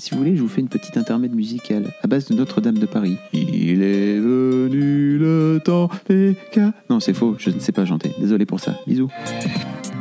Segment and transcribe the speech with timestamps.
[0.00, 2.86] Si vous voulez, je vous fais une petite intermède musicale à base de Notre-Dame de
[2.86, 3.16] Paris.
[3.32, 6.72] Il est venu le temps des cas.
[6.88, 8.12] Non, c'est faux, je ne sais pas chanter.
[8.20, 8.78] Désolé pour ça.
[8.86, 9.10] Bisous.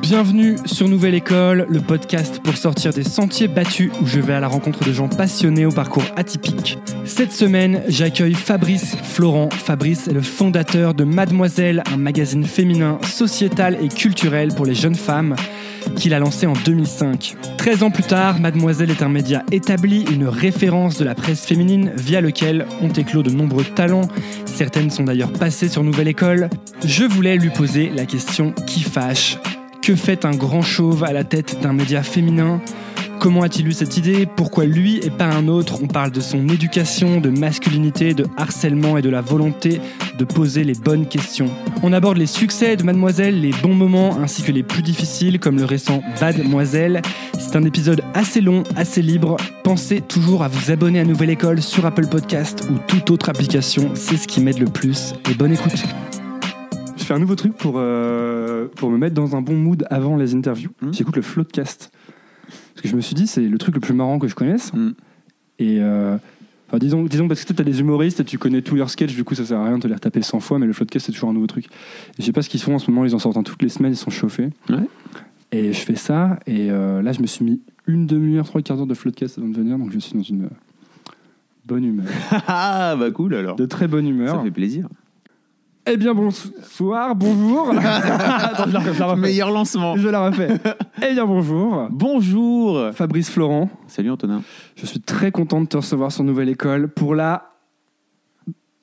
[0.03, 4.39] Bienvenue sur Nouvelle École, le podcast pour sortir des sentiers battus où je vais à
[4.39, 6.77] la rencontre de gens passionnés au parcours atypique.
[7.03, 9.49] Cette semaine, j'accueille Fabrice Florent.
[9.49, 14.93] Fabrice est le fondateur de Mademoiselle, un magazine féminin, sociétal et culturel pour les jeunes
[14.93, 15.35] femmes
[15.95, 17.35] qu'il a lancé en 2005.
[17.57, 21.91] 13 ans plus tard, Mademoiselle est un média établi, une référence de la presse féminine
[21.95, 24.07] via lequel ont éclos de nombreux talents.
[24.45, 26.49] Certaines sont d'ailleurs passées sur Nouvelle École.
[26.85, 29.37] Je voulais lui poser la question qui fâche.
[29.81, 32.61] Que fait un grand chauve à la tête d'un média féminin?
[33.19, 34.27] Comment a-t-il eu cette idée?
[34.27, 35.79] Pourquoi lui et pas un autre?
[35.81, 39.81] On parle de son éducation, de masculinité, de harcèlement et de la volonté
[40.17, 41.49] de poser les bonnes questions.
[41.83, 45.57] On aborde les succès de Mademoiselle, les bons moments ainsi que les plus difficiles comme
[45.57, 47.01] le récent Mademoiselle.
[47.39, 49.37] C'est un épisode assez long, assez libre.
[49.63, 53.91] Pensez toujours à vous abonner à Nouvelle École sur Apple Podcast ou toute autre application,
[53.95, 55.13] c'est ce qui m'aide le plus.
[55.29, 55.73] Et bonne écoute
[56.97, 60.15] Je fais un nouveau truc pour, euh, pour me mettre dans un bon mood avant
[60.15, 60.71] les interviews.
[60.81, 60.93] Hmm.
[60.93, 61.91] J'écoute le Floatcast.
[62.73, 64.71] Parce que je me suis dit, c'est le truc le plus marrant que je connaisse.
[64.73, 64.91] Hmm.
[65.59, 66.17] Et euh,
[66.67, 69.15] enfin, disons, disons, parce que tu as des humoristes et tu connais tous leurs sketchs,
[69.15, 71.07] du coup ça sert à rien de te les retaper 100 fois, mais le Floatcast
[71.07, 71.65] c'est toujours un nouveau truc.
[71.65, 71.69] Et
[72.19, 73.69] je sais pas ce qu'ils font en ce moment, ils en sortent un toutes les
[73.69, 74.49] semaines, ils sont chauffés.
[74.69, 74.87] Ouais.
[75.51, 78.77] Et je fais ça, et euh, là je me suis mis une demi-heure, trois quarts
[78.77, 80.49] d'heure de Floatcast avant de venir, donc je suis dans une euh,
[81.65, 82.05] bonne humeur.
[82.47, 83.55] Ah, bah cool alors.
[83.55, 84.43] De très bonne Ça humeur.
[84.43, 84.87] fait plaisir.
[85.89, 89.21] Eh bien bonsoir, bonjour Attends, je la, je la refais.
[89.21, 89.95] Meilleur lancement.
[89.95, 90.49] Je la refais.
[91.07, 92.89] Eh bien bonjour Bonjour.
[92.93, 93.69] Fabrice Florent.
[93.87, 94.41] Salut Antonin.
[94.75, 97.51] Je suis très content de te recevoir sur Nouvelle École pour la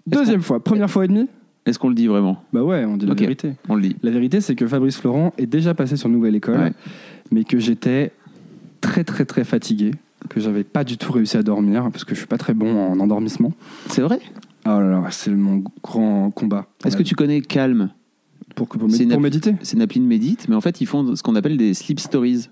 [0.07, 0.61] deuxième fois.
[0.65, 1.29] Première fois et demie
[1.67, 2.43] Est-ce qu'on le dit vraiment?
[2.55, 3.53] Bah ouais, on dit la vérité.
[3.69, 3.97] On le dit.
[4.03, 6.73] La vérité, c'est que Fabrice Florent est déjà passé sur Nouvelle École, Ouais.
[7.31, 8.13] mais que j'étais
[8.81, 9.91] très très très fatigué,
[10.31, 12.75] que j'avais pas du tout réussi à dormir, parce que je suis pas très bon
[12.93, 13.53] en endormissement.
[13.89, 14.21] C'est vrai?
[14.67, 16.67] Oh là là, c'est mon grand combat.
[16.85, 17.91] Est-ce que tu connais Calm?
[18.55, 21.23] Pour, une pour méditer C'est une appli de médite, mais en fait, ils font ce
[21.25, 22.51] qu'on appelle des sleep stories.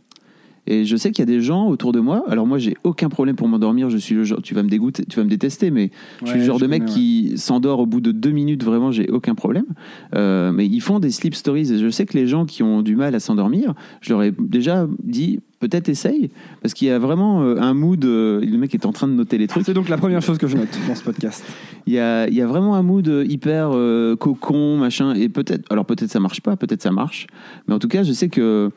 [0.66, 2.24] Et je sais qu'il y a des gens autour de moi.
[2.28, 3.90] Alors moi, j'ai aucun problème pour m'endormir.
[3.90, 4.40] Je suis le genre.
[4.42, 5.90] Tu vas me dégoûter, tu vas me détester, mais
[6.22, 8.62] je suis le genre de mec connais, qui s'endort au bout de deux minutes.
[8.62, 9.66] Vraiment, j'ai aucun problème.
[10.14, 11.72] Euh, mais ils font des sleep stories.
[11.72, 14.32] Et je sais que les gens qui ont du mal à s'endormir, je leur ai
[14.38, 16.30] déjà dit peut-être essaye,
[16.60, 18.04] parce qu'il y a vraiment euh, un mood.
[18.04, 19.64] euh, le mec est en train de noter les trucs.
[19.64, 21.44] C'est donc la première chose que je note dans ce podcast.
[21.86, 25.14] Il y a, il y a vraiment un mood hyper euh, cocon, machin.
[25.14, 27.26] Et peut-être, alors peut-être ça marche pas, peut-être ça marche.
[27.66, 28.70] Mais en tout cas, je sais que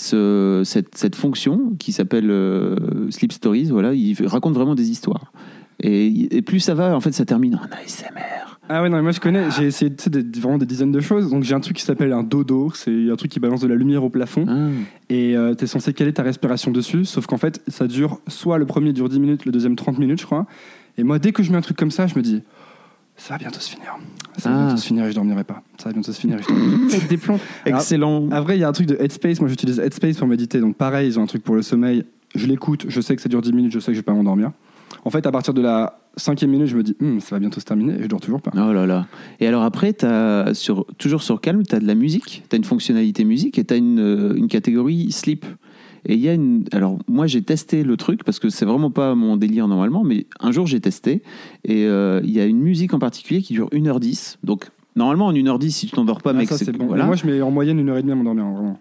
[0.00, 5.32] ce, cette, cette fonction qui s'appelle euh, Sleep Stories, voilà, il raconte vraiment des histoires.
[5.82, 8.58] Et, et plus ça va, en fait, ça termine en ASMR.
[8.72, 10.92] Ah ouais, non, mais moi je connais, j'ai essayé tu sais, des- vraiment des dizaines
[10.92, 11.28] de choses.
[11.30, 13.74] Donc j'ai un truc qui s'appelle un dodo, c'est un truc qui balance de la
[13.74, 14.44] lumière au plafond.
[14.48, 14.68] Ah.
[15.08, 18.66] Et euh, t'es censé caler ta respiration dessus, sauf qu'en fait, ça dure, soit le
[18.66, 20.46] premier dure 10 minutes, le deuxième 30 minutes, je crois.
[20.98, 22.42] Et moi, dès que je mets un truc comme ça, je me dis,
[23.16, 23.96] ça va bientôt se finir.
[24.40, 24.64] Ça va Ah.
[24.66, 25.62] bientôt se finir et je dormirai pas.
[25.78, 26.94] Ça va bientôt se finir et je dormirai pas.
[26.96, 27.38] Avec des plombs.
[27.66, 28.28] Alors, Excellent.
[28.30, 29.40] À vrai, il y a un truc de Headspace.
[29.40, 30.60] Moi, j'utilise Headspace pour méditer.
[30.60, 32.04] Donc, pareil, ils ont un truc pour le sommeil.
[32.34, 34.12] Je l'écoute, je sais que ça dure 10 minutes, je sais que je vais pas
[34.12, 34.52] m'endormir.
[35.04, 37.58] En fait, à partir de la cinquième minute, je me dis, Hum, ça va bientôt
[37.60, 38.50] se terminer et je dors toujours pas.
[38.54, 39.06] Oh là là.
[39.40, 42.56] Et alors après, as sur, toujours sur Calm, tu as de la musique, tu as
[42.56, 45.44] une fonctionnalité musique et tu as une, euh, une catégorie sleep.
[46.06, 46.64] Et il y a une.
[46.72, 50.26] Alors, moi, j'ai testé le truc parce que c'est vraiment pas mon délire normalement, mais
[50.40, 51.22] un jour, j'ai testé.
[51.64, 54.36] Et euh, il y a une musique en particulier qui dure 1h10.
[54.44, 56.86] Donc, normalement, en 1h10, si tu t'endors pas, Ah, mec, ça, c'est bon.
[56.86, 57.04] Voilà.
[57.04, 58.80] Moi, je mets en moyenne une heure et demie à m'endormir, hein, vraiment.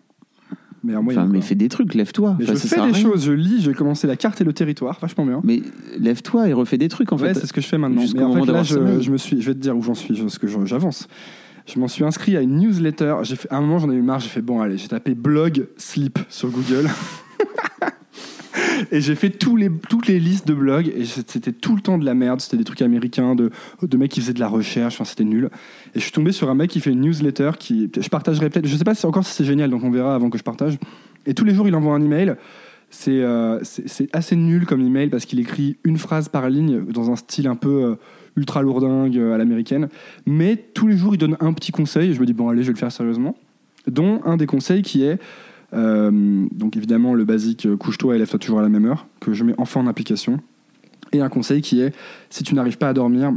[0.83, 1.23] Mais en moyenne.
[1.23, 2.37] Enfin, mais fais des trucs, lève-toi.
[2.41, 5.25] Enfin, je fais des choses, je lis, j'ai commencé la carte et le territoire, vachement
[5.25, 5.41] bien.
[5.43, 5.61] Mais
[5.97, 7.41] lève-toi et refais des trucs, en ouais, fait.
[7.41, 8.01] c'est ce que je fais maintenant.
[8.15, 10.37] Mais en fait, là, je, me suis, je vais te dire où j'en suis, parce
[10.37, 11.07] que j'avance.
[11.71, 13.17] Je m'en suis inscrit à une newsletter.
[13.21, 14.19] J'ai fait, à un moment, j'en ai eu marre.
[14.19, 16.89] J'ai fait bon, allez, j'ai tapé blog sleep sur Google.
[18.91, 20.91] et j'ai fait tous les, toutes les listes de blogs.
[20.95, 22.41] Et c'était tout le temps de la merde.
[22.41, 23.51] C'était des trucs américains, de,
[23.83, 24.95] de mecs qui faisaient de la recherche.
[24.95, 25.49] Enfin, c'était nul.
[25.93, 27.91] Et je suis tombé sur un mec qui fait une newsletter qui.
[27.95, 28.65] Je partagerai peut-être.
[28.65, 30.79] Je sais pas si encore si c'est génial, donc on verra avant que je partage.
[31.27, 32.35] Et tous les jours, il envoie un email.
[32.89, 33.59] C'est euh,
[34.13, 37.55] assez nul comme email parce qu'il écrit une phrase par ligne dans un style un
[37.55, 37.95] peu euh,
[38.39, 39.89] ultra lourdingue euh, à l'américaine.
[40.25, 42.09] Mais tous les jours, il donne un petit conseil.
[42.09, 43.35] Et je me dis, bon, allez, je vais le faire sérieusement.
[43.87, 45.19] Dont un des conseils qui est,
[45.73, 49.33] euh, donc évidemment, le basique euh, couche-toi et lève-toi toujours à la même heure, que
[49.33, 50.39] je mets enfin en application.
[51.11, 51.93] Et un conseil qui est,
[52.29, 53.33] si tu n'arrives pas à dormir,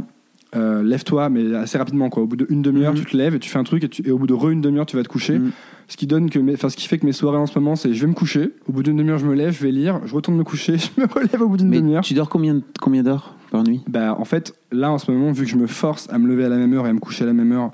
[0.55, 2.09] euh, lève-toi, mais assez rapidement.
[2.09, 2.23] Quoi.
[2.23, 2.99] Au bout d'une demi-heure, Mhm.
[2.99, 4.49] tu te lèves et tu fais un truc, et, tu- et au bout de re
[4.51, 5.39] une demi-heure, tu vas te coucher.
[5.39, 5.51] Mhm.
[5.87, 7.93] Ce qui donne que, mes- ce qui fait que mes soirées en ce moment, c'est
[7.93, 8.51] je vais me coucher.
[8.69, 11.01] Au bout d'une demi-heure, je me lève, je vais lire, je retourne me coucher, je
[11.01, 12.03] me relève au bout d'une demi-heure.
[12.03, 13.35] tu dors combien, combien d'heures?
[13.53, 16.17] Par nuit Bah, en fait, là, en ce moment, vu que je me force à
[16.19, 17.71] me lever à la même heure et à me coucher à la même heure,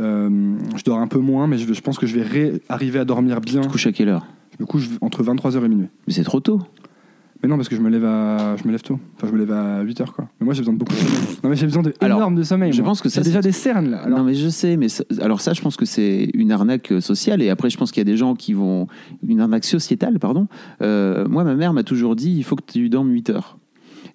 [0.00, 3.04] euh, je dors un peu moins, mais je, je pense que je vais arriver à
[3.04, 3.60] dormir bien.
[3.62, 4.26] Tu te couches à quelle heure?
[4.56, 5.88] Je me couche entre 23h et minuit.
[6.06, 6.60] Mais c'est trop tôt.
[7.42, 8.98] Mais non, parce que je me lève à, je me lève tôt.
[9.16, 10.28] Enfin, je me lève à 8 heures, quoi.
[10.40, 11.36] Mais moi, j'ai besoin de beaucoup de sommeil.
[11.44, 12.72] Non, mais j'ai besoin de Alors, énorme de sommeil.
[12.72, 12.90] je moi.
[12.90, 13.98] pense que ça, J'ai déjà c'est- des cernes là.
[14.04, 16.90] Alors, non, mais je sais, mais ça- alors ça, je pense que c'est une arnaque
[16.92, 17.42] euh, sociale.
[17.42, 18.86] Et après, je pense qu'il y a des gens qui vont.
[19.28, 20.46] Une arnaque sociétale, pardon.
[20.80, 23.58] Euh, moi, ma mère m'a toujours dit il faut que tu dormes 8 heures.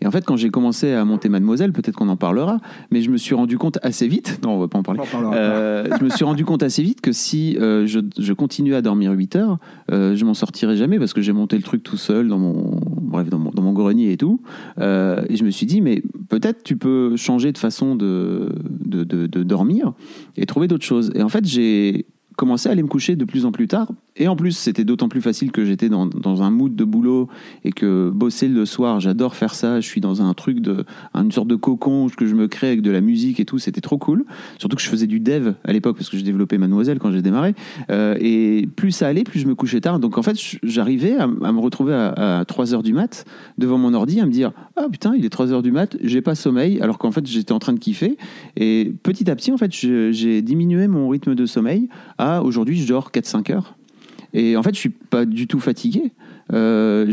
[0.01, 2.60] Et en fait, quand j'ai commencé à monter Mademoiselle, peut-être qu'on en parlera,
[2.92, 4.40] mais je me suis rendu compte assez vite.
[4.44, 5.01] Non, on va pas en parler.
[5.34, 8.81] Euh, je me suis rendu compte assez vite que si euh, je, je continuais à
[8.81, 9.57] dormir 8 heures,
[9.92, 12.80] euh, je m'en sortirais jamais parce que j'ai monté le truc tout seul dans mon,
[13.01, 14.40] bref, dans mon, dans mon grenier et tout.
[14.80, 19.28] Et je me suis dit, mais peut-être tu peux changer de façon de, de, de-
[19.28, 19.94] de dormir
[20.38, 21.12] et trouver d'autres choses.
[21.16, 22.06] Et en fait, j'ai
[22.38, 23.90] commencé à aller me coucher de plus en plus tard.
[24.19, 27.30] Et en plus, c'était d'autant plus facile que j'étais dans, un mood de boulot
[27.63, 29.80] et que bosser le soir, j'adore faire ça.
[29.80, 30.86] Je suis dans un truc de,
[31.16, 33.60] une sorte de cocon que je me crée avec de la musique et tout.
[33.60, 34.25] C'était trop cool.
[34.57, 37.21] Surtout que je faisais du dev à l'époque parce que je développais Mademoiselle quand j'ai
[37.21, 37.56] démarré.
[37.89, 40.00] Euh, et plus ça allait, plus je me couchais tard.
[40.00, 43.24] Donc en fait, j'arrivais à, me retrouver à, à 3 heures du mat
[43.57, 46.21] devant mon ordi à me dire Ah putain, il est 3 heures du mat, j'ai
[46.21, 46.81] pas sommeil.
[46.81, 48.18] Alors qu'en fait, j'étais en train de kiffer.
[48.57, 51.88] Et petit à petit, en fait, j'ai diminué mon rythme de sommeil
[52.18, 53.79] à aujourd'hui, je dors 4-5 heures.
[54.34, 56.12] Et en fait, je suis pas du tout fatigué.
[56.54, 57.12] Euh,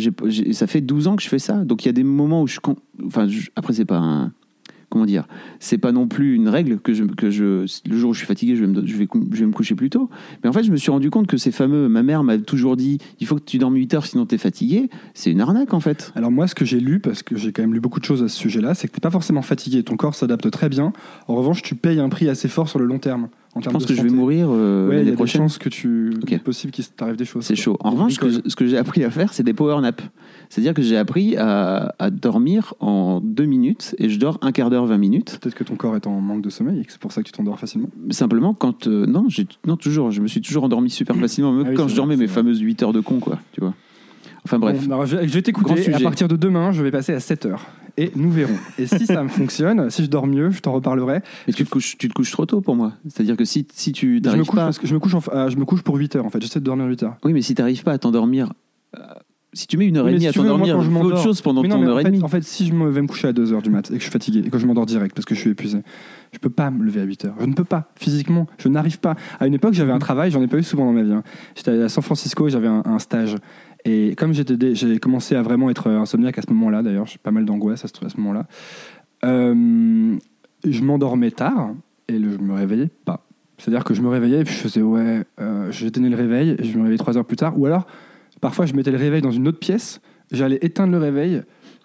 [0.53, 1.65] ça fait 12 ans que je fais ça.
[1.65, 2.59] Donc il y a des moments où je.
[3.07, 4.33] Enfin, je- après, c'est pas un.
[4.89, 5.27] Comment dire
[5.59, 7.67] C'est pas non plus une règle que je, que je.
[7.91, 9.75] Le jour où je suis fatigué, je vais, me, je, vais, je vais me coucher
[9.75, 10.09] plus tôt.
[10.45, 11.89] Mais en fait, je me suis rendu compte que ces fameux.
[11.89, 14.89] Ma mère m'a toujours dit il faut que tu dormes 8 heures sinon t'es fatigué.
[15.13, 16.13] C'est une arnaque en fait.
[16.15, 18.23] Alors moi, ce que j'ai lu, parce que j'ai quand même lu beaucoup de choses
[18.23, 19.83] à ce sujet-là, c'est que t'es pas forcément fatigué.
[19.83, 20.93] Ton corps s'adapte très bien.
[21.27, 23.29] En revanche, tu payes un prix assez fort sur le long terme.
[23.57, 25.17] En Je pense de que je vais mourir euh, Ouais, il y l'année a des
[25.17, 25.41] prochaine.
[25.43, 26.11] chances que tu.
[26.23, 26.31] Ok.
[26.31, 27.45] Il est possible qu'il t'arrive des choses.
[27.45, 27.77] C'est chaud.
[27.81, 30.05] En revanche, ce que, j'ai appris à faire, c'est des power naps.
[30.51, 34.69] C'est-à-dire que j'ai appris à, à dormir en deux minutes et je dors un quart
[34.69, 35.39] d'heure, 20 minutes.
[35.41, 37.27] Peut-être que ton corps est en manque de sommeil et que c'est pour ça que
[37.27, 37.89] tu t'endors facilement.
[38.11, 38.87] Simplement, quand.
[38.87, 39.27] euh, non,
[39.67, 40.11] non, toujours.
[40.11, 42.27] Je me suis toujours endormi super facilement, même Ah oui, quand je vrai, dormais mes
[42.27, 42.35] vrai.
[42.35, 43.39] fameuses 8 heures de con, quoi.
[43.53, 43.75] Tu vois.
[44.45, 44.87] Enfin bref.
[44.87, 45.93] Bon, alors, je, je vais t'écouter.
[45.95, 47.65] À partir de demain, je vais passer à 7 heures.
[47.99, 48.57] Et nous verrons.
[48.79, 51.21] Et si ça me fonctionne, si je dors mieux, je t'en reparlerai.
[51.47, 52.93] Mais tu te, couches, tu te couches trop tôt pour moi.
[53.09, 54.65] C'est-à-dire que si, si tu Je me, couche pas.
[54.67, 56.41] parce que je, me couche en- euh, je me couche pour 8 heures en fait.
[56.43, 57.17] J'essaie de dormir 8 heures.
[57.25, 58.53] Oui, mais si tu n'arrives pas à t'endormir.
[58.97, 59.01] euh,
[59.55, 61.41] si tu mets une heure et demie si à t'endormir, je fais autre m'endors- chose
[61.41, 62.23] pendant Mais non, ton mais heure en et fait, demie.
[62.23, 63.99] en fait, si je me vais me coucher à 2 heures du mat et que
[63.99, 65.79] je suis fatigué et que je m'endors direct parce que je suis épuisé,
[66.33, 67.35] je peux pas me lever à 8 heures.
[67.41, 68.47] Je ne peux pas, physiquement.
[68.59, 69.15] Je n'arrive pas.
[69.41, 71.13] À une époque, j'avais un travail, j'en ai pas eu souvent dans ma vie.
[71.13, 71.23] hein.
[71.55, 73.37] J'étais à San Francisco et j'avais un, un stage.
[73.89, 77.45] Et comme j'ai commencé à vraiment être insomniaque à ce moment-là, d'ailleurs, j'ai pas mal
[77.45, 78.47] d'angoisse à ce, moment-là,
[79.25, 80.17] euh,
[80.69, 81.71] je m'endormais tard
[82.09, 83.25] et le- je me réveillais pas.
[83.59, 86.65] C'est-à-dire que je me réveillais et puis je faisais ouais, euh, j'éteignais le réveil et
[86.65, 87.59] je me réveillais 3 heures plus tard.
[87.59, 87.87] Ou alors,
[88.41, 90.01] parfois, je mettais le réveil dans une autre pièce,
[90.33, 91.43] j'allais éteindre le réveil.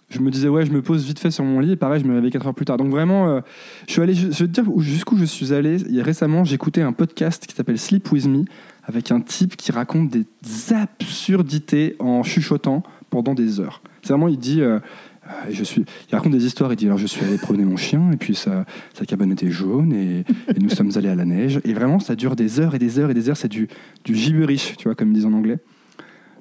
[0.10, 2.08] Je me disais, ouais, je me pose vite fait sur mon lit, et pareil, je
[2.08, 2.76] me réveille 4 heures plus tard.
[2.78, 3.40] Donc vraiment, euh,
[3.88, 5.78] je suis allé, je, vais te dire où- jusqu'où je suis allé.
[6.02, 8.44] Récemment, j'écoutais un podcast qui s'appelle Sleep With Me,
[8.92, 10.26] avec un type qui raconte des
[10.74, 13.82] absurdités en chuchotant pendant des heures.
[14.02, 14.80] C'est vraiment, il dit, euh,
[15.28, 17.78] euh, je suis, il raconte des histoires, il dit, alors je suis allé promener mon
[17.78, 20.26] chien, et puis sa, sa cabane était jaune, et,
[20.60, 21.62] nous sommes allés à la neige.
[21.64, 23.70] Et vraiment, ça dure des heures et des heures et des heures, c'est du,
[24.04, 25.60] du gibberish, tu vois, comme ils disent en anglais.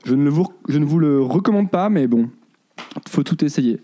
[0.05, 2.31] Je ne, vous, je ne vous le recommande pas, mais bon,
[3.09, 3.81] faut tout essayer.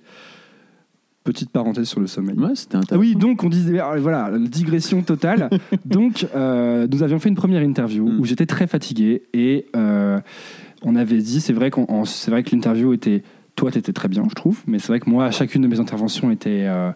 [1.26, 2.36] Petite parenthèse sur le sommeil.
[2.38, 3.00] Ouais, c'était Ah intéressant.
[3.00, 5.50] oui, donc on disait, ah, voilà, digression totale.
[5.84, 8.20] donc, euh, nous avions fait une première interview Mm.
[8.20, 10.18] où j'étais très fatigué et euh,
[10.82, 13.22] on avait dit, c'est vrai, qu'on, c'est vrai que l'interview était,
[13.56, 16.30] toi, t'étais très bien, je trouve, mais c'est vrai que moi, chacune de mes interventions
[16.30, 16.90] était, euh,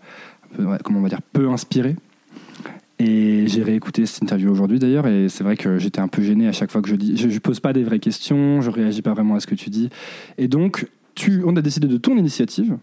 [0.57, 1.97] peu, comment on va dire, peu inspirée.
[2.99, 6.47] Et j'ai réécouté cette interview aujourd'hui d'ailleurs, et c'est vrai que j'étais un peu gêné
[6.49, 7.17] à chaque fois que je dis.
[7.17, 9.71] Je, je pose pas des vraies questions, je réagis pas vraiment à ce que tu
[9.71, 9.89] dis.
[10.37, 12.77] Et donc, tu, on a décidé de ton initiative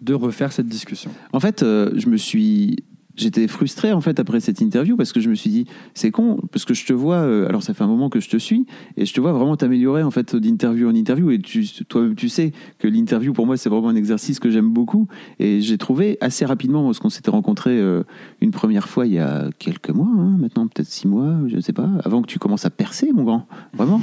[0.00, 1.10] de refaire cette discussion.
[1.32, 2.76] En fait, euh, je me suis.
[3.16, 6.40] J'étais frustré en fait après cette interview parce que je me suis dit c'est con
[6.52, 8.66] parce que je te vois euh, alors ça fait un moment que je te suis
[8.96, 12.28] et je te vois vraiment t'améliorer en fait d'interview en interview et tu toi tu
[12.28, 15.08] sais que l'interview pour moi c'est vraiment un exercice que j'aime beaucoup
[15.40, 18.04] et j'ai trouvé assez rapidement parce qu'on s'était rencontrés euh,
[18.40, 21.60] une première fois il y a quelques mois hein, maintenant peut-être six mois je ne
[21.60, 24.00] sais pas avant que tu commences à percer mon grand vraiment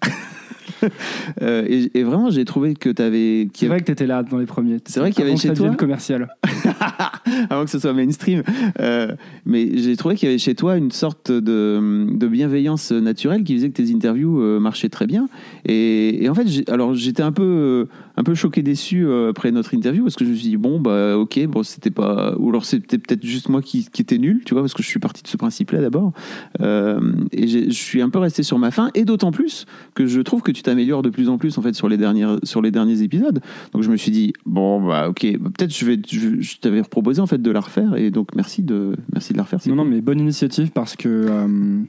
[1.42, 4.22] Euh, et, et vraiment j'ai trouvé que tu avais C'est vrai que tu étais là
[4.22, 4.78] dans les premiers.
[4.84, 6.28] C'est vrai qu'il y avait chez toi- commercial.
[7.50, 8.42] avant que ce soit mainstream.
[8.80, 9.14] Euh,
[9.46, 13.54] mais j'ai trouvé qu'il y avait chez toi une sorte de, de bienveillance naturelle qui
[13.56, 15.28] faisait que tes interviews euh, marchaient très bien.
[15.64, 17.86] Et, et en fait, alors j'étais un peu,
[18.16, 20.80] un peu choqué, déçu euh, après notre interview parce que je me suis dit bon
[20.80, 24.42] bah ok, bon c'était pas, ou alors c'était peut-être juste moi qui, qui était nul,
[24.44, 26.12] tu vois, parce que je suis parti de ce principe-là d'abord.
[26.60, 27.00] Euh,
[27.32, 28.90] et je suis un peu resté sur ma faim.
[28.94, 31.74] Et d'autant plus que je trouve que tu t'améliores de plus en plus en fait
[31.74, 33.40] sur les dernières, sur les derniers épisodes.
[33.72, 36.82] Donc je me suis dit bon bah ok, bah, peut-être je vais, je, je t'avais
[36.82, 39.60] proposé en fait de la refaire et donc merci de, merci de la refaire.
[39.66, 41.08] Non, non, mais bonne initiative parce que.
[41.08, 41.82] euh,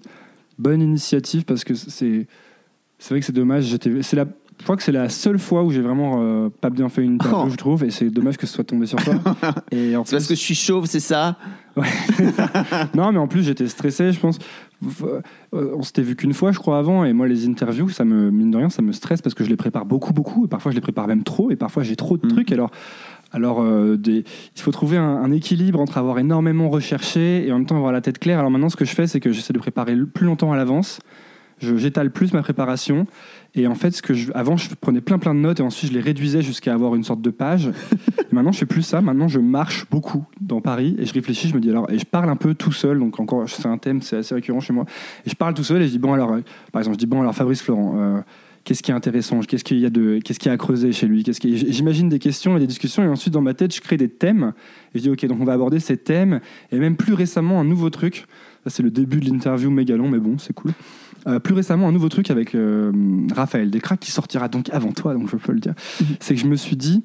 [0.58, 2.27] bonne initiative parce que c'est.
[2.98, 3.65] C'est vrai que c'est dommage.
[3.65, 4.25] J'étais, c'est la,
[4.59, 7.15] Je crois que c'est la seule fois où j'ai vraiment euh, pas bien fait une
[7.15, 7.50] interview, Oh.
[7.51, 9.13] je trouve, et c'est dommage que ce soit tombé sur toi.
[9.71, 11.38] et en C'est parce plus- que je suis chauve, c'est ça?
[12.95, 14.39] Non, mais en plus j'étais stressé, je pense.
[15.03, 15.21] Euh,
[15.51, 18.51] On s'était vu qu'une fois, je crois, avant, et moi les interviews, ça me mine
[18.51, 20.75] de rien, ça me stresse parce que je les prépare beaucoup, beaucoup, et parfois je
[20.75, 22.31] les prépare même trop, et parfois j'ai trop de Mhm.
[22.31, 22.51] trucs.
[22.51, 22.71] Alors,
[23.33, 24.24] alors euh, des-
[24.55, 27.91] il faut trouver un, un équilibre entre avoir énormément recherché et en même temps avoir
[27.91, 28.39] la tête claire.
[28.39, 30.55] Alors maintenant, ce que je fais, c'est que j'essaie de préparer le plus longtemps à
[30.57, 31.00] l'avance.
[31.59, 33.07] J'étale plus ma préparation.
[33.57, 35.91] Et en fait, ce que je, avant, je prenais plein plein de notes et ensuite
[35.91, 37.71] je les réduisais jusqu'à avoir une sorte de page.
[38.31, 39.00] Maintenant, je fais plus ça.
[39.01, 41.47] Maintenant, je marche beaucoup dans Paris et je réfléchis.
[41.47, 43.00] Je me dis alors, et je parle un peu tout seul.
[43.00, 44.85] Donc encore, c'est un thème, c'est assez récurrent chez moi.
[45.25, 46.41] Et je parle tout seul et je dis bon alors, euh,
[46.74, 47.95] par exemple, je dis bon alors Fabrice Florent.
[47.97, 48.21] euh,
[48.65, 49.41] Qu'est-ce qui est intéressant?
[49.41, 51.24] Qu'est-ce qu'il y a de Qu'est-ce qu'il a à creuser chez lui?
[51.24, 51.55] Qu'est-ce qui...
[51.71, 54.53] J'imagine des questions et des discussions et ensuite dans ma tête je crée des thèmes
[54.95, 56.39] et je dis ok donc on va aborder ces thèmes
[56.71, 58.25] et même plus récemment un nouveau truc.
[58.65, 60.71] C'est le début de l'interview méga long mais bon c'est cool.
[61.27, 62.91] Euh, plus récemment un nouveau truc avec euh,
[63.36, 65.74] Raphaël Descraques qui sortira donc avant toi donc je peux le dire.
[66.20, 67.03] C'est que je me suis dit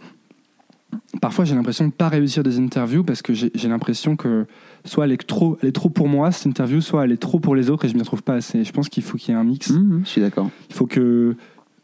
[1.23, 4.47] parfois j'ai l'impression de pas réussir des interviews parce que j'ai l'impression que
[4.85, 7.41] soit elle est trop elle est trop pour moi cette interview soit elle est trop
[7.41, 8.63] pour les autres et je m'y retrouve pas assez.
[8.63, 9.71] Je pense qu'il faut qu'il y ait un mix.
[9.71, 10.51] Mhm, Je suis d'accord.
[10.69, 11.35] Il faut que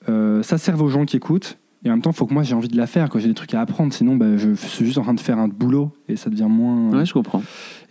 [0.08, 1.58] euh, ça serve aux gens qui écoutent.
[1.84, 3.28] Et en même temps, il faut que moi j'ai envie de la faire, que j'ai
[3.28, 3.92] des trucs à apprendre.
[3.92, 6.90] Sinon, bah, je suis juste en train de faire un boulot et ça devient moins.
[6.90, 7.42] Ouais, je comprends.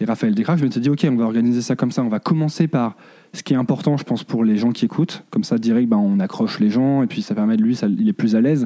[0.01, 2.03] Et Raphaël Descraques, je me suis dit, ok, on va organiser ça comme ça.
[2.03, 2.97] On va commencer par
[3.35, 5.23] ce qui est important, je pense, pour les gens qui écoutent.
[5.29, 7.87] Comme ça, direct, ben, on accroche les gens et puis ça permet de lui, ça,
[7.87, 8.65] il est plus à l'aise.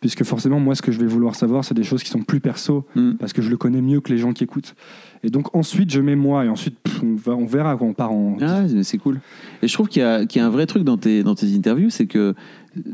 [0.00, 2.40] Puisque forcément, moi, ce que je vais vouloir savoir, c'est des choses qui sont plus
[2.40, 3.16] perso Mhm.
[3.18, 4.74] parce que je le connais mieux que les gens qui écoutent.
[5.22, 7.94] Et donc, ensuite, je mets moi et ensuite, pff, on, va, on verra quand on
[7.94, 8.36] part en.
[8.42, 9.20] Ah, c'est cool.
[9.62, 11.88] Et je trouve qu'il y, y a un vrai truc dans tes, dans tes interviews,
[11.90, 12.34] c'est que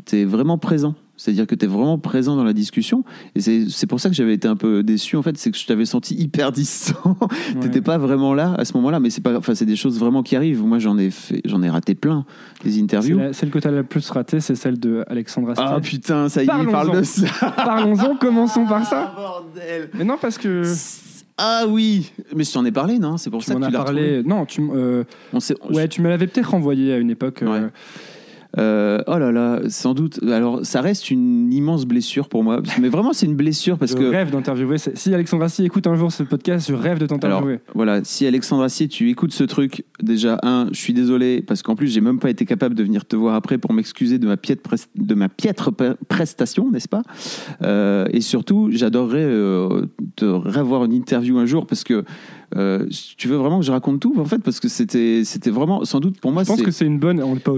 [0.06, 0.94] tu es vraiment présent.
[1.22, 3.04] C'est-à-dire que tu es vraiment présent dans la discussion.
[3.34, 5.66] Et c'est pour ça que j'avais été un peu déçu, en fait, c'est que je
[5.66, 7.18] t'avais senti hyper distant.
[7.20, 7.60] Ouais.
[7.60, 10.22] T'étais pas vraiment là à ce moment-là, mais c'est pas, enfin, c'est des choses vraiment
[10.22, 10.62] qui arrivent.
[10.64, 12.24] Moi, j'en ai fait, j'en ai raté plein
[12.64, 13.18] des interviews.
[13.18, 15.66] la- celle que tu as le plus ratée, c'est celle de Alexandre Astier.
[15.68, 16.72] Ah putain, ça y est, il Parlons-en.
[16.72, 17.26] parle de ça.
[17.56, 19.12] Parlons-en, commençons par ça.
[19.14, 19.90] Ah, bordel.
[19.94, 20.62] Mais non, parce que
[21.36, 23.16] Ah oui, mais je t'en ai parlé, non?
[23.16, 24.00] C'est pour tu ça que tu as l'as retrouvé.
[24.00, 24.22] parlé.
[24.24, 25.38] Non, tu euh, On
[25.74, 27.42] ouais, tu me l'avais peut-être renvoyé à une époque.
[27.42, 27.68] euh, Ouais.
[28.58, 30.20] Euh, oh là là, sans doute.
[30.24, 32.60] Alors, ça reste une immense blessure pour moi.
[32.80, 34.04] Mais vraiment, c'est une blessure parce je que.
[34.04, 34.76] rêve d'interviewer.
[34.78, 37.60] Si Alexandre Astier écoute un jour ce podcast, je rêve de t'interviewer.
[37.74, 41.76] voilà, si Alexandre Assier, tu écoutes ce truc, déjà, un, je suis désolé, parce qu'en
[41.76, 44.36] plus, j'ai même pas été capable de venir te voir après pour m'excuser de ma
[44.36, 47.02] piètre, pres- de ma piètre pre- prestation, n'est-ce pas?
[47.62, 52.04] Euh, Et surtout, j'adorerais euh, te revoir une interview un jour, parce que
[52.56, 55.84] euh, tu veux vraiment que je raconte tout, en fait, parce que c'était c'était vraiment,
[55.84, 57.22] sans doute, pour moi, je pense que c'est une bonne.
[57.22, 57.52] on pas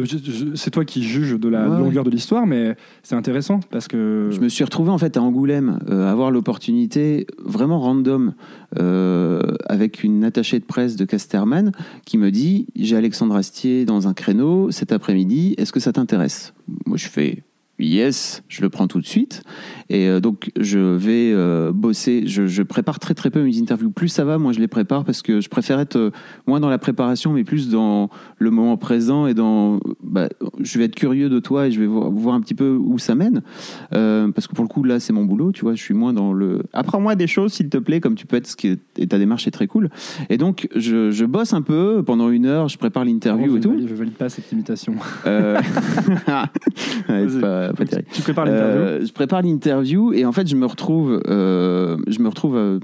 [0.55, 1.79] C'est toi qui juges de la Ouais.
[1.79, 4.29] longueur de l'histoire, mais c'est intéressant parce que.
[4.33, 8.35] Je me suis retrouvé en fait à Angoulême, euh, à avoir l'opportunité vraiment random
[8.79, 11.73] euh, avec une attachée de presse de Casterman
[12.05, 16.55] qui me dit j'ai Alexandre Astier dans un créneau cet après-midi, est-ce que ça t'intéresse?
[16.87, 17.43] Moi je fais
[17.87, 19.43] yes, je le prends tout de suite
[19.89, 22.27] et euh, donc je vais euh, bosser.
[22.27, 23.91] Je, je prépare très très peu mes interviews.
[23.91, 26.11] Plus ça va, moi je les prépare parce que je préfère être euh,
[26.47, 28.09] moins dans la préparation, mais plus dans
[28.39, 29.81] le moment présent et dans.
[30.03, 30.29] bah,
[30.61, 32.99] je vais être curieux de toi et je vais voir, voir un petit peu où
[32.99, 33.43] ça mène.
[33.91, 36.33] Parce que pour le coup, là, c'est mon boulot, tu vois, je suis moins dans
[36.33, 36.63] le.
[36.73, 39.19] Apprends-moi des choses, s'il te plaît, comme tu peux être, ce qui est, et ta
[39.19, 39.91] démarche est très cool.
[40.31, 43.61] Et donc, je, je bosse un peu pendant une heure, je prépare l'interview je, et
[43.61, 43.71] tout.
[43.71, 44.95] valide, je valide pas cette imitation.
[47.09, 48.09] Ouais, pas, pas terrible.
[48.13, 48.81] Tu prépares l'interview.
[48.81, 52.79] Euh, je prépare l'interview et en fait, je me retrouve, euh, je me retrouve euh,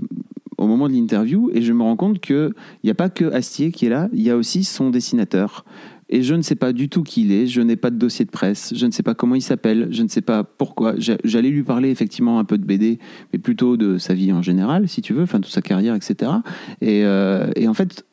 [0.57, 2.52] au moment de l'interview et je me rends compte qu'il
[2.85, 5.64] n'y a pas que Astier qui est là, il y a aussi son dessinateur.
[6.10, 8.24] Et je ne sais pas du tout qui il est, je n'ai pas de dossier
[8.24, 10.94] de presse, je ne sais pas comment il s'appelle, je ne sais pas pourquoi.
[10.96, 12.98] J'a- J'allais lui parler effectivement un peu de BD,
[13.32, 16.32] mais plutôt de sa vie en général, si tu veux, enfin, toute sa carrière, etc.
[16.80, 18.06] Et, euh, et en fait,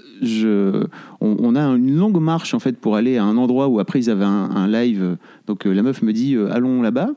[1.22, 4.10] on, a une longue marche en fait pour aller à un endroit où après ils
[4.10, 5.18] avaient un, live.
[5.48, 7.10] Donc euh, la meuf me dit euh, allons là-bas.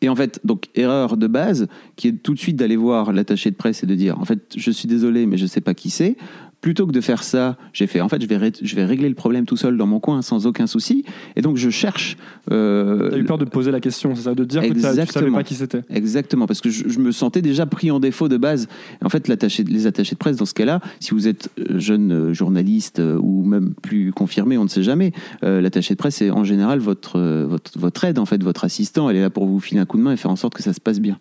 [0.00, 1.66] Et en fait, donc erreur de base,
[1.96, 4.40] qui est tout de suite d'aller voir l'attaché de presse et de dire en fait
[4.56, 6.16] je suis désolé mais je sais pas qui c'est.
[6.60, 9.14] Plutôt que de faire ça, j'ai fait en fait je vais je vais régler le
[9.14, 11.04] problème tout seul dans mon coin sans aucun souci.
[11.36, 12.16] Et donc je cherche.
[12.50, 15.02] euh, T'as eu peur de poser la question, c'est ça, de dire que tu savais
[15.02, 15.36] Exactement.
[15.36, 15.82] pas qui c'était.
[15.88, 18.66] Exactement, parce que je, je me sentais déjà pris en défaut de base.
[19.04, 22.10] En fait, l'attaché, les attachés de presse, dans ce cas-là, si vous êtes euh, jeune
[22.12, 25.12] euh, journaliste euh, ou même plus confirmé, on ne sait jamais,
[25.44, 29.08] euh, l'attaché de presse, c'est en général votre, votre, votre aide, en fait, votre assistant.
[29.10, 30.62] Elle est là pour vous filer un coup de main et faire en sorte que
[30.64, 31.18] ça se passe bien.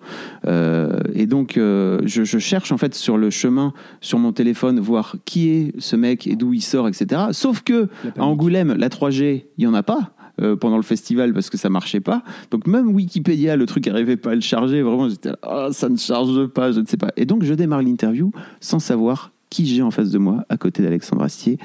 [0.47, 5.15] Euh, et donc, je, je cherche, en fait, sur le chemin, sur mon téléphone, voir
[5.27, 7.21] qui est ce mec et d'où il sort, etc.
[7.31, 8.23] Sauf que à.
[8.23, 11.69] Angoulême, la 3G, il n'y en a pas euh, pendant le festival parce que ça
[11.69, 12.23] marchait pas.
[12.49, 14.81] Donc même Wikipédia, le truc n'arrivait pas à le charger.
[14.81, 17.11] Vraiment, j'étais là, Ah, ça ne charge pas, je ne sais pas.
[17.17, 18.31] Et donc je démarre l'interview
[18.61, 21.59] sans savoir qui j'ai en face de moi, à côté d'Alexandre Astier.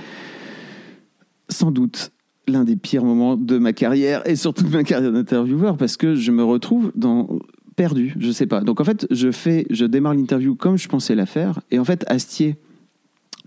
[1.48, 2.10] Sans doute
[2.48, 6.16] l'un des pires moments de ma carrière et surtout de ma carrière d'intervieweur parce que
[6.16, 7.38] je me retrouve dans
[7.76, 8.60] perdu, je sais pas.
[8.60, 11.84] Donc en fait, je fais, je démarre l'interview comme je pensais la faire, et en
[11.84, 12.56] fait, Astier,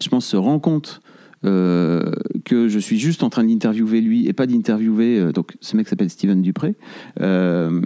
[0.02, 1.02] je pense, se rend compte
[1.44, 2.12] euh,
[2.44, 5.88] que je suis juste en train d'interviewer lui et pas d'interviewer euh, donc ce mec
[5.88, 6.75] s'appelle Steven Dupré.
[7.22, 7.82] Euh,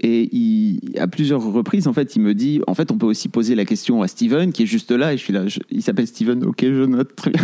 [0.00, 3.28] et il, à plusieurs reprises, en fait, il me dit, en fait, on peut aussi
[3.28, 5.82] poser la question à Steven, qui est juste là, et je suis là, je- il
[5.82, 7.42] s'appelle Steven, ok, je note, très bien.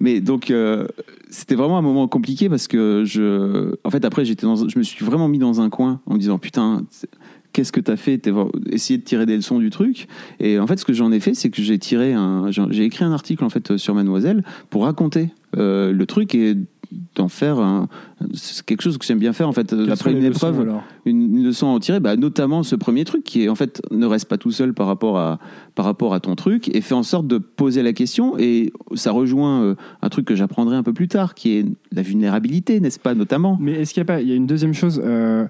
[0.00, 0.52] Mais donc,
[1.30, 4.82] c'était vraiment un moment compliqué parce que je, en fait, après, j'étais dans, je me
[4.82, 6.84] suis vraiment mis dans un coin en me disant, putain,
[7.52, 8.18] qu'est-ce que t'as fait?
[8.18, 10.08] T'es voir- essayer de tirer des leçons du truc.
[10.40, 13.04] Et en fait, ce que j'en ai fait, c'est que j'ai tiré un, j'ai écrit
[13.04, 16.54] un article en fait sur Mademoiselle pour raconter euh, le truc et
[17.16, 17.88] d'en faire un-
[18.32, 20.68] c'est quelque chose que j'aime bien faire en fait Quelles après une leçons, épreuve
[21.04, 23.82] une, une leçon à en tirer, bah, notamment ce premier truc qui est en fait
[23.90, 25.40] ne reste pas tout seul par rapport à
[25.74, 29.10] par rapport à ton truc et fais en sorte de poser la question et ça
[29.10, 33.00] rejoint euh, un truc que j'apprendrai un peu plus tard qui est la vulnérabilité, n'est-ce
[33.00, 33.58] pas notamment?
[33.60, 35.46] Mais est-ce qu'il n'y a pas, il y a une deuxième chose, euh,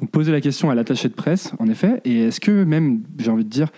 [0.00, 3.30] donc poser la question à l'attaché de presse, en effet, et est-ce que même, j'ai
[3.30, 3.68] envie de dire,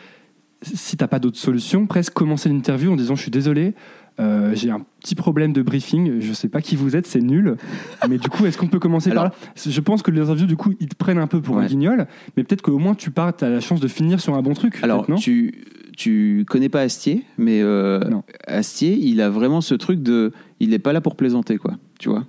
[0.63, 3.75] si t'as pas d'autre solution, presque commencer l'interview en disant je suis désolé,
[4.21, 7.57] euh, j'ai un petit problème de briefing, je sais pas qui vous êtes, c'est nul,
[8.09, 10.47] mais du coup, est-ce qu'on peut commencer Alors- par là Je pense que les interviews,
[10.47, 13.13] du coup, ils te prennent un peu pour un guignol, mais peut-être qu'au moins tu
[13.13, 14.81] pars, t'as la chance de finir sur un bon truc.
[14.83, 15.17] Alors non?
[15.17, 15.55] tu
[15.97, 18.01] tu connais pas Astier, mais euh.
[18.47, 22.09] Astier, il a vraiment ce truc de, il n'est pas là pour plaisanter quoi, tu
[22.09, 22.25] vois.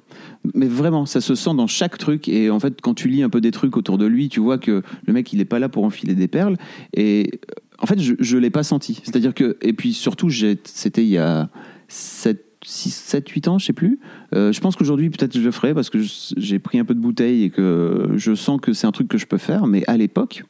[0.54, 3.30] Mais vraiment, ça se sent dans chaque truc et en fait, quand tu lis un
[3.30, 5.70] peu des trucs autour de lui, tu vois que le mec, il est pas là
[5.70, 6.58] pour enfiler des perles
[6.94, 7.40] et
[7.82, 9.00] en fait, je, je l'ai pas senti.
[9.04, 11.50] C'est-à-dire que et puis surtout, c'était il y a
[11.88, 14.00] 7 6, 7, 8 ans, je sais plus.
[14.36, 16.00] Euh, je pense qu'aujourd'hui, peut-être je le ferai parce que
[16.38, 19.18] j'ai pris un peu de bouteille et que je sens que c'est un truc que
[19.18, 19.68] je peux faire.
[19.68, 20.44] Mais à l'époque,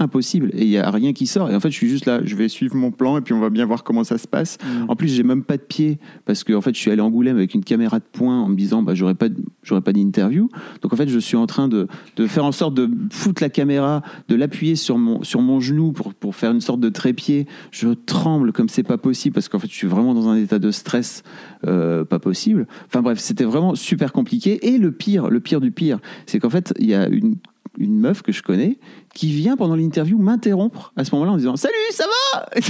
[0.00, 0.50] impossible.
[0.54, 1.50] Et il n'y a rien qui sort.
[1.50, 3.40] Et en fait, je suis juste là, je vais suivre mon plan et puis on
[3.40, 4.58] va bien voir comment ça se passe.
[4.62, 4.90] Mm.
[4.90, 7.04] En plus, j'ai même pas de pied parce que en fait, je suis allé à
[7.04, 9.28] Angoulême avec une caméra de poing en me disant, bah, j'aurais pas,
[9.62, 10.48] j'aurais pas d'interview.
[10.82, 13.50] Donc en fait, je suis en train de, de faire en sorte de foutre la
[13.50, 17.46] caméra, de l'appuyer sur mon, sur mon genou pour, pour faire une sorte de trépied.
[17.70, 20.58] Je tremble comme c'est pas possible parce qu'en fait, je suis vraiment dans un état
[20.58, 21.22] de stress
[21.66, 22.66] euh, pas possible.
[22.86, 24.66] Enfin bref, c'était vraiment super compliqué.
[24.66, 27.36] Et le pire, le pire du pire, c'est qu'en fait, il y a une,
[27.78, 28.78] une meuf que je connais
[29.14, 32.46] qui vient pendant l'interview m'interrompre à ce moment-là en disant Salut, ça va?
[32.56, 32.60] Et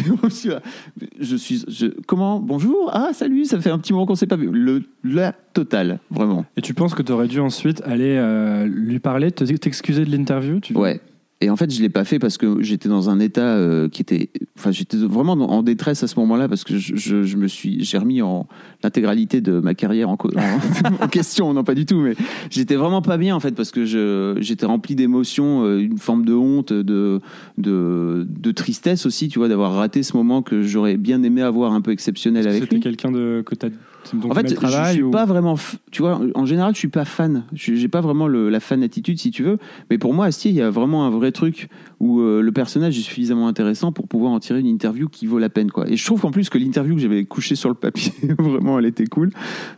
[1.21, 2.39] je suis Je comment?
[2.41, 2.91] Bonjour?
[2.93, 4.49] Ah, salut, ça fait un petit moment qu'on s'est pas vu.
[4.51, 6.45] Le, la totale, vraiment.
[6.57, 10.11] Et tu penses que tu aurais dû ensuite aller euh, lui parler, te- t'excuser de
[10.11, 11.01] l'interview tu- Ouais.
[11.43, 14.03] Et en fait, je l'ai pas fait parce que j'étais dans un état euh, qui
[14.03, 17.49] était, enfin, j'étais vraiment en détresse à ce moment-là parce que je, je- je me
[17.49, 18.47] suis, j'ai remis en
[18.85, 22.15] l'intégralité de ma carrière en, co- en, en question, non pas du tout, mais
[22.51, 26.27] j'étais vraiment pas bien en fait parce que je, j'étais rempli d'émotions, euh, une forme
[26.27, 27.21] de honte, de,
[27.57, 31.73] de, de tristesse aussi, tu vois, d'avoir raté ce moment que j'aurais bien aimé avoir
[31.73, 32.83] un peu exceptionnel avec C'était lui.
[32.83, 33.69] quelqu'un de que t'as
[34.15, 35.55] donc En fait, le je suis ou- pas vraiment.
[35.55, 37.45] f- Tu vois, en général, je suis pas fan.
[37.53, 39.59] Je- J'ai pas vraiment le- la fan attitude, si tu veux.
[39.91, 41.69] Mais pour moi, Astier, il y a vraiment un vrai truc
[42.01, 45.39] où euh, le personnage est suffisamment intéressant pour pouvoir en tirer une interview qui vaut
[45.39, 45.89] la peine, quoi.
[45.89, 48.87] Et je trouve qu'en plus que l'interview que j'avais couchée sur le papier, vraiment, elle
[48.87, 49.31] était cool.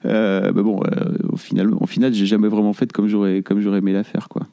[0.04, 3.60] Euh, bah bon, euh, au final, au final, j'ai jamais vraiment fait comme j'aurais, comme
[3.60, 4.46] j'aurais aimé la faire, quoi.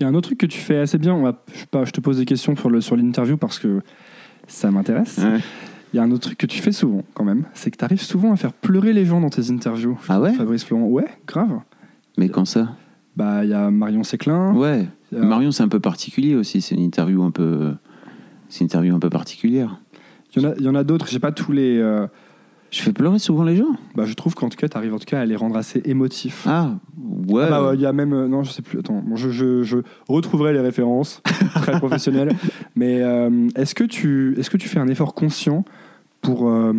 [0.00, 1.12] Il y a un autre truc que tu fais assez bien.
[1.14, 3.58] On va, je, sais pas, je te pose des questions sur le sur l'interview parce
[3.58, 3.80] que
[4.46, 5.18] ça m'intéresse.
[5.18, 5.40] Ouais.
[5.92, 7.84] Il y a un autre truc que tu fais souvent quand même, c'est que tu
[7.84, 9.98] arrives souvent à faire pleurer les gens dans tes interviews.
[10.08, 10.32] Ah ouais?
[10.34, 10.84] Fabrice Florent.
[10.86, 11.60] Ouais, grave.
[12.18, 12.76] Mais quand ça?
[13.16, 14.52] Bah il y a Marion Séclin.
[14.54, 14.86] Ouais.
[15.14, 16.60] a- Marion, c'est un peu particulier aussi.
[16.60, 17.72] C'est une interview un peu.
[18.48, 19.80] C'est une interview un peu particulière.
[20.36, 21.08] Il y en a, il y en a d'autres.
[21.08, 21.78] J'ai pas tous les.
[21.78, 22.06] euh,
[22.70, 23.74] Je fais pleurer souvent les gens?
[23.94, 25.80] bah, je trouve qu'en tout cas, tu arrives en tout cas à les rendre assez
[25.86, 26.44] émotifs.
[26.46, 26.72] Ah,
[27.28, 27.44] ouais.
[27.46, 28.12] Ah bah, ouais, il y a même.
[28.12, 28.78] euh, non, je sais plus.
[28.78, 31.22] Attends, bon, je, je- je retrouverai les références.
[31.54, 32.32] très professionnel.
[32.76, 35.64] Mais euh, est-ce que, tu, est que tu fais un effort conscient
[36.20, 36.72] pour euh,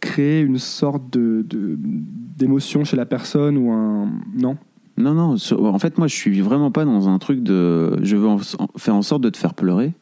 [0.00, 4.10] créer une sorte de, d'émotion chez la personne ou un.
[4.34, 4.56] Non?
[4.98, 5.36] Non, non.
[5.66, 7.96] En fait, moi, je suis vraiment pas dans un truc de.
[8.02, 8.38] Je veux en-
[8.76, 9.94] faire en sorte de te faire pleurer.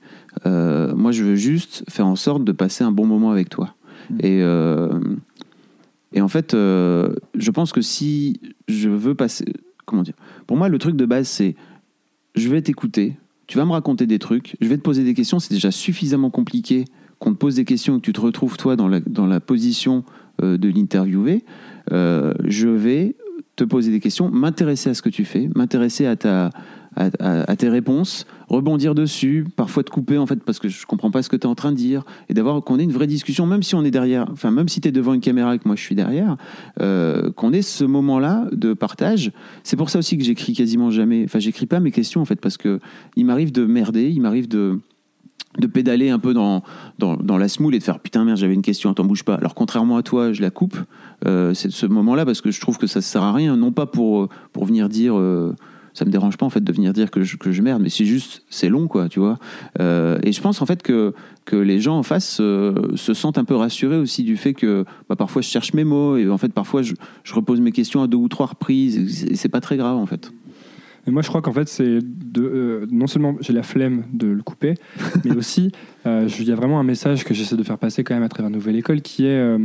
[0.47, 3.75] Euh, moi, je veux juste faire en sorte de passer un bon moment avec toi.
[4.11, 4.17] Mm.
[4.21, 5.01] Et, euh,
[6.13, 9.53] et en fait, euh, je pense que si je veux passer.
[9.87, 10.15] Comment dire?
[10.47, 11.55] Pour moi, le truc de base, c'est
[12.35, 15.39] je vais t'écouter, tu vas me raconter des trucs, je vais te poser des questions.
[15.39, 16.85] C'est déjà suffisamment compliqué
[17.21, 19.39] qu'on te pose des questions et que tu te retrouves, toi, dans la, dans la
[19.39, 20.03] position
[20.43, 21.45] euh, de l'interviewer.
[21.93, 23.15] Euh, je vais
[23.57, 26.51] te poser des questions, m'intéresser à ce que tu fais, m'intéresser à, ta,
[26.97, 31.23] à tes réponses, rebondir dessus, parfois te couper en fait parce que je comprends pas
[31.23, 33.45] ce que tu es en train de dire, et d'avoir qu'on ait une vraie discussion,
[33.45, 35.69] même si on est derrière, enfin même si tu es devant une caméra et que
[35.69, 36.37] moi je suis derrière,
[36.81, 39.31] euh, qu'on ait ce moment-là de partage.
[39.63, 42.41] C'est pour ça aussi que j'écris quasiment jamais, enfin j'écris pas mes questions en fait
[42.41, 42.81] parce que
[43.15, 44.81] il m'arrive de merder, il m'arrive de
[45.59, 46.63] de pédaler un peu dans,
[46.99, 49.35] dans, dans la smoule et de faire putain merde j'avais une question attends bouge pas.
[49.35, 50.77] Alors contrairement à toi je la coupe.
[51.27, 53.73] Euh, c'est ce moment là parce que je trouve que ça sert à rien non
[53.73, 55.55] pas pour pour venir dire euh,
[55.93, 57.89] ça me dérange pas en fait de venir dire que je, que je merde mais
[57.89, 59.39] c'est juste c'est long quoi tu vois.
[59.81, 63.39] Euh, et je pense en fait que que les gens en face euh, se sentent
[63.39, 66.39] un peu rassurés aussi du fait que bah, parfois je cherche mes mots et en
[66.39, 69.61] fait parfois je, je repose mes questions à deux ou trois reprises et c'est pas
[69.61, 70.33] très grave en fait
[71.07, 74.27] Et moi, je crois qu'en fait, c'est de, euh, non seulement j'ai la flemme de
[74.29, 74.75] le couper,
[75.25, 75.73] mais aussi
[76.07, 78.29] euh, il y a vraiment un message que j'essaie de faire passer quand même à
[78.29, 79.59] travers Nouvelle École qui est euh,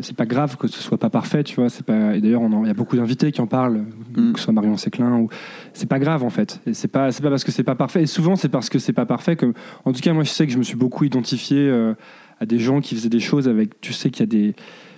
[0.00, 1.68] c'est pas grave que ce soit pas parfait, tu vois.
[1.68, 2.16] C'est pas.
[2.16, 3.84] Et d'ailleurs, il y a beaucoup d'invités qui en parlent,
[4.16, 4.32] Mm.
[4.32, 5.28] que ce soit Marion Séclin ou.
[5.72, 6.60] C'est pas grave en fait.
[6.66, 7.12] Et c'est pas.
[7.12, 8.02] C'est pas parce que c'est pas parfait.
[8.02, 9.52] Et souvent, c'est parce que c'est pas parfait que.
[9.84, 11.70] En tout cas, moi, je sais que je me suis beaucoup identifié
[12.40, 13.80] à des gens qui faisaient des choses avec.
[13.80, 14.54] Tu sais qu'il y a des.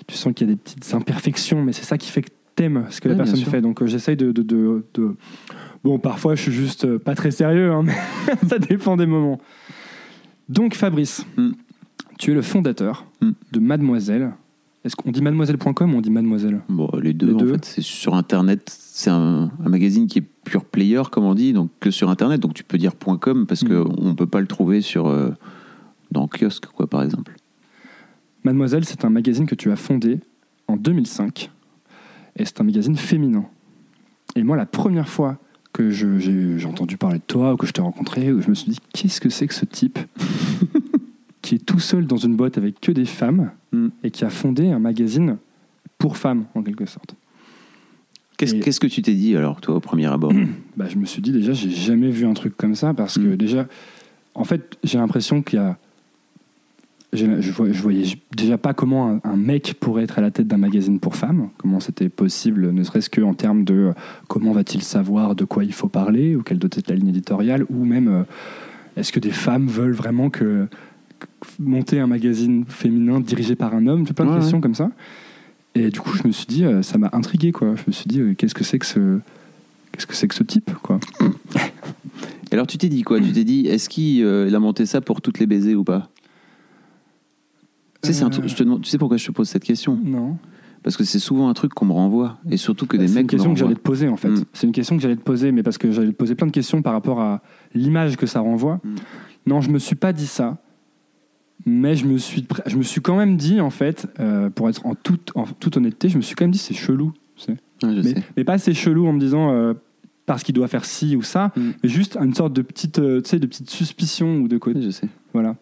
[0.07, 2.87] Tu sens qu'il y a des petites imperfections, mais c'est ça qui fait que t'aimes
[2.91, 3.61] ce que la Ouais, personne fait.
[3.61, 5.15] Donc, euh, j'essaye de, de, de- de-
[5.85, 7.95] Bon, parfois, je suis juste euh, pas très sérieux, hein, mais
[8.49, 9.39] ça dépend des moments.
[10.49, 11.51] Donc, Fabrice, Mm.
[12.19, 13.31] tu es le fondateur Mm.
[13.53, 14.33] de Mademoiselle.
[14.85, 16.61] Est-ce qu'on dit mademoiselle.com ou on dit mademoiselle?
[16.69, 17.53] Bon, les deux, Les en deux.
[17.55, 18.71] fait, c'est sur Internet.
[18.73, 22.41] C'est un, un magazine qui est pure player, comme on dit, donc que sur Internet.
[22.41, 23.69] Donc tu peux dire .com parce Mhm.
[23.85, 25.31] qu'on ne peut pas le trouver sur euh,
[26.13, 27.35] dans kiosque, quoi, par exemple.
[28.45, 30.21] Mademoiselle, c'est un magazine que tu as fondé
[30.69, 31.51] en 2005.
[32.37, 33.45] Et c'est un magazine féminin.
[34.35, 35.39] Et moi, la première fois
[35.73, 38.71] que j'ai entendu parler de toi ou que je t'ai rencontré, où je me suis
[38.73, 39.99] dit, qu'est-ce que c'est que ce type
[41.43, 43.89] qui est tout seul dans une boîte avec que des femmes Mm.
[44.05, 45.39] et qui a fondé un magazine
[45.99, 47.17] pour femmes, en quelque sorte
[48.39, 50.33] Qu'est-ce que tu t'es dit alors, toi, au premier abord
[50.77, 53.35] bah, je me suis dit déjà, j'ai jamais vu un truc comme ça parce que
[53.35, 53.37] Mm.
[53.37, 53.67] déjà,
[54.35, 55.79] en fait, j'ai l'impression qu'il y a.
[57.13, 57.51] Je, je
[57.83, 58.05] voyais
[58.37, 61.49] déjà pas comment un, un mec pourrait être à la tête d'un magazine pour femmes,
[61.57, 63.93] comment c'était possible, ne serait-ce qu'en termes de euh,
[64.29, 67.65] comment va-t-il savoir de quoi il faut parler, ou quelle doit être la ligne éditoriale,
[67.71, 68.23] ou même euh,
[68.97, 70.67] est-ce que des femmes veulent vraiment que,
[71.19, 71.27] que-
[71.59, 74.91] monter un magazine féminin dirigé par un homme, plein de Ouais, questions comme ça.
[75.75, 77.77] Et du coup, je me suis dit, euh, ça m'a intrigué, quoi.
[77.77, 79.21] Je me suis dit, qu'est-ce que c'est que ce,
[79.93, 80.99] qu'est-ce que c'est que ce type, quoi?
[82.51, 83.21] Et alors tu t'es dit quoi?
[83.21, 85.83] Tu t'es dit, est-ce qu'il euh, il a monté ça pour toutes les baisers ou
[85.85, 86.11] pas?
[88.07, 88.49] Tu sais, c'est un truc- Euh.
[88.49, 89.99] je te demande- tu sais pourquoi je te pose cette question?
[90.05, 90.37] Non.
[90.83, 93.23] Parce que c'est souvent un truc qu'on me renvoie, et surtout que des C'est mecs
[93.23, 94.29] une question me que j'allais te poser en fait.
[94.29, 94.45] Mm.
[94.53, 96.53] C'est une question que j'allais te poser, mais parce que j'allais te poser plein de
[96.53, 97.43] questions par rapport à
[97.75, 98.81] l'image que ça renvoie.
[98.85, 98.95] Mm.
[99.49, 100.59] Non, je me suis pas dit ça,
[101.65, 104.87] mais je me suis, je me suis quand même dit en fait, euh, pour être
[104.87, 107.13] en toute, en toute honnêteté, je me suis quand même dit c'est chelou.
[107.37, 107.53] tu sais.
[107.83, 108.23] Ouais, je Mais, sais.
[108.37, 109.75] mais pas c'est chelou en me disant euh,
[110.25, 111.61] parce qu'il doit faire ci ou ça, Mm.
[111.83, 114.81] mais juste une sorte de petite, euh, tu sais, de petite suspicion ou de côté.
[114.83, 115.09] Je sais.
[115.33, 115.57] Voilà.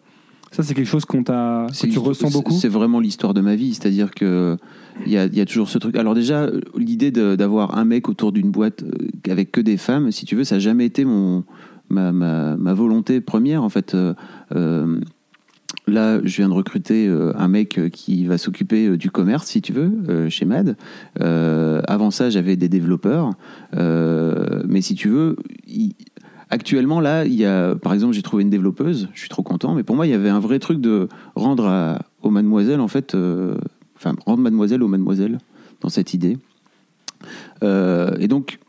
[0.55, 2.53] Ça c'est quelque chose qu'on t'a, que tu ressens beaucoup.
[2.53, 4.57] C'est vraiment l'histoire de ma vie, c'est-à-dire que
[5.05, 5.97] il y a, il y a toujours ce truc.
[5.97, 10.25] Alors déjà, l'idée d'avoir un mec autour d'une boîte euh, avec que des femmes, si
[10.25, 11.43] tu veux, ça n'a jamais été mon
[11.89, 13.93] ma, ma, ma volonté première en fait.
[13.95, 14.13] Euh,
[14.55, 14.99] euh,
[15.87, 20.29] Là, je viens de recruter un mec qui va s'occuper du commerce, si tu veux,
[20.29, 20.77] chez Mad.
[21.21, 23.31] Euh, avant ça, j'avais des développeurs.
[23.75, 25.35] Euh, mais si tu veux,
[25.67, 25.93] il-
[26.49, 29.09] actuellement, là, il y a, par exemple, j'ai trouvé une développeuse.
[29.13, 29.75] Je suis trop content.
[29.75, 33.15] Mais pour moi, il y avait un vrai truc de rendre à- aux en fait,
[33.15, 33.57] euh,
[33.95, 35.37] enfin, rendre mademoiselle aux mademoiselles
[35.81, 36.37] dans cette idée.
[37.63, 38.59] Euh, et donc,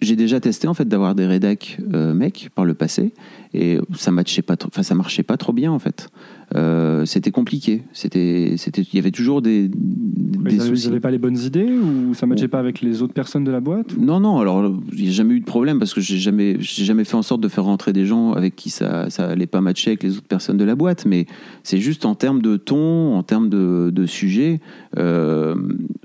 [0.00, 3.12] j'ai déjà testé en fait d'avoir des rédacs euh, mecs par le passé
[3.52, 6.08] et ça matchait pas, enfin ça marchait pas trop bien en fait.
[6.56, 7.82] Euh, c'était compliqué.
[7.92, 10.90] C'était, c'était, il y avait toujours des, des ils avaient- soucis.
[11.00, 13.96] pas les bonnes idées ou ça matchait pas avec les autres personnes de la boîte
[13.96, 16.84] Non, non, alors il n'y a jamais eu de problème parce que j'ai jamais, j'ai
[16.84, 19.60] jamais fait en sorte de faire rentrer des gens avec qui ça, ça allait pas
[19.60, 21.26] matcher avec les autres personnes de la boîte, mais
[21.62, 24.60] c'est juste en termes de ton, en termes de, de sujet,
[24.98, 25.54] euh,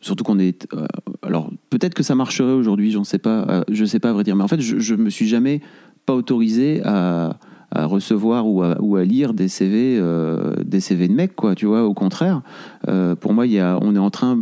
[0.02, 0.68] surtout qu'on est.
[0.76, 0.86] euh,
[1.24, 4.36] alors peut-être que ça marcherait aujourd'hui, j'en sais pas, je sais pas à vrai dire,
[4.36, 5.62] mais en fait je, je me suis jamais
[6.06, 7.40] pas autorisé à,
[7.76, 11.84] à recevoir ou à, lire des CV, euh, des CV de mecs, quoi, tu vois,
[11.84, 12.42] au contraire.
[12.88, 14.40] Euh, pour moi, y a, on est en train,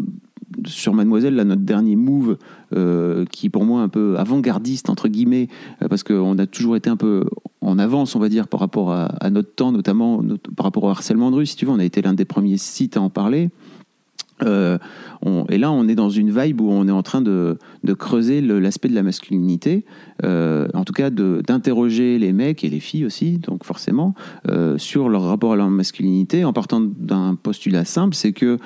[0.66, 2.38] sur Mademoiselle, là, notre dernier move,
[2.76, 5.48] euh, qui pour moi un peu avant-gardiste, entre guillemets,
[5.82, 7.26] euh, parce qu'on a toujours été un peu
[7.62, 10.22] en avance, on va dire, par rapport à, notre temps, notamment
[10.56, 12.58] par rapport au harcèlement de rue, si tu veux, on a été l'un des premiers
[12.58, 13.50] sites à en parler.
[14.44, 14.78] Euh,
[15.50, 17.58] et là, on est dans une vibe où on est en train de,
[17.98, 19.86] creuser l'aspect de la masculinité,
[20.24, 24.14] euh, en tout cas d'interroger les mecs et les filles aussi, donc forcément,
[24.50, 28.58] euh, sur leur rapport à leur masculinité, en partant d'un postulat simple, c'est que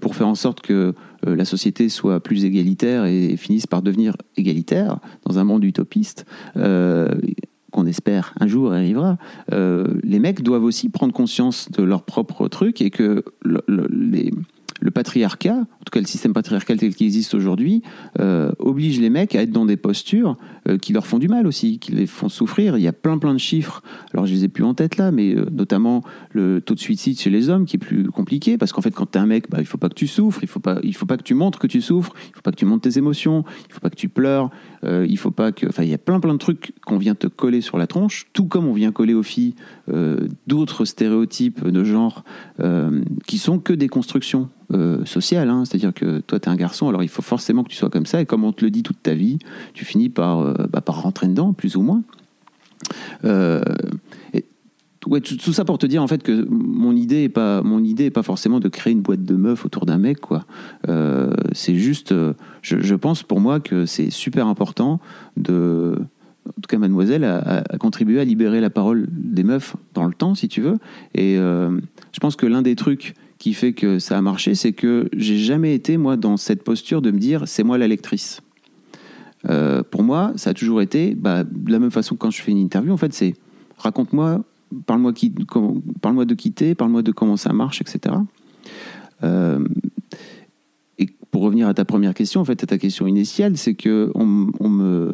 [0.00, 0.94] pour faire en sorte que
[1.26, 7.86] la société soit plus égalitaire et, finisse par devenir égalitaire dans un monde utopiste, qu'on
[7.86, 9.18] espère un jour arrivera,
[9.50, 14.32] les mecs doivent aussi prendre conscience de leur propre truc et que le- le- les,
[14.80, 17.82] le patriarcat, en tout cas le système patriarcal tel qu'il existe aujourd'hui,
[18.20, 20.36] euh, oblige les mecs à être dans des postures
[20.68, 22.76] euh, qui leur font du mal aussi, qui les font souffrir.
[22.76, 23.82] Il y a plein plein de chiffres.
[24.12, 27.18] Alors je les ai plus en tête là, mais euh, notamment le taux de suicide
[27.18, 29.50] chez les hommes qui est plus compliqué parce qu'en fait quand tu es un mec,
[29.50, 31.66] bah, il faut pas que tu souffres, il faut faut pas que tu montres que
[31.66, 34.08] tu souffres, il faut pas que tu montres tes émotions, il faut pas que tu
[34.08, 34.50] pleures,
[34.86, 37.26] il faut pas que, enfin il y a plein plein de trucs qu'on vient te
[37.26, 39.54] coller sur la tronche, tout comme on vient coller aux filles
[40.46, 42.24] d'autres stéréotypes de genre
[43.26, 45.48] qui sont que des constructions euh, sociales.
[45.48, 45.64] Hein.
[45.64, 48.04] C'est-à-dire que toi, tu es un garçon, alors il faut forcément que tu sois comme
[48.04, 48.20] ça.
[48.20, 49.38] Et comme on te le dit toute ta vie,
[49.74, 52.02] tu finis par, euh, bah, par rentrer dedans, plus ou moins.
[53.24, 53.62] Euh,
[55.06, 58.06] ouais, tout, ça pour te dire en fait que mon idée est pas mon idée
[58.06, 60.44] est pas forcément de créer une boîte de meufs autour d'un mec quoi.
[61.52, 62.14] c'est juste,
[62.62, 65.00] je, pense pour moi que c'est super important
[65.36, 65.98] de
[66.48, 70.36] en tout cas, Mademoiselle a, contribué à libérer la parole des meufs dans le temps,
[70.36, 70.78] si tu veux.
[71.14, 75.08] Et je pense que l'un des trucs qui fait que ça a marché, c'est que
[75.14, 78.40] j'ai jamais été, moi, dans cette posture de me dire c'est moi la lectrice.
[79.48, 82.42] Euh, pour moi, ça a toujours été, bah, de la même façon que quand je
[82.42, 83.34] fais une interview, en fait, c'est
[83.78, 84.42] raconte-moi,
[84.86, 85.12] parle-moi
[86.00, 88.16] parle de quitter, parle-moi de comment ça marche, etc.
[89.22, 89.66] Euh,
[90.98, 94.10] et pour revenir à ta première question, en fait, à ta question initiale, c'est que
[94.14, 94.26] on,
[94.68, 95.12] me,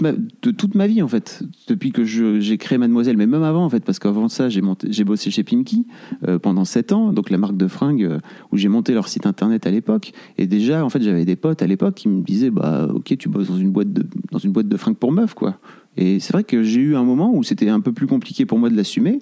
[0.00, 3.64] ma, de toute ma vie en fait, depuis que j'ai créé Mademoiselle, mais même avant
[3.64, 5.86] en fait, parce qu'avant ça j'ai j'ai bossé chez Pimki
[6.26, 8.18] euh, pendant 7 ans, donc la marque de fringues euh,
[8.52, 11.62] où j'ai monté leur site internet à l'époque, et déjà en fait j'avais des potes
[11.62, 14.52] à l'époque qui me disaient bah ok tu bosses dans une boîte de dans une
[14.52, 15.58] boîte de fringues pour meufs quoi.
[15.96, 18.58] Et c'est vrai que j'ai eu un moment où c'était un peu plus compliqué pour
[18.58, 19.18] moi de l'assumer,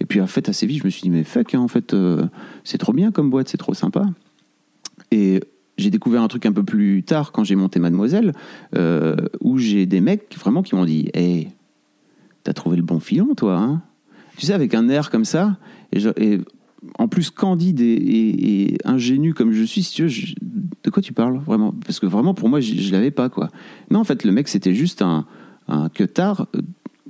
[0.00, 1.94] et puis en fait assez vite je me suis dit mais fuck hein, en fait
[1.94, 2.26] euh,
[2.64, 4.04] c'est trop bien comme boîte, c'est trop sympa.
[5.12, 5.40] Et
[5.80, 8.32] j'ai découvert un truc un peu plus tard quand j'ai monté Mademoiselle,
[8.76, 11.48] euh, où j'ai des mecs vraiment qui m'ont dit Hé,
[12.44, 13.82] t'as trouvé le bon filon, toi hein?
[14.36, 15.58] Tu sais, avec un air comme ça,
[15.92, 16.38] et,
[16.98, 20.34] en plus candide et, ingénu comme je suis, si tu veux,
[20.82, 21.74] de quoi tu parles vraiment?
[21.84, 23.50] Parce que vraiment, pour moi, je, je l'avais pas, quoi.
[23.90, 25.26] Non, en fait, le mec, c'était juste un,
[25.68, 26.44] un euh,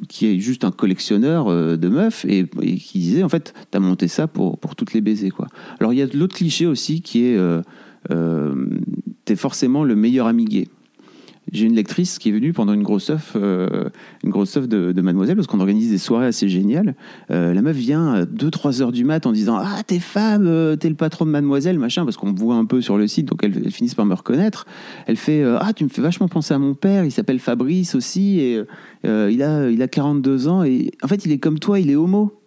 [0.09, 4.09] qui est juste un collectionneur euh, de meufs et, qui disait en fait t'as monté
[4.09, 5.47] ça pour, pour toutes les baisers quoi.
[5.79, 7.39] Alors il y a l'autre cliché aussi qui est
[8.09, 10.69] t'es forcément le meilleur ami gay.
[11.53, 13.89] J'ai une lectrice qui est venue pendant une grosse œuf, euh,
[14.23, 16.95] une grosse de, Mademoiselle, parce qu'on organise des soirées assez géniales.
[17.31, 20.89] Euh, la meuf vient à 2-3 heures du mat en disant Ah, t'es femme, t'es
[20.89, 23.43] le patron de Mademoiselle, machin, parce qu'on me voit un peu sur le site, donc
[23.43, 24.67] elles, finissent par me reconnaître.
[25.07, 28.39] Elle fait Ah, tu me fais vachement penser à mon père, il s'appelle Fabrice aussi,
[28.39, 28.63] et
[29.05, 31.97] il, a, il a 42 ans, et en fait, il est comme toi, il est
[31.97, 32.40] homo.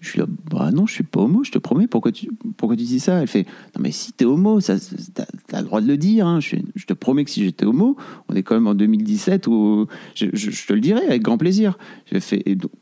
[0.00, 1.88] Je suis là, bah non, je suis pas homo, je te promets.
[1.88, 3.20] Pourquoi tu, pourquoi tu dis ça?
[3.20, 4.76] Elle fait, non mais si t'es homo, ça,
[5.12, 6.24] t'as, as le droit de le dire.
[6.24, 6.38] Hein.
[6.38, 7.96] Je, je, te promets que si j'étais homo,
[8.28, 11.78] on est quand même en 2017 où je, je, te le dirais avec grand plaisir.
[12.12, 12.18] Je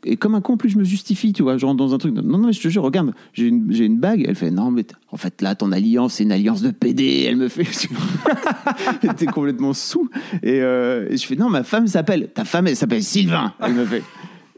[0.05, 2.13] et, comme un con, plus je me justifie, tu vois, genre dans un truc.
[2.13, 4.23] Non, non, je te jure, regarde, j'ai une, j'ai une bague.
[4.27, 7.25] Elle fait, non mais en fait là, ton alliance, c'est une alliance de PD.
[7.27, 7.63] Elle me fait,
[9.17, 10.07] t'es complètement sous.
[10.43, 13.53] Et, euh, et je fais, non, ma femme s'appelle, ta femme, elle s'appelle Sylvain.
[13.59, 14.03] Elle me fait.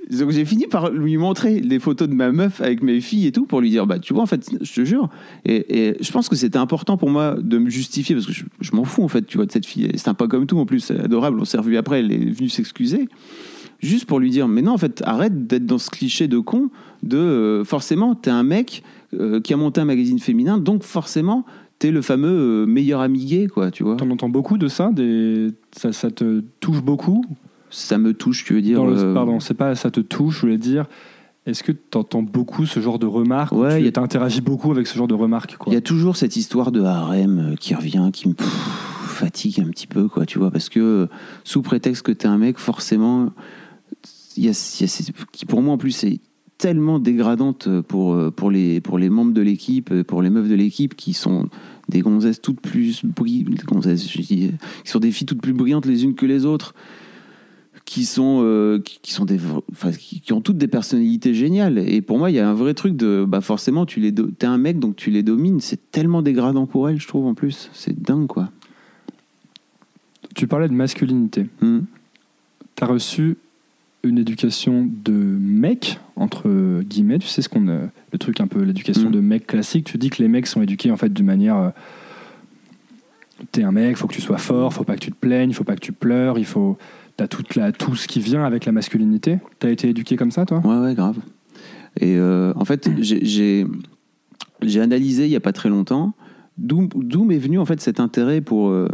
[0.10, 3.32] Donc j'ai fini par lui montrer les photos de ma meuf avec mes filles et
[3.32, 5.10] tout pour lui dire bah tu vois en fait je te jure.
[5.46, 8.86] Et, je pense que c'était important pour moi de me justifier parce que je, m'en
[8.86, 9.88] fous en fait tu vois de cette fille.
[9.92, 11.40] C'est sympa comme tout en plus c'est adorable.
[11.40, 13.08] On s'est revu après elle est venue s'excuser.
[13.82, 16.70] Juste pour lui dire mais non en fait arrête d'être dans ce cliché de con
[17.04, 21.46] de euh, forcément t'es un mec euh, qui a monté un magazine féminin donc forcément
[21.78, 23.96] t'es le fameux euh, meilleur ami gay quoi tu vois.
[23.96, 27.24] T'en entends beaucoup de ça des ça, ça te touche beaucoup
[27.70, 30.58] ça me touche, tu veux dire euh, Pardon, c'est pas ça te touche, je voulais
[30.58, 30.86] dire.
[31.46, 34.98] Est-ce que tu entends beaucoup ce genre de remarques Ouais, tu interagis beaucoup avec ce
[34.98, 38.28] genre de remarques Il y a toujours cette histoire de harem euh, qui revient, qui
[38.28, 41.08] me fatigue un petit peu, quoi, tu vois, parce que euh,
[41.44, 43.32] sous prétexte que tu es un mec, forcément,
[44.38, 46.20] il y a, qui pour moi en plus c'est
[46.58, 50.94] tellement dégradante pour, pour, les, pour les membres de l'équipe, pour les meufs de l'équipe
[50.96, 51.48] qui sont
[51.88, 54.52] des gonzesses toutes plus brillantes, qui
[54.84, 56.74] sont des filles toutes plus brillantes les unes que les autres
[57.90, 59.40] qui sont euh, qui, sont des
[59.98, 61.80] qui, ont toutes des personnalités géniales.
[61.80, 64.46] Et pour moi il y a un vrai truc de bah forcément tu les t'es
[64.46, 65.60] un mec donc tu les domines.
[65.60, 67.72] C'est tellement dégradant pour elles je trouve en plus.
[67.74, 68.52] C'est dingue quoi.
[70.36, 71.48] Tu parlais de masculinité.
[71.62, 71.80] Hmm.
[72.76, 73.38] tu as reçu
[74.04, 77.18] une éducation de mec entre guillemets.
[77.18, 79.14] Tu sais ce qu'on le truc un peu l'éducation hmm.
[79.14, 81.70] de mec classique tu dis que les mecs sont éduqués en fait d'une manière euh,
[83.52, 85.64] t'es un mec faut que tu sois fort faut pas que tu te plaignes faut
[85.64, 86.78] pas que tu pleures il faut
[87.28, 89.40] t'as tout ce qui vient avec la masculinité.
[89.60, 90.62] T'as été éduqué comme ça, toi?
[90.64, 91.18] Ouais, ouais, grave.
[92.00, 93.66] Et euh, en fait, j'ai
[94.80, 96.14] analysé il n'y a pas très longtemps
[96.58, 98.90] d'où m'est venu en fait cet intérêt pour, euh,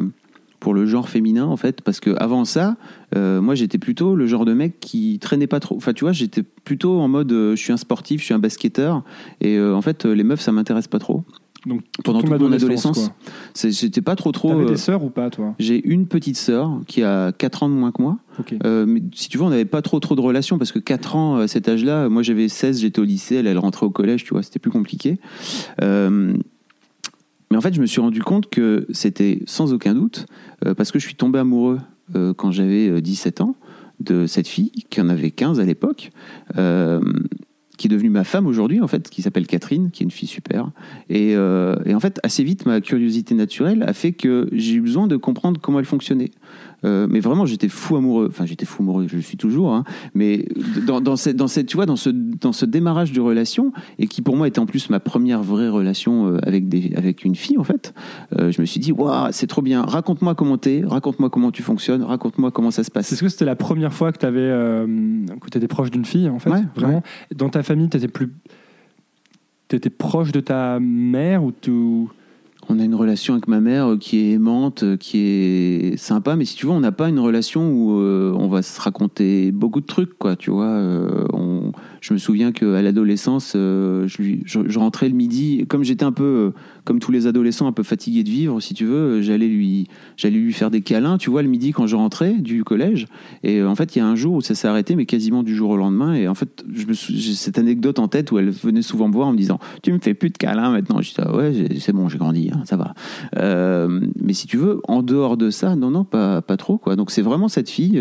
[0.60, 2.78] pour le genre féminin, en fait, parce que avant ça,
[3.16, 5.76] euh, moi j'étais plutôt le genre de mec qui traînait pas trop.
[5.76, 9.04] Enfin, tu vois, j'étais plutôt en mode je suis un sportif, je suis un basketteur,
[9.42, 11.24] et en fait, les meufs ça m'intéresse pas trop.
[11.66, 13.12] Donc, pendant ton toute mon adolescence,
[13.56, 14.50] J'étais pas trop trop.
[14.50, 15.56] T'avais euh, des sœurs ou pas, toi?
[15.60, 18.18] J'ai une petite sœur qui a 4 ans de moins que moi.
[18.64, 21.16] Euh, mais si tu veux, on n'avait pas trop trop de relations parce que 4
[21.16, 24.24] ans à cet âge-là, moi j'avais 16, j'étais au lycée, elle, elle rentrait au collège,
[24.24, 25.18] tu vois, c'était plus compliqué.
[25.82, 26.36] Euh,
[27.52, 30.26] mais en fait, je me suis rendu compte que c'était sans aucun doute
[30.66, 31.80] euh, parce que je suis tombé amoureux
[32.16, 33.56] euh, quand j'avais euh, 17 ans
[34.00, 36.12] de cette fille qui en avait 15 à l'époque.
[37.78, 40.28] Qui est devenue ma femme aujourd'hui, en fait, qui s'appelle Catherine, qui est une fille
[40.28, 40.72] super.
[41.10, 44.82] Et, euh, et en fait, assez vite, ma curiosité naturelle a fait que j'ai eu
[44.82, 46.32] besoin de comprendre comment elle fonctionnait.
[46.86, 48.28] Euh, mais vraiment, j'étais fou amoureux.
[48.30, 49.74] Enfin, j'étais fou amoureux, je le suis toujours.
[49.74, 49.84] hein.
[50.14, 50.46] mais
[50.86, 54.08] dans, dans, cette, dans cette, tu vois, dans ce, dans ce démarrage de relation, et
[54.08, 57.36] qui pour moi était en plus ma première vraie relation euh, avec, des, avec une
[57.36, 57.94] fille, en fait,
[58.38, 59.82] euh, je me suis dit, waouh, c'est trop bien.
[59.84, 63.12] Raconte-moi comment t'es, raconte-moi comment tu fonctionnes, raconte-moi comment ça se passe.
[63.12, 66.40] Est-ce que c'était la première fois que tu avais que t'étais proche d'une fille en
[66.40, 67.04] fait Ouais, Vraiment
[67.36, 68.32] Dans ta famille, t'étais plus
[69.68, 71.72] t'étais proche de ta mère ou tu
[72.68, 76.36] On a une relation avec ma mère euh, qui est aimante, euh, qui est sympa,
[76.36, 79.52] mais si tu veux, on n'a pas une relation où euh, on va se raconter
[79.52, 80.82] beaucoup de trucs, quoi, tu vois.
[82.06, 86.52] Je me souviens qu'à l'adolescence, euh, je, rentrais le midi, comme j'étais un peu, euh,
[86.84, 90.38] comme tous les adolescents, un peu fatigué de vivre, si tu veux, j'allais lui, j'allais
[90.38, 93.08] lui faire des câlins, tu vois, le midi quand je rentrais du collège.
[93.42, 95.42] Et euh, en fait, il y a un jour où ça s'est arrêté, mais quasiment
[95.42, 96.14] du jour au lendemain.
[96.14, 99.32] Et en fait, j'ai cette anecdote en tête où elle venait souvent me voir en
[99.32, 102.08] me disant Tu me fais plus de câlins maintenant Je dis ah Ouais, c'est bon,
[102.08, 102.94] j'ai grandi, hein, ça va.
[104.22, 106.78] Mais si tu veux, en dehors de ça, non, non, pas, pas trop.
[106.78, 106.96] Quoi.
[106.96, 108.00] Donc c'est vraiment cette fille.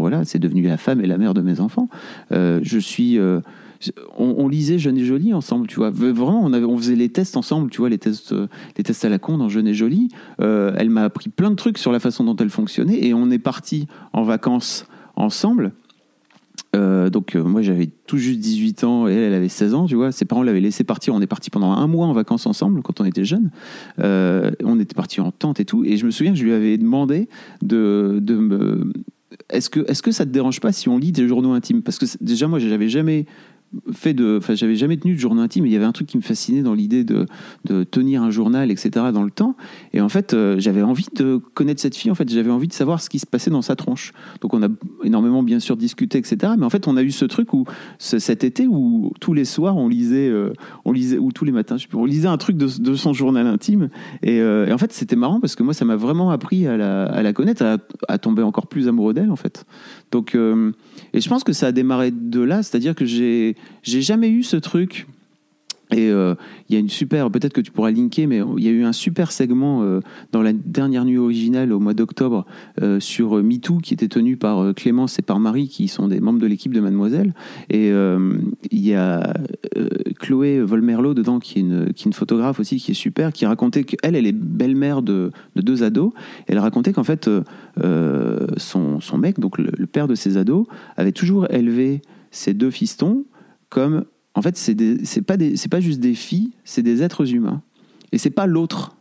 [0.00, 1.88] Voilà, c'est devenu la femme et la mère de mes enfants.
[2.32, 3.18] Euh, je suis.
[3.18, 3.40] euh,
[4.16, 5.90] on, lisait Jeune et Jolie ensemble, tu vois.
[5.90, 9.04] Vraiment, on, avait, on faisait les tests ensemble, tu vois, les tests, euh, les tests
[9.04, 10.08] à la con dans Jeune et Jolie.
[10.38, 13.40] Elle m'a appris plein de trucs sur la façon dont elle fonctionnait et on est
[13.40, 15.72] parti en vacances ensemble.
[16.74, 20.12] Donc moi j'avais tout juste 18 ans et elle, elle avait 16 ans, tu vois.
[20.12, 21.14] Ses parents l'avaient laissé partir.
[21.14, 23.50] On est parti pendant un mois en vacances ensemble quand on était jeunes.
[23.98, 25.84] On était parti en tente et tout.
[25.84, 27.28] Et je me souviens que je lui avais demandé
[27.62, 28.92] de, de me.
[29.50, 31.82] Est-ce que, est-ce que ça te dérange pas si on lit des journaux intimes?
[31.82, 33.26] Parce que déjà moi j'avais jamais
[33.92, 35.64] fait de, enfin j'avais jamais tenu de journal intime.
[35.66, 37.26] Et il y avait un truc qui me fascinait dans l'idée de,
[37.64, 38.90] de tenir un journal, etc.
[39.12, 39.56] dans le temps.
[39.92, 42.10] Et en fait, euh, j'avais envie de connaître cette fille.
[42.10, 44.12] En fait, j'avais envie de savoir ce qui se passait dans sa tronche.
[44.40, 44.68] Donc, on a
[45.04, 46.52] énormément, bien sûr, discuté, etc.
[46.58, 47.64] Mais en fait, on a eu ce truc où
[47.98, 50.52] ce- cet été où tous les soirs, on lisait, euh,
[50.84, 53.88] on lisait, ou tous les matins, on lisait un truc de, de son journal intime.
[54.22, 56.76] Et, euh, et en fait, c'était marrant parce que moi, ça m'a vraiment appris à
[56.76, 59.64] la, à la connaître, à, à tomber encore plus amoureux d'elle, en fait.
[60.10, 60.34] Donc,
[61.14, 64.42] et je pense que ça a démarré de là, c'est-à-dire que j'ai, j'ai jamais eu
[64.42, 65.06] ce truc.
[65.92, 66.34] Et euh,
[66.68, 68.84] il y a une super, peut-être que tu pourras linker, mais il y a eu
[68.84, 70.00] un super segment euh,
[70.32, 72.46] dans la dernière nuit originale au mois d'octobre
[72.80, 76.20] euh, sur euh, MeToo qui était tenu par Clémence et par Marie qui sont des
[76.20, 77.34] membres de l'équipe de Mademoiselle.
[77.68, 77.90] Et
[78.70, 79.34] il y a
[80.18, 83.44] Chloé Volmerlo dedans qui est, une, qui est une photographe aussi qui est super, qui
[83.44, 86.12] racontait qu'elle, elle est belle-mère de, de deux ados.
[86.46, 87.28] Elle racontait qu'en fait,
[88.56, 92.70] son, son mec, donc le, le père de ses ados, avait toujours élevé ses deux
[92.70, 93.24] fistons
[93.72, 94.04] comme
[94.34, 97.62] en fait, c'est pas, des- pas juste des filles, c'est des êtres humains.
[98.12, 98.96] Et c'est pas l'autre.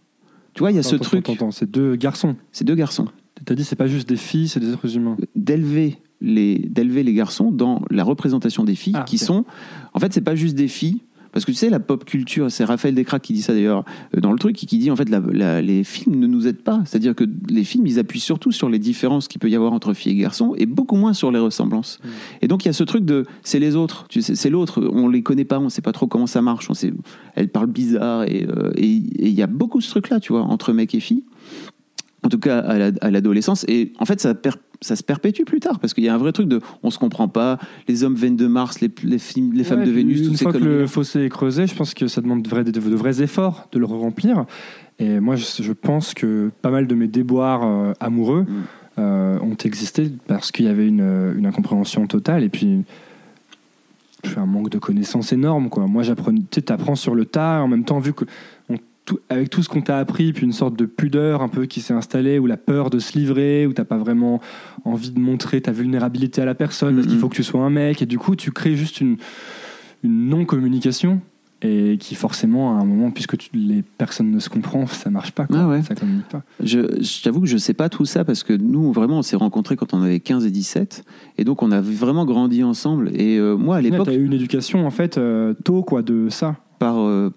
[0.54, 1.30] Tu vois, il y a ce Attends, truc.
[1.30, 2.36] attends, c'est deux garçons.
[2.52, 3.08] C'est deux garçons.
[3.46, 5.18] T'as dit c'est pas juste des filles, c'est des êtres humains.
[5.36, 9.46] D'élever les, d'élever les garçons dans la représentation des filles Ah, qui sont.
[9.94, 11.02] En fait, c'est pas juste des filles.
[11.34, 14.20] Parce que tu sais, la pop culture, c'est Raphaël Descraques qui dit ça d'ailleurs euh,
[14.22, 16.62] dans le truc, et qui dit en fait la- la- les films ne nous aident
[16.62, 16.82] pas.
[16.86, 19.94] C'est-à-dire que les films, ils appuient surtout sur les différences qu'il peut y avoir entre
[19.94, 22.00] filles et garçons, et beaucoup moins sur les ressemblances.
[22.04, 22.08] Mm.
[22.42, 24.82] Et donc il y a ce truc de c'est les autres, tu sais, c'est l'autre,
[24.92, 26.94] on les connaît pas, on sait pas trop comment ça marche, on sait,
[27.36, 30.42] elles parlent bizarre, et euh, et- et il y a beaucoup ce truc-là, tu vois,
[30.44, 31.24] entre mecs et filles.
[32.24, 33.66] En tout cas, à la- à l'adolescence.
[33.68, 36.18] Et en fait, ça, per- ça se perpétue plus tard, parce qu'il y a un
[36.20, 37.58] vrai truc de on se comprend pas,
[37.88, 40.54] les hommes viennent de Mars, les, les, femmes Ouais, de Vénus, Une toutes ces fois
[40.54, 43.22] que le fossé est creusé, je pense que ça demande de vrais, de, de vrais
[43.24, 44.46] efforts de le remplir.
[45.00, 48.46] Et moi, je, je pense que pas mal de mes déboires euh, amoureux Mm.
[49.00, 52.84] euh, ont existé parce qu'il y avait une, une incompréhension totale et puis
[54.38, 55.70] un manque de connaissances énorme.
[55.70, 55.88] Quoi.
[55.88, 58.26] Moi, j'apprenais, tu apprends sur le tas, en même temps, vu que
[59.06, 61.82] tout- avec tout ce qu'on t'a appris, puis une sorte de pudeur un peu qui
[61.82, 64.40] s'est installée, ou la peur de se livrer, où t'as pas vraiment
[64.86, 67.22] envie de montrer ta vulnérabilité à la personne, parce qu'il Mhm.
[67.22, 69.18] faut que tu sois un mec, et du coup, tu crées juste une,
[70.04, 71.22] une non-communication,
[71.64, 75.32] et qui forcément, à un moment, puisque tu- les personnes ne se comprennent, ça marche
[75.32, 75.58] pas, quoi.
[75.60, 75.84] Ah ouais.
[75.84, 76.42] ça communique pas.
[76.64, 79.36] Je, je t'avoue que je sais pas tout ça parce que nous, vraiment, on s'est
[79.36, 81.04] rencontrés quand on avait 15 et 17.
[81.38, 83.12] Et donc, on a vraiment grandi ensemble.
[83.14, 86.02] Et euh, moi, à l'époque, Tu as eu une éducation, en fait, euh, tôt, quoi,
[86.02, 86.56] de ça.
[86.82, 87.30] Par euh,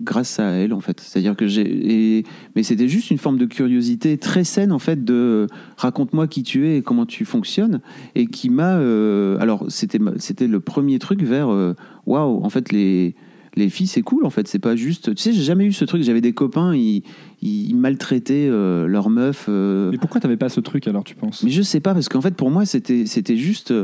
[0.00, 2.24] grâce à elle en fait c'est à dire que j'ai
[2.56, 6.66] mais c'était juste une forme de curiosité très saine en fait de raconte-moi qui tu
[6.66, 7.82] es et comment tu fonctionnes
[8.14, 11.74] et qui m'a euh, alors c'était c'était le premier truc vers euh,
[12.06, 13.14] waouh en fait les
[13.56, 14.46] les filles, c'est cool en fait.
[14.46, 15.14] C'est pas juste.
[15.14, 16.02] Tu sais, j'ai jamais eu ce truc.
[16.02, 17.02] J'avais des copains, ils,
[17.42, 19.46] ils maltraitaient euh, leurs meufs.
[19.48, 21.42] euh, Mais pourquoi t'avais pas ce truc alors, tu penses?
[21.42, 23.74] Mais je sais pas, parce qu'en fait, pour moi, c'était c'était juste.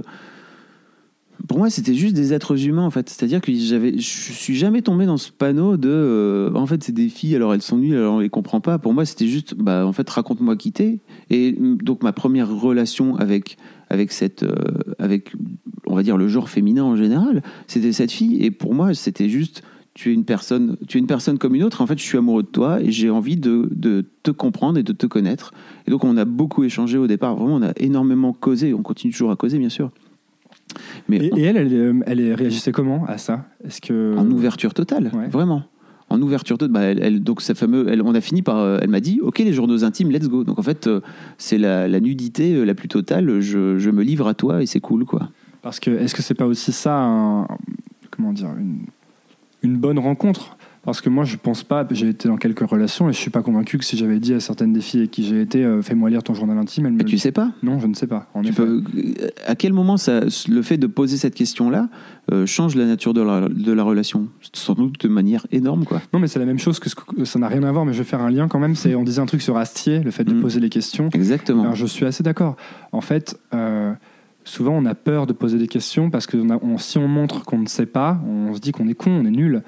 [1.48, 3.08] Pour moi, c'était juste des êtres humains, en fait.
[3.10, 5.88] C'est-à-dire que j'avais, je suis jamais tombé dans ce panneau de.
[5.90, 8.78] euh, en fait, c'est des filles, alors elles sont nulles, alors on les comprend pas.
[8.78, 11.00] Pour moi, c'était juste, bah, en fait, raconte-moi qui t'es.
[11.30, 13.56] Et donc, ma première relation avec,
[13.90, 14.42] avec cette.
[14.42, 14.54] euh,
[14.98, 15.32] avec,
[15.86, 18.42] on va dire, le genre féminin en général, c'était cette fille.
[18.42, 19.62] Et pour moi, c'était juste.
[19.92, 21.80] Tu es une personne, tu es une personne comme une autre.
[21.80, 24.82] En fait, je suis amoureux de toi et j'ai envie de, de te comprendre et
[24.82, 25.52] de te connaître.
[25.86, 27.36] Et donc, on a beaucoup échangé au départ.
[27.36, 28.74] Vraiment, on a énormément causé.
[28.74, 29.92] On continue toujours à causer, bien sûr.
[31.08, 33.46] Mais et, et elle, elle, euh, elle réagissait comment à ça?
[33.64, 35.28] Est-ce que en ouverture totale, Ouais.
[35.28, 35.62] vraiment.
[36.10, 38.78] En ouverture totale, bah, elle, elle- donc sa fameux, elle- on a fini par, euh,
[38.82, 40.44] elle m'a dit, ok les journaux intimes, let's go.
[40.44, 41.00] Donc en fait, euh,
[41.38, 43.40] c'est la, la nudité la plus totale.
[43.40, 45.28] Je, je me livre à toi et c'est cool, quoi.
[45.62, 47.46] Parce que est-ce que c'est pas aussi ça, un-
[48.10, 48.80] comment dire, une,
[49.62, 50.56] une bonne rencontre?
[50.84, 51.86] Parce que moi, je pense pas.
[51.90, 54.40] J'ai été dans quelques relations et je suis pas convaincu que si j'avais dit à
[54.40, 57.00] certaines des filles avec qui j'ai été, euh, fais-moi lire ton journal intime, elles me.
[57.00, 57.52] Et tu sais pas?
[57.62, 58.28] Non, je ne sais pas.
[58.34, 58.62] En tu effet.
[58.62, 61.88] peux, euh, À quel moment ça, le fait de poser cette question-là
[62.32, 64.28] euh, change la nature de la, de la relation?
[64.52, 66.02] Sans doute de manière énorme, quoi.
[66.12, 67.84] Non, mais c'est la même chose que ce que- ça n'a rien à voir.
[67.86, 68.74] Mais je vais faire un lien quand même.
[68.76, 70.40] C'est on disait un truc sur Astier, le fait de Mm.
[70.42, 71.08] poser les questions.
[71.14, 71.62] Exactement.
[71.62, 72.56] Alors, je suis assez d'accord.
[72.92, 73.92] En fait, euh,
[74.44, 77.08] souvent on a peur de poser des questions parce que on a- on- si on
[77.08, 79.62] montre qu'on ne sait pas, on se dit qu'on est con, on est nul.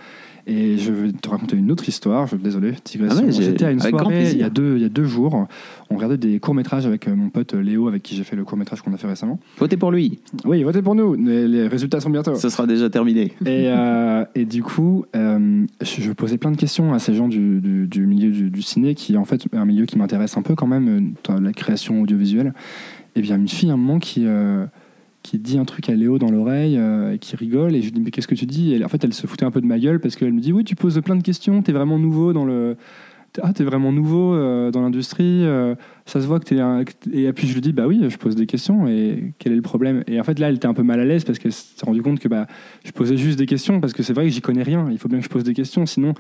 [0.49, 2.29] Et je vais te raconter une autre histoire.
[2.29, 3.19] Je, désolé, digression.
[3.23, 5.49] Ah ouais, J'étais à une soirée il y, a deux, il y a deux jours.
[5.91, 8.81] On regardait des courts-métrages avec euh, mon pote Léo, avec qui j'ai fait le court-métrage
[8.81, 9.41] qu'on a fait récemment.
[9.59, 10.21] Votez pour lui.
[10.45, 11.15] Oui, votez pour nous.
[11.15, 12.37] Les, les résultats sont bientôt.
[12.37, 13.33] Ça sera déjà terminé.
[13.45, 17.27] Et, euh, et du coup, euh, je, je posais plein de questions à ces gens
[17.27, 20.37] du, du- du milieu du, du ciné, qui en fait est un milieu qui m'intéresse
[20.37, 22.55] un peu quand même, euh, la création audiovisuelle.
[23.17, 24.65] Et bien, une fille, à un moment, qui, euh,
[25.27, 27.93] qui dit un truc à Léo dans l'oreille, euh, et qui rigole, et je lui
[27.93, 28.75] dis, mais qu'est-ce que tu dis?
[28.75, 30.53] Et en fait, elle se foutait un peu de ma gueule, parce qu'elle me dit,
[30.53, 32.77] oui, tu poses plein de questions, t'es vraiment nouveau dans le...
[33.43, 35.75] Ah, t'es vraiment nouveau euh, dans l'industrie, euh,
[36.07, 36.85] ça se voit que t'es un...
[37.13, 39.63] Et puis je lui dis, bah oui, je pose des questions, et quel est le
[39.63, 40.05] problème?
[40.07, 42.03] Et en fait, là, elle était un peu mal à l'aise, parce qu'elle s'est rendue
[42.03, 42.47] compte que bah,
[42.85, 44.89] je posais juste des questions parce que c'est vrai que j'y connais rien.
[44.91, 46.15] Il faut bien que je pose des questions, sinon.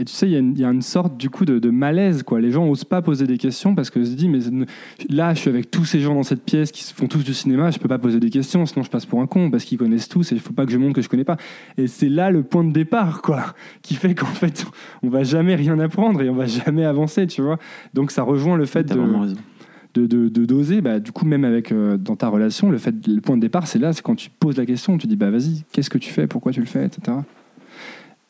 [0.00, 1.58] Et tu sais, il y, a une- il y a une sorte du coup de,
[1.58, 2.40] de malaise, quoi.
[2.40, 4.66] Les gens osent pas poser des questions parce que se disent, mais
[5.08, 7.72] là, je suis avec tous ces gens dans cette pièce qui font tous du cinéma,
[7.72, 10.08] je peux pas poser des questions, sinon je passe pour un con parce qu'ils connaissent
[10.08, 11.36] tous et il faut pas que je montre que je connais pas.
[11.76, 14.64] Et c'est là le point de départ, quoi, qui fait qu'en fait,
[15.02, 17.58] on va jamais rien apprendre et on va jamais avancer, tu vois.
[17.92, 22.28] Donc ça rejoint le fait de doser, bah, du coup, même avec euh, dans ta
[22.28, 24.96] relation, le, fait, le point de départ, c'est là, c'est quand tu poses la question,
[24.96, 27.16] tu dis, bah vas-y, qu'est-ce que tu fais, pourquoi tu le fais, etc.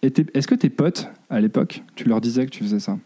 [0.02, 2.98] Est-ce que tes potes, à l'époque, tu leur disais que tu faisais ça?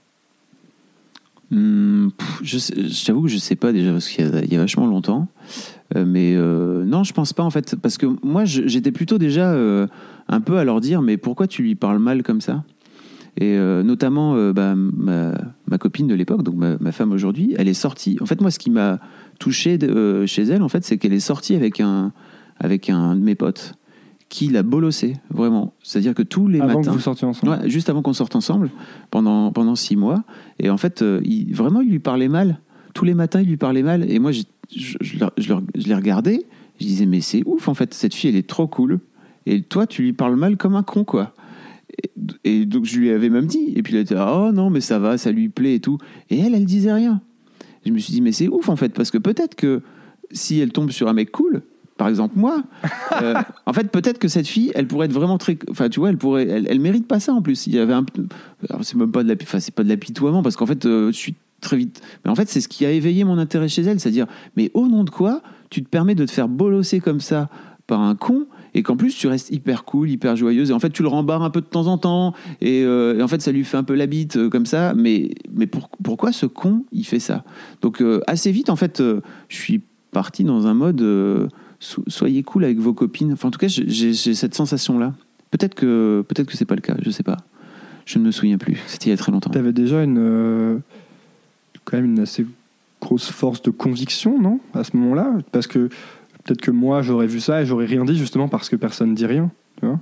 [1.51, 2.09] Hmm,
[2.43, 5.29] je t'avoue que je sais pas déjà parce qu'il y, y a vachement longtemps.
[5.97, 7.77] Euh, mais euh, non, je pense pas en fait.
[7.77, 9.87] Parce que moi, j'étais plutôt déjà euh,
[10.29, 12.65] un peu à leur dire Mais pourquoi tu lui parles mal comme ça?
[13.41, 18.19] Et notamment, bah, ma, copine de l'époque, donc ma, femme aujourd'hui, elle est sortie.
[18.21, 19.01] En fait, moi, ce qui m'a
[19.39, 19.79] touché
[20.27, 22.13] chez elle, en fait, c'est qu'elle est sortie avec un,
[22.61, 23.73] avec un de mes potes
[24.33, 25.75] qui l'a bolossé, vraiment.
[25.83, 26.91] C'est-à-dire que tous les Avant matins.
[26.91, 28.71] que vous sortiez ensemble Ouais, juste avant qu'on sorte ensemble,
[29.11, 30.25] pendant, pendant six mois.
[30.59, 32.59] Et en fait, euh, il, vraiment, il lui parlait mal.
[32.95, 34.11] Tous les matins, il lui parlait mal.
[34.11, 36.47] Et moi, je, je, je je l'ai regardé.
[36.81, 39.01] Je disais, mais c'est ouf, en fait, cette fille, elle est trop cool.
[39.45, 41.35] Et toi, tu lui parles mal comme un con, quoi.
[42.03, 43.75] Et, et donc, je lui avais même dit.
[43.77, 45.99] Et puis, il était, oh non, mais ça va, ça lui plaît et tout.
[46.31, 47.21] Et elle, elle disait rien.
[47.85, 49.83] Je me suis dit, mais c'est ouf, en fait, parce que peut-être que
[50.31, 51.65] si elle tombe sur un mec cool,
[52.03, 52.65] par exemple moi,
[53.23, 53.35] euh,
[53.65, 55.57] en fait, peut-être que cette fille, elle pourrait être vraiment très.
[55.71, 56.49] Enfin, tu vois, elle pourrait.
[56.49, 57.69] Elle, elle mérite pas ça en plus.
[57.69, 58.05] Il y avait un.
[58.81, 59.37] C'est même pas de la.
[59.41, 62.01] Enfin, c'est pas de l'apitoiement parce qu'en fait, euh, je suis très vite.
[62.25, 64.27] Mais en fait, c'est ce qui a éveillé mon intérêt chez elle, c'est-à-dire,
[64.57, 67.49] mais au nom de quoi tu te permets de te faire bolosser comme ça
[67.87, 70.91] par un con et qu'en plus tu restes hyper cool, hyper joyeuse et en fait
[70.91, 73.53] tu le rembarres un peu de temps en temps et, euh, et en fait ça
[73.53, 76.85] lui fait un peu la bite euh, comme ça mais mais pour- pourquoi ce con
[76.93, 77.45] il fait ça?
[77.81, 79.03] Donc euh, assez vite en fait
[79.49, 79.83] je suis
[80.13, 81.01] parti dans un mode
[81.83, 83.33] so- soyez cool avec vos copines.
[83.33, 85.15] Enfin en tout cas j'ai cette sensation là
[85.51, 87.39] peut-être que peut-être que c'est pas le cas je sais pas.
[88.05, 88.79] Je ne me souviens plus.
[88.87, 89.51] C'était il y a très longtemps.
[89.51, 90.79] Tu avais déjà une, euh,
[91.85, 92.45] quand même une assez
[93.01, 94.61] grosse force de conviction, non?
[94.75, 95.39] À ce moment-là?
[95.53, 95.89] Parce que
[96.45, 99.15] peut-être que moi, j'aurais vu ça et j'aurais rien dit justement parce que personne ne
[99.15, 99.51] dit rien.
[99.79, 100.01] Tu vois?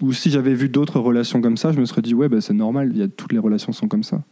[0.00, 2.54] Ou, si j'avais vu d'autres relations comme ça, je me serais dit, ouais, bah, c'est
[2.54, 4.22] normal, y a, toutes les relations sont comme ça.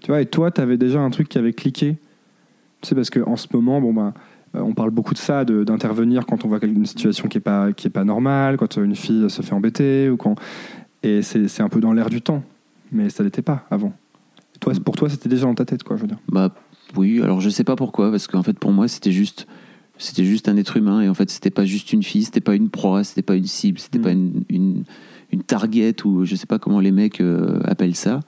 [0.00, 1.96] Tu vois, et toi, tu avais déjà un truc qui avait cliqué?
[2.80, 4.10] Tu sais, parce qu'en ce moment, bon, ben, euh,
[4.54, 7.86] on parle beaucoup de ça, d'intervenir quand on voit une situation qui n'est pas, qui
[7.86, 10.34] est pas normale, quand une fille se fait embêter, ou quand...
[11.02, 12.42] et c'est, un peu dans l'air du temps.
[12.92, 13.92] Mais ça l'était pas avant.
[14.58, 16.18] Toi, pour toi, c'était déjà dans ta tête, quoi, je veux dire.
[16.28, 16.52] Bah
[16.96, 19.46] oui, alors je sais pas pourquoi, parce qu'en fait pour moi c'était juste,
[19.98, 22.54] c'était juste un être humain et en fait c'était pas juste une fille, c'était pas
[22.54, 24.02] une proie, c'était pas une cible, c'était Mm.
[24.02, 24.84] pas une, une,
[25.32, 28.20] une target ou je sais pas comment les mecs euh, appellent ça.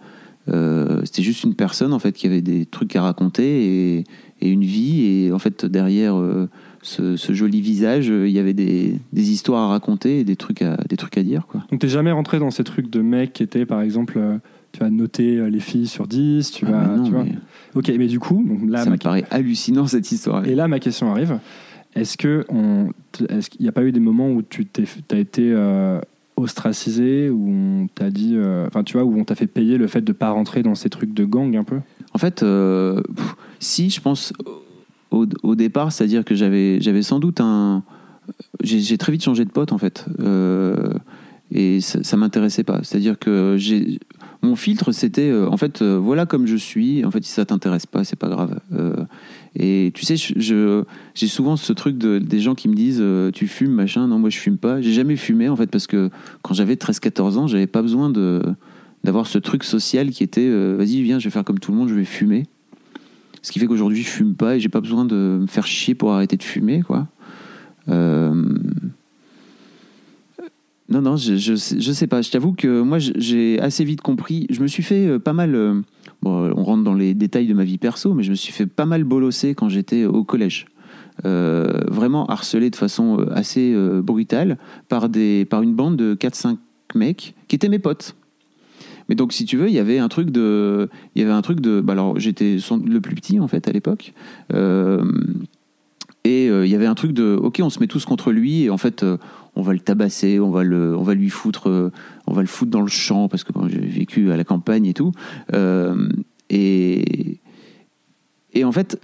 [0.49, 4.05] Euh, c'était juste une personne en fait qui avait des trucs à raconter et,
[4.43, 6.49] et une vie et en fait derrière euh,
[6.83, 10.37] ce, ce joli visage euh, il y avait des, des histoires à raconter et des
[10.37, 11.63] trucs à, des trucs à dire quoi.
[11.71, 14.39] Donc t'es jamais rentré dans ces trucs de mecs qui étaient par exemple, euh,
[14.73, 16.87] tu vas noter les filles sur 10, tu Ah, vas.
[16.89, 17.25] mais non, tu vois.
[17.25, 17.35] mais
[17.75, 20.45] Ok, mais du coup, donc là, ça ma- me paraît hallucinant cette histoire.
[20.47, 21.39] et là ma question arrive.
[21.95, 23.27] Est-ce que on, qu'il
[23.61, 25.53] n'y a pas eu des moments où tu t'es, as été
[26.43, 29.87] ostracisé, où on t'a dit, euh, enfin tu vois, où on t'a fait payer le
[29.87, 31.81] fait de pas rentrer dans ces trucs de gang un peu?
[32.15, 33.01] En fait, euh,
[33.59, 34.33] si, je pense
[35.11, 37.83] au, départ, c'est-à-dire que j'avais, sans doute un.
[38.63, 40.07] J'ai, j'ai très vite changé de pote, en fait.
[40.21, 40.95] Euh,
[41.51, 42.81] et ça, ça m'intéressait pas.
[42.83, 43.99] C'est-à-dire que j'ai.
[44.45, 47.05] Mon filtre, c'était, euh, en fait, euh, voilà comme je suis.
[47.05, 48.59] En fait, si ça t'intéresse pas, c'est pas grave.
[48.73, 48.97] Euh,
[49.55, 53.71] et tu sais, j'ai souvent ce truc de, des gens qui me disent, tu fumes,
[53.71, 54.09] machin.
[54.09, 54.81] Non, moi, je fume pas.
[54.81, 56.11] J'ai jamais fumé, en fait, parce que
[56.43, 58.11] quand j'avais 13-14 ans, j'avais pas besoin
[59.05, 61.89] d'avoir ce truc social qui était vas-y viens je vais faire comme tout le monde
[61.89, 62.47] je vais fumer
[63.43, 65.97] ce qui fait qu'aujourd'hui je fume pas et j'ai pas besoin de me faire chier
[65.97, 67.09] pour arrêter de fumer quoi
[70.93, 71.55] non non je, je,
[71.93, 75.19] sais- pas je t'avoue que moi j'ai assez vite compris je me suis fait euh,
[75.19, 75.81] pas mal euh,
[76.23, 78.67] bon on rentre dans les détails de ma vie perso mais je me suis fait
[78.67, 80.67] pas mal bolosser quand j'étais au collège
[81.27, 84.57] Euh, vraiment harcelé de façon euh, assez euh, brutale
[84.89, 86.57] par, des, par une bande de 4-5
[86.95, 88.17] mecs qui étaient mes potes.
[89.09, 90.89] Mais donc, si tu veux, il y avait un truc de.
[91.15, 91.83] Il y avait un truc de.
[91.83, 94.15] Bah alors, j'étais le plus petit, en fait, à l'époque.
[94.55, 95.05] Euh,
[96.25, 97.37] et euh, il y avait un truc de.
[97.37, 99.19] Ok, on se met tous contre lui, et en fait, euh,
[99.55, 101.69] on va le tabasser, on va, le, on va lui foutre.
[101.69, 101.93] euh,
[102.27, 104.95] on va le foutre dans le champ, parce que j'ai vécu à la campagne et
[104.95, 105.13] tout.
[105.53, 106.09] Euh,
[106.51, 107.39] et.
[108.55, 109.01] Et en fait,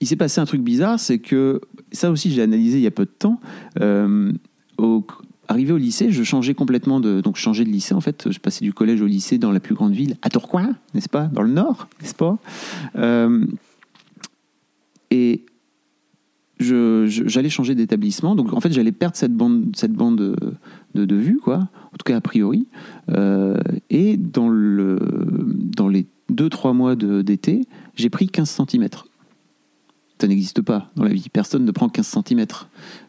[0.00, 1.60] il s'est passé un truc bizarre, c'est que.
[1.92, 3.40] Ça aussi, j'ai analysé il y a peu de temps.
[3.80, 4.32] Euh,
[4.78, 5.06] au,
[5.48, 7.20] arrivé au lycée, je changeais complètement de.
[7.20, 8.30] Donc, changeais de lycée, en fait.
[8.30, 11.24] Je passais du collège au lycée dans la plus grande ville, à Tourcoing, n'est-ce pas?
[11.26, 12.38] Dans le nord, n'est-ce pas?
[15.10, 15.46] Et
[16.58, 18.34] j'allais changer d'établissement.
[18.34, 20.36] Donc, en fait, j'allais perdre cette bande, cette bande
[20.94, 21.56] de, vue, quoi.
[21.56, 22.66] En tout cas, a priori.
[23.10, 23.58] Euh,
[23.90, 24.98] et dans, le,
[25.76, 28.88] dans les 2-3 mois d'été, j'ai pris 15 cm.
[30.18, 31.28] Ça n'existe pas dans la vie.
[31.30, 32.46] Personne ne prend 15 cm.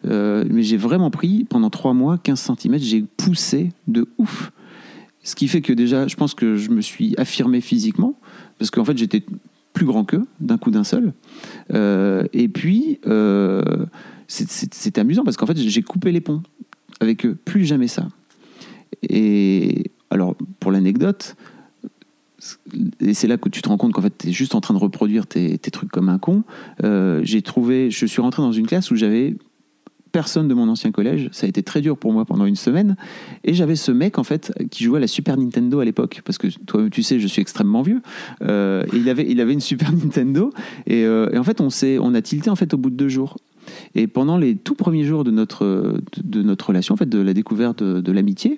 [0.04, 2.78] mais j'ai vraiment pris, pendant 3 mois, 15 cm.
[2.80, 4.52] J'ai poussé de ouf.
[5.24, 8.16] Ce qui fait que déjà, je pense que je me suis affirmé physiquement.
[8.60, 9.24] Parce qu'en fait, j'étais
[9.78, 11.14] plus grand qu'eux, d'un coup d'un seul.
[11.72, 13.86] Euh, et puis, euh,
[14.28, 16.42] c'est- amusant parce qu'en fait, j'ai coupé les ponts
[17.00, 17.38] avec eux.
[17.46, 18.08] Plus jamais ça.
[19.08, 21.36] Et alors, pour l'anecdote,
[23.00, 24.74] et c'est là que tu te rends compte qu'en fait, tu es juste en train
[24.74, 26.44] de reproduire tes, tes trucs comme un con.
[26.84, 29.36] Euh, j'ai trouvé, je suis rentré dans une classe où j'avais
[30.18, 31.30] personne de mon ancien collège.
[31.32, 32.96] Ça a été très dur pour moi pendant une semaine.
[33.44, 36.24] Et j'avais ce mec, en fait, qui jouait à la Super Nintendo à l'époque.
[36.26, 38.02] Parce que toi, tu sais, je suis extrêmement vieux.
[38.42, 40.52] Euh, il avait, il avait une Super Nintendo.
[40.88, 41.68] Et, euh, en fait, on,
[42.02, 43.38] on a tilté en fait, au bout de deux jours.
[43.94, 47.36] Et pendant les tout premiers jours de notre, de, notre relation, en fait, de la
[47.36, 48.58] découverte de, l'amitié,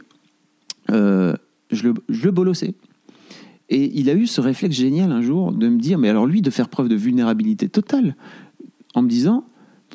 [0.91, 1.35] euh,
[1.71, 2.73] je, je le bolossais.
[3.67, 6.41] Et il a eu ce réflexe génial un jour de me dire, mais alors lui,
[6.41, 8.15] de faire preuve de vulnérabilité totale,
[8.95, 9.43] en me disant,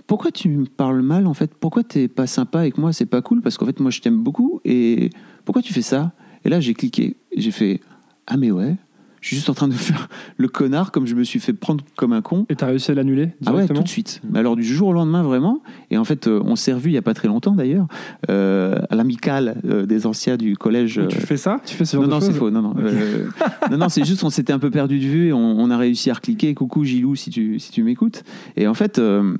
[0.07, 1.53] pourquoi tu me parles mal en fait?
[1.55, 2.93] Pourquoi t'es pas sympa avec moi?
[2.93, 5.11] C'est pas cool parce qu'en fait moi je t'aime beaucoup et
[5.45, 6.13] pourquoi tu fais ça?
[6.45, 7.81] Et là j'ai cliqué, et j'ai fait
[8.27, 8.77] ah mais ouais,
[9.21, 11.83] je suis juste en train de faire le connard comme je me suis fait prendre
[11.97, 12.45] comme un con.
[12.51, 14.21] Et t'as réussi à l'annuler Ah ouais, tout de suite.
[14.31, 15.63] Mais alors du jour au lendemain vraiment.
[15.91, 17.87] Et en fait euh, on s'est revu il y a pas très longtemps d'ailleurs
[18.31, 21.01] euh, à l'amicale euh, des anciens du collège.
[21.09, 21.61] Tu fais ça?
[21.65, 22.51] Tu fais ce genre Non, de non, c'est faux.
[22.51, 22.75] Non, non.
[22.79, 23.29] Euh,
[23.71, 25.79] non, non, c'est juste on s'était un peu perdu de vue et on, on a
[25.79, 26.53] réussi à recliquer.
[26.55, 28.25] Coucou Gilou, si tu, si tu m'écoutes.
[28.57, 29.37] Et en fait, euh,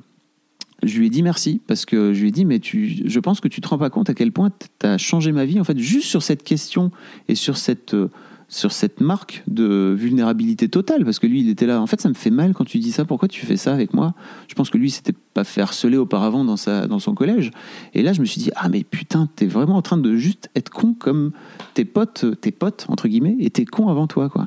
[0.85, 3.41] je lui ai dit merci parce que je lui ai dit, mais tu, je pense
[3.41, 5.59] que tu te rends pas compte à quel point tu as changé ma vie.
[5.59, 6.91] En fait, juste sur cette question
[7.27, 7.93] et sur cette.
[7.93, 8.09] euh,
[8.47, 11.81] sur cette marque de vulnérabilité totale, parce que lui, il était là.
[11.81, 13.03] En fait, ça me fait mal quand tu dis ça.
[13.03, 14.13] Pourquoi tu fais ça avec moi?
[14.47, 17.49] Je pense que lui, s'était pas fait harceler auparavant dans, sa, dans son collège.
[17.95, 20.51] Et là, je me suis dit, ah, mais putain, t'es vraiment en train de juste
[20.55, 21.31] être con comme
[21.73, 24.45] tes potes, tes potes, entre guillemets, étaient cons avant toi, quoi.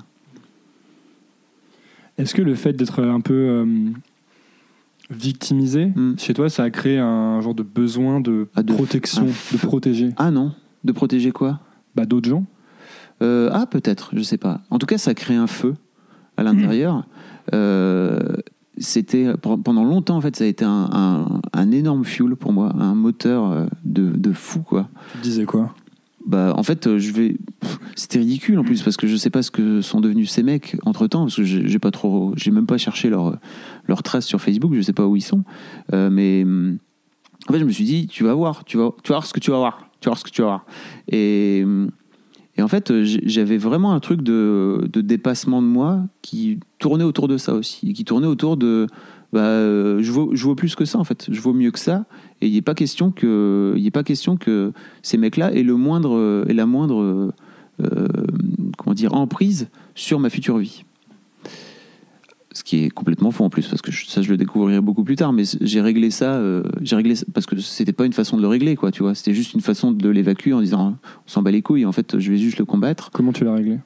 [2.19, 3.67] Est-ce que le fait d'être un peu euh,
[5.11, 6.15] victimisé Mm.
[6.19, 10.11] chez toi, ça a créé un genre de besoin de, Ah, de- protection, de protéger
[10.17, 10.53] Ah non
[10.85, 11.61] De protéger quoi?
[11.97, 12.45] Bah, d'autres gens
[13.23, 14.61] Euh, Ah, peut-être, je sais pas.
[14.71, 15.75] En tout cas, ça crée un feu
[16.37, 17.05] à l'intérieur.
[17.53, 18.21] Euh,
[18.77, 22.73] c'était pendant longtemps en fait ça a été un, un- un énorme fuel pour moi
[22.79, 25.75] un moteur euh, de, de fou quoi Tu disais quoi?
[26.27, 27.37] Bah en fait je vais
[27.97, 30.77] c'était ridicule en plus parce que je sais pas ce que sont devenus ces mecs
[30.85, 33.39] entre temps parce que j'ai pas trop j'ai même pas cherché leur
[33.89, 35.45] leur trace sur Facebook je sais pas où ils sont
[35.93, 36.45] Euh, mais
[37.49, 39.51] en fait je me suis dit tu vas voir tu vas voir ce que tu
[39.51, 40.67] vas voir tu vas voir ce que tu vas voir.
[41.09, 41.65] Et,
[42.57, 47.29] et en fait, j'avais vraiment un truc de, de dépassement de moi qui tournait autour
[47.29, 48.87] de ça aussi, et qui tournait autour de
[49.33, 52.07] bah, euh, je, vaux, plus que ça en fait, je vaux mieux que ça,
[52.41, 54.73] et il n'est pas question que, il pas question que
[55.03, 57.33] ces mecs-là aient le moindre, aient la moindre,
[57.83, 58.09] euh,
[58.77, 60.85] comment dire, emprise sur ma future vie.
[62.59, 65.05] Ce qui est complètement faux en plus, parce que je- ça je le découvrirai beaucoup
[65.05, 68.13] plus tard, mais j'ai réglé ça, euh, j'ai réglé ça- parce que c'était pas une
[68.13, 70.97] façon de le régler, quoi, tu vois, c'était juste une façon de l'évacuer en disant
[71.27, 73.55] on s'en bat les couilles, en fait je vais juste le combattre Comment tu l'as
[73.55, 73.79] réglé?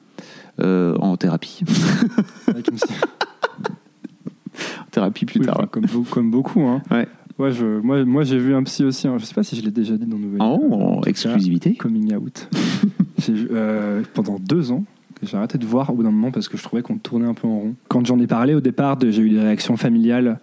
[0.59, 1.61] Euh, en thérapie.
[2.47, 2.53] En
[4.91, 5.55] thérapie plus Oui, tard.
[5.59, 6.61] enfin, comme, beau- comme beaucoup.
[6.61, 6.81] Hein.
[6.91, 7.07] Ouais.
[7.39, 9.07] Ouais, je, moi, moi j'ai vu un psy aussi.
[9.07, 9.17] hein.
[9.19, 10.41] Je sais pas si je l'ai déjà dit dans Nouvelle.
[10.41, 11.73] En Oh, cas, exclusivité.
[11.75, 12.47] coming out.
[13.17, 14.83] J'ai vu, euh, pendant deux ans,
[15.25, 17.33] j'ai arrêté de voir au bout d'un moment parce que je trouvais qu'on tournait un
[17.33, 17.75] peu en rond.
[17.87, 20.39] Quand j'en ai parlé au départ, j'ai eu des réactions familiales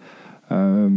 [0.51, 0.89] euh,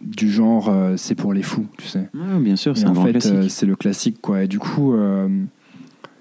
[0.00, 2.08] du genre euh, c'est pour les fous, tu sais.
[2.14, 4.44] Ah, bien sûr, c'est un en fait, euh, c'est le classique, quoi.
[4.44, 4.94] Et du coup,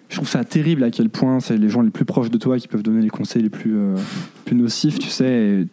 [0.10, 2.58] je trouve ça terrible à quel point c'est les gens les plus proches de toi
[2.58, 3.78] qui peuvent donner les conseils les plus,
[4.44, 5.66] plus nocifs, tu sais.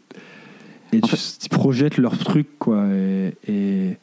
[0.93, 2.87] Et, et tu, tu projettes leur truc, quoi.
[2.93, 3.97] Et, et,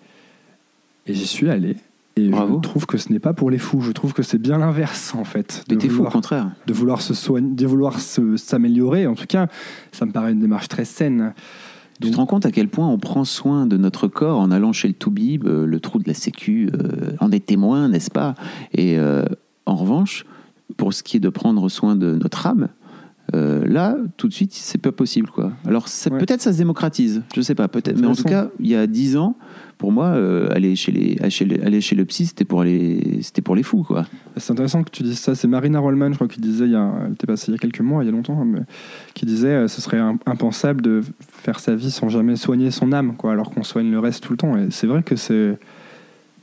[1.07, 1.77] et j'y suis allé.
[2.15, 2.55] Et Bravo.
[2.57, 3.81] je trouve que ce n'est pas pour les fous.
[3.81, 5.63] Je trouve que c'est bien l'inverse, en fait.
[5.69, 6.51] De t'es fou, au vouloir, contraire.
[6.67, 9.07] de vouloir se soigner, de vouloir se- s'améliorer.
[9.07, 9.47] En tout cas,
[9.91, 11.33] ça me paraît une démarche très saine.
[12.01, 14.71] Tu te rends compte à quel point on prend soin de notre corps en allant
[14.73, 18.35] chez le Toubib, euh, le trou de la Sécu, euh, en est témoin, n'est-ce pas?
[18.73, 19.25] Et euh,
[19.65, 20.25] en revanche,
[20.77, 22.69] pour ce qui est de prendre soin de notre âme,
[23.35, 25.51] euh, là, tout de suite, c'est pas possible, quoi.
[25.65, 26.17] Alors Ouais.
[26.19, 27.99] peut-être ça se démocratise, je sais pas, peut-être.
[27.99, 29.35] Mais en tout cas, il y a dix ans,
[29.77, 33.55] pour moi, euh, aller chez les, aller chez le psy, c'était pour les, c'était pour
[33.55, 34.05] les fous, quoi.
[34.37, 35.35] C'est intéressant que tu dises ça.
[35.35, 37.55] C'est Marina Rollman, je crois, qui disait, il y a, elle était passée il y
[37.55, 38.59] a quelques mois, il y a longtemps, mais
[39.13, 42.91] qui disait euh, ce serait im- impensable de faire sa vie sans jamais soigner son
[42.91, 44.57] âme, quoi, alors qu'on soigne le reste tout le temps.
[44.57, 45.57] Et c'est vrai que c'est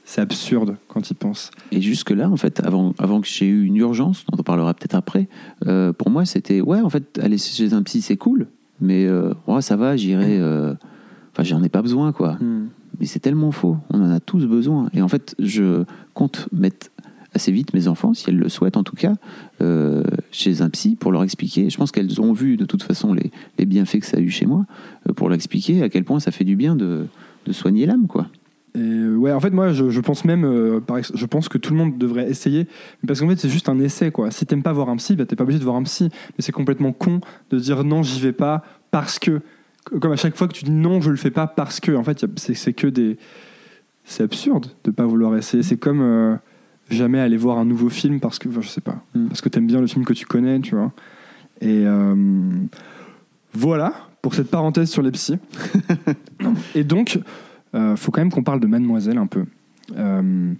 [0.06, 1.50] c'est absurde quand il pense.
[1.72, 4.94] Et jusque-là, en fait, avant, avant que j'ai eu une urgence, dont on parlera peut-être
[4.94, 5.28] après,
[5.66, 8.46] euh, pour moi, c'était ouais, en fait, aller chez un psy, c'est cool,
[8.80, 10.38] mais euh, ouais, ça va, j'irai.
[10.38, 10.72] euh,
[11.32, 12.38] Enfin, j'en ai pas besoin, quoi.
[12.98, 13.76] Mais c'est tellement faux.
[13.90, 14.88] On en a tous besoin.
[14.94, 15.84] Et en fait, je
[16.14, 16.86] compte mettre
[17.34, 19.12] assez vite mes enfants, si elles le souhaitent en tout cas,
[19.60, 21.68] euh, chez un psy pour leur expliquer.
[21.68, 24.30] Je pense qu'elles ont vu de toute façon les, les bienfaits que ça a eu
[24.30, 24.64] chez moi,
[25.10, 27.04] euh, pour leur expliquer à quel point ça fait du bien de,
[27.44, 28.28] de soigner l'âme, quoi.
[28.78, 31.56] Et ouais, en fait, moi, je, je pense même, euh, par ex- je pense que
[31.56, 32.66] tout le monde devrait essayer,
[33.06, 34.30] parce qu'en fait, c'est juste un essai, quoi.
[34.30, 36.08] Si t'aimes pas voir un psy, bah, t'es pas obligé de voir un psy.
[36.12, 37.20] Mais c'est complètement con
[37.50, 39.40] de dire non, j'y vais pas parce que,
[40.00, 42.02] comme à chaque fois que tu dis non, je le fais pas parce que, en
[42.04, 43.16] fait, y a- c'est c'est que des,
[44.04, 45.62] c'est absurde de pas vouloir essayer.
[45.62, 46.36] C'est comme euh,
[46.90, 49.28] jamais aller voir un nouveau film parce que, enfin, je sais pas, Mm.
[49.28, 50.92] parce que t'aimes bien le film que tu connais, tu vois.
[51.62, 52.14] Et euh,
[53.54, 55.38] voilà pour cette parenthèse sur les psys.
[56.74, 57.18] Et donc,
[57.96, 59.44] faut quand même qu'on parle de Mademoiselle un peu.
[59.96, 60.52] Euh,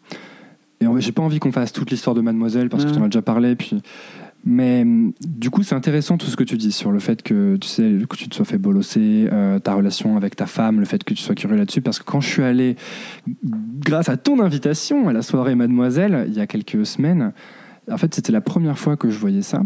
[0.80, 3.08] et j'ai pas envie qu'on fasse toute l'histoire de Mademoiselle parce que tu en as
[3.08, 3.56] déjà parlé.
[3.56, 3.82] Puis,
[4.44, 7.56] mais hum, du coup, c'est intéressant tout ce que tu dis sur le fait que
[7.56, 10.86] tu sais que tu te sois fait bolosser, euh, ta relation avec ta femme, le
[10.86, 11.80] fait que tu sois curieux là-dessus.
[11.80, 12.76] Parce que quand je suis allé,
[13.80, 17.32] grâce à ton invitation à la soirée Mademoiselle il y a quelques semaines,
[17.90, 19.62] en fait, c'était la première fois que je voyais ça.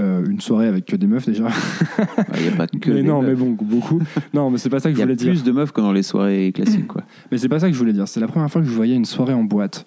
[0.00, 1.48] Euh, une soirée avec que des meufs déjà.
[2.36, 2.90] Il n'y a pas que.
[2.90, 3.30] mais des non, meufs.
[3.30, 4.00] mais bon, beaucoup.
[4.32, 5.30] Non, mais c'est pas ça que Il je y a voulais dire.
[5.30, 7.02] plus de meufs que dans les soirées classiques, quoi.
[7.30, 8.08] Mais c'est pas ça que je voulais dire.
[8.08, 9.84] C'est la première fois que je voyais une soirée en boîte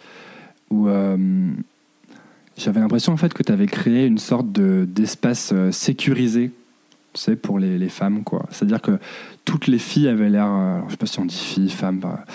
[0.69, 1.17] où euh,
[2.57, 6.51] j'avais l'impression en fait que tu avais créé une sorte de, d'espace euh, sécurisé,
[7.13, 8.45] tu sais, pour les, les femmes, quoi.
[8.51, 8.99] C'est-à-dire que
[9.45, 11.99] toutes les filles avaient l'air, euh, alors, je sais pas si on dit filles, femmes,
[11.99, 12.25] bah,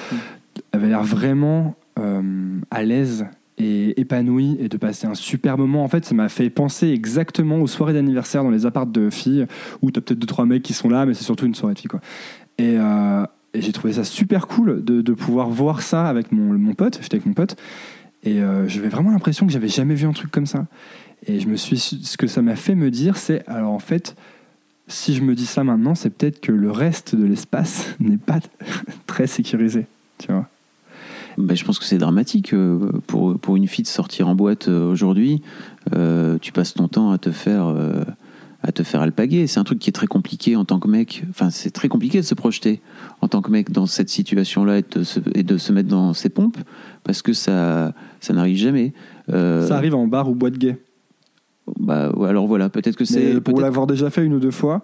[0.72, 3.26] avaient l'air vraiment euh, à l'aise
[3.58, 5.84] et épanouies et de passer un super moment.
[5.84, 9.46] En fait, ça m'a fait penser exactement aux soirées d'anniversaire dans les appartes de filles
[9.82, 11.80] où t'as peut-être deux trois mecs qui sont là, mais c'est surtout une soirée de
[11.80, 11.90] filles,
[12.60, 16.74] euh, et j'ai trouvé ça super cool de, de pouvoir voir ça avec mon, mon
[16.74, 16.98] pote.
[17.00, 17.56] J'étais avec mon pote.
[18.24, 20.66] Et euh, j'avais vraiment l'impression que j'avais jamais vu un truc comme ça.
[21.26, 24.16] Et je me suis, ce que ça m'a fait me dire, c'est alors en fait,
[24.86, 28.40] si je me dis ça maintenant, c'est peut-être que le reste de l'espace n'est pas
[29.06, 29.86] très sécurisé.
[30.18, 30.48] Tu vois.
[31.38, 34.68] Ben, je pense que c'est dramatique euh, pour, pour une fille de sortir en boîte
[34.68, 35.40] euh, aujourd'hui.
[35.94, 38.02] Euh, tu passes ton temps à te faire euh,
[38.64, 39.46] à te faire alpaguer.
[39.46, 41.22] C'est un truc qui est très compliqué en tant que mec.
[41.30, 42.80] Enfin, c'est très compliqué de se projeter
[43.20, 46.12] en tant que mec dans cette situation-là et, de se- et de se mettre dans
[46.12, 46.58] ses pompes
[47.04, 48.92] parce que ça ça n'arrive jamais.
[49.32, 50.76] Euh, Ça arrive en bar ou boîte gay.
[51.78, 54.82] Bah, alors voilà, peut-être que c'est pour l'avoir déjà fait une ou deux fois,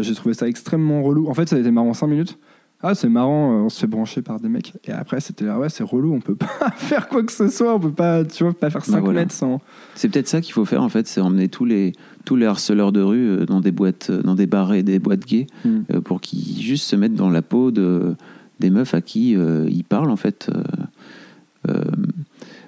[0.00, 1.28] j'ai trouvé ça extrêmement relou.
[1.28, 2.38] En fait, ça a été marrant 5 minutes.
[2.80, 4.72] Ah, c'est marrant, euh, on se fait brancher par des mecs.
[4.86, 7.74] Et après, c'était là, ouais, c'est relou, on peut pas faire quoi que ce soit,
[7.74, 9.20] on peut pas, tu vois, pas faire 5 Bah voilà.
[9.20, 9.60] mètres sans.
[9.96, 11.92] C'est peut-être ça qu'il faut faire en fait, c'est emmener tous les
[12.24, 14.98] tous les harceleurs de rue euh, dans des boîtes, euh, dans des bars et des
[15.00, 15.78] boîtes gays, Mm.
[15.92, 18.14] euh, pour qu'ils juste se mettent dans la peau de
[18.60, 20.48] des meufs à qui euh, ils parlent en fait.
[21.68, 21.74] Euh,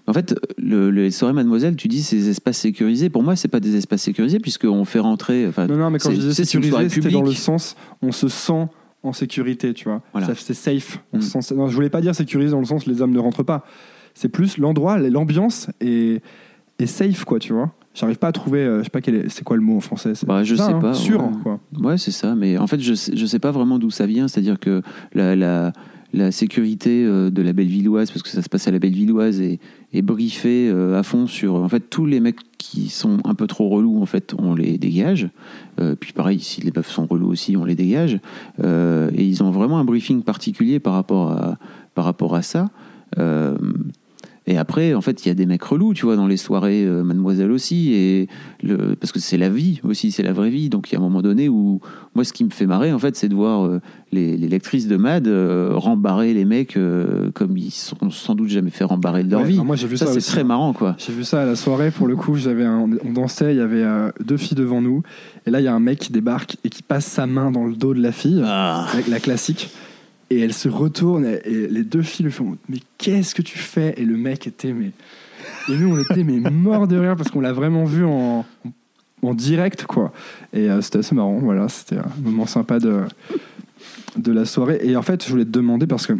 [0.06, 3.10] En fait, le, les soirées Mademoiselle, tu dis c'est des espaces sécurisés.
[3.10, 5.46] Pour moi, c'est pas des espaces sécurisés puisqu'on fait rentrer.
[5.46, 8.66] Enfin, Non, non, mais quand je disais sécurisé, c'était dans le sens on se sent
[9.02, 10.02] en sécurité, tu vois.
[10.12, 10.34] Voilà.
[10.34, 11.02] C'est safe.
[11.12, 11.54] On Mm.
[11.56, 13.64] non, je voulais pas dire sécurisé dans le sens les hommes ne rentrent pas.
[14.14, 16.22] C'est plus l'endroit, l'ambiance est,
[16.78, 17.72] est safe, quoi, tu vois.
[17.94, 19.80] J'arrive pas à trouver, euh, je sais pas quel est, c'est quoi le mot en
[19.80, 20.14] français.
[20.14, 21.30] c'est Bah, je ça, sais hein, pas, Sûr, ouais.
[21.42, 21.60] quoi.
[21.80, 22.34] Ouais, c'est ça.
[22.34, 24.28] Mais en fait, je sais, je sais pas vraiment d'où ça vient.
[24.28, 24.82] C'est-à-dire que
[25.12, 25.72] la, la,
[26.12, 29.58] la sécurité euh, de la Bellevilloise, parce que ça se passe à la Bellevilloise, est,
[29.92, 31.54] est briefée euh, à fond sur.
[31.54, 34.78] En fait, tous les mecs qui sont un peu trop relous, en fait, on les
[34.78, 35.28] dégage.
[35.80, 38.18] Euh, puis pareil, si les meufs sont relous aussi, on les dégage.
[38.62, 41.58] Euh, et ils ont vraiment un briefing particulier par rapport à,
[41.94, 42.70] par rapport à ça.
[44.50, 46.84] Et après, en fait, il y a des mecs relous, tu vois, dans les soirées
[46.84, 48.28] euh, Mademoiselle aussi, et
[48.62, 50.68] le, parce que c'est la vie aussi, c'est la vraie vie.
[50.68, 51.80] Donc il y a un moment donné où,
[52.14, 53.80] moi, ce qui me fait marrer, en fait, c'est de voir euh,
[54.12, 56.76] les, les lectrices de Mad euh, rembarrer les mecs
[57.34, 59.60] comme ils sont sans doute jamais fait rembarrer de leur Ouais, vie.
[59.60, 60.96] moi, j'ai vu ça, ça, c'est très marrant, quoi.
[60.98, 63.84] J'ai vu ça à la soirée, pour le coup, j'avais on dansait, il y avait
[64.24, 65.02] deux filles devant nous,
[65.46, 67.66] et là il y a un mec qui débarque et qui passe sa main dans
[67.66, 68.86] le dos de la fille, Ah.
[68.92, 69.70] avec la classique,
[70.30, 73.94] et elle se retourne, et, les deux filles lui font Mais qu'est-ce que tu fais?
[73.96, 74.92] Et le mec était, mais.
[75.68, 78.44] Et nous on était mais morts de rire parce qu'on l'a vraiment vu en,
[79.22, 80.12] en direct, quoi.
[80.52, 83.02] Et euh, c'était assez marrant, voilà, c'était un moment sympa de,
[84.16, 84.80] de la soirée.
[84.82, 86.14] Et en fait, je voulais te demander, parce que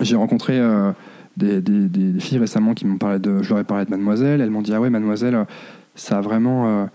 [0.00, 0.58] j'ai rencontré.
[0.58, 0.92] euh,
[1.36, 3.42] des, des- des- des filles récemment qui m'ont parlé de.
[3.42, 4.40] Je leur ai parlé de Mademoiselle.
[4.40, 5.46] Elles m'ont dit Ah ouais, Mademoiselle,
[5.96, 6.68] ça a vraiment.
[6.68, 6.86] euh,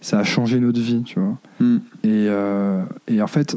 [0.00, 1.36] ça a changé notre vie, tu vois.
[1.58, 1.78] Hmm.
[2.04, 3.56] Et, euh, et en fait,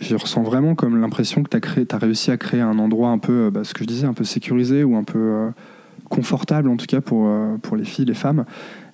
[0.00, 3.18] je ressens vraiment comme l'impression que tu as, as réussi à créer un endroit un
[3.18, 5.50] peu, euh, bah, ce que je disais, un peu sécurisé ou un peu euh,
[6.08, 8.44] confortable, en tout cas pour, euh, pour les filles, les femmes.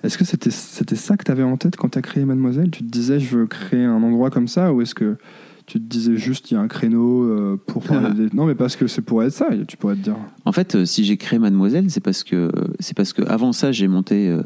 [0.03, 2.71] Est-ce que c'était ça que tu avais en tête quand tu as créé Mademoiselle?
[2.71, 4.73] Tu te disais, je veux créer un endroit comme ça?
[4.73, 5.17] Ou est-ce que
[5.65, 8.29] tu te disais juste, il y a un créneau pour parler des...
[8.35, 10.15] Non, mais parce que c'est pour être ça, tu pourrais te dire.
[10.45, 13.87] En fait, si j'ai créé Mademoiselle, c'est parce que c'est parce que avant ça, j'ai
[13.87, 14.43] monté, euh,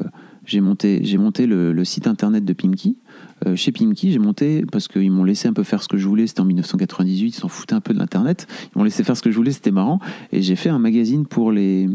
[0.50, 2.96] j'ai monté, le site internet de Pimki.
[3.46, 6.06] Euh, chez Pimki, j'ai monté parce qu'ils m'ont laissé un peu faire ce que je
[6.06, 6.26] voulais.
[6.26, 8.46] C'était en 1998, ils s'en foutaient un peu de l'internet.
[8.74, 10.00] Ils m'ont laissé faire ce que je voulais, c'était marrant.
[10.32, 11.88] Et j'ai fait un magazine pour les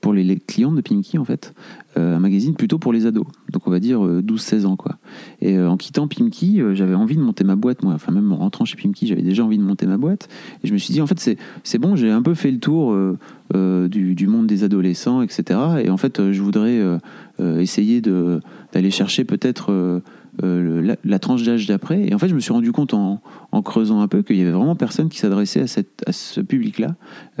[0.00, 1.54] pour les, clients de Pimki en fait,
[1.96, 3.26] Euh, un magazine plutôt pour les ados.
[3.50, 4.98] Donc on va dire euh, 12-16 ans quoi.
[5.40, 7.94] Et euh, en quittant Pimki, euh, j'avais envie de monter ma boîte moi.
[7.94, 10.28] Enfin même en rentrant chez Pimki, j'avais déjà envie de monter ma boîte.
[10.62, 12.92] Et je me suis dit en fait c'est bon, j'ai un peu fait le tour
[12.92, 13.18] euh,
[13.54, 15.58] euh, du, monde des adolescents, etc.
[15.82, 16.98] Et en fait, euh, je voudrais euh,
[17.40, 20.02] euh, essayer d'aller chercher peut-être
[20.44, 22.06] euh, la, la tranche d'âge d'après.
[22.06, 23.20] Et en fait, je me suis rendu compte en,
[23.52, 26.40] en creusant un peu qu'il y avait vraiment personne qui s'adressait à, cette- à ce
[26.40, 26.94] public-là,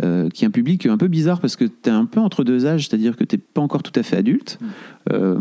[0.04, 2.44] euh, qui est un public un peu bizarre parce que tu es un peu entre
[2.44, 4.58] deux âges, c'est-à-dire que tu n'es pas encore tout à fait adulte.
[5.12, 5.38] Euh,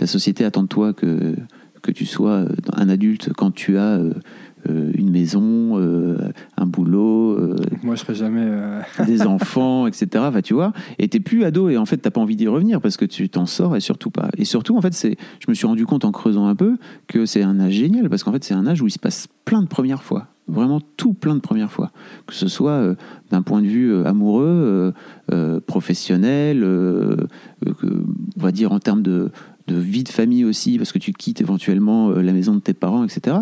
[0.00, 1.34] la société attend de toi que,
[1.82, 4.00] que tu sois un adulte quand tu as
[4.68, 6.16] une maison, euh,
[6.56, 8.42] un boulot, euh, Moi, je serais jamais.
[8.44, 10.06] euh, des enfants, etc.
[10.18, 12.80] Enfin, tu vois, et t'es plus ado et en fait t'as pas envie d'y revenir
[12.80, 14.28] parce que tu t'en sors et surtout pas.
[14.36, 16.76] Et surtout, en fait, c'est, je me suis rendu compte en creusant un peu
[17.08, 19.28] que c'est un âge génial parce qu'en fait c'est un âge où il se passe
[19.44, 21.90] plein de premières fois, vraiment tout plein de premières fois,
[22.26, 22.94] que ce soit euh,
[23.30, 24.92] d'un point de vue euh, amoureux, euh,
[25.32, 27.16] euh, professionnel, euh,
[27.66, 28.04] euh,
[28.36, 29.30] on va dire en termes de
[29.66, 32.74] de vie de famille aussi, parce que tu quittes éventuellement euh, la maison de tes
[32.74, 33.36] parents, etc.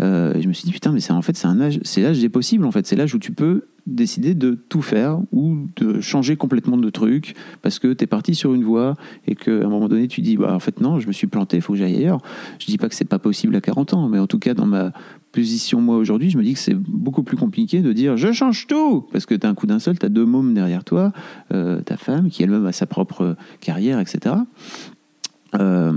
[0.00, 2.02] Euh, et je me suis dit, putain, mais c'est en fait, c'est un âge, c'est
[2.02, 2.86] l'âge des possibles, en fait.
[2.86, 7.34] C'est l'âge où tu peux décider de tout faire ou de changer complètement de truc
[7.62, 8.94] parce que tu es parti sur une voie
[9.26, 11.56] et qu'à un moment donné, tu dis, bah, en fait, non, je me suis planté,
[11.56, 12.20] il faut que j'aille ailleurs.
[12.58, 14.66] Je dis pas que c'est pas possible à 40 ans, mais en tout cas, dans
[14.66, 14.92] ma
[15.32, 18.66] position, moi, aujourd'hui, je me dis que c'est beaucoup plus compliqué de dire, je change
[18.66, 21.12] tout parce que tu as un coup d'un seul, tu as deux mômes derrière toi,
[21.52, 24.34] euh, ta femme qui elle-même a sa propre carrière, etc.
[25.54, 25.92] Euh,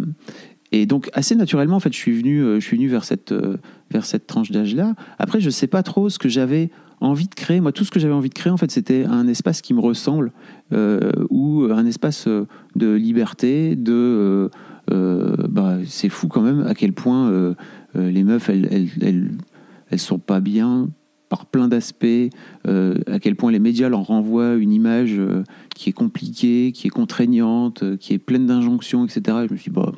[0.72, 3.32] et donc assez naturellement, en fait, je suis venu, euh, je suis venu vers cette
[3.32, 3.58] euh,
[3.90, 4.96] vers cette tranche d'âge-là.
[5.20, 6.70] Après, je sais pas trop ce que j'avais
[7.02, 7.60] envie de créer.
[7.60, 9.82] Moi, tout ce que j'avais envie de créer, en fait, c'était un espace qui me
[9.82, 10.32] ressemble
[11.30, 12.28] ou un espace
[12.76, 14.50] de liberté, de
[14.88, 17.56] bah, c'est fou quand même à quel point
[17.96, 19.32] les meufs, elles, elles, elles,
[19.90, 20.90] elles sont pas bien
[21.28, 22.30] par plein d'aspects,
[22.66, 25.20] à quel point les médias leur renvoient une image
[25.76, 29.22] qui est compliquée, qui est contraignante, euh, qui est pleine d'injonctions, etc.
[29.44, 29.92] Et je me suis dit, bah,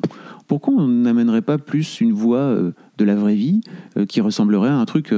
[0.46, 3.60] pourquoi on n'amènerait pas plus une voix euh, de la vraie vie
[3.96, 5.12] euh, qui ressemblerait à un truc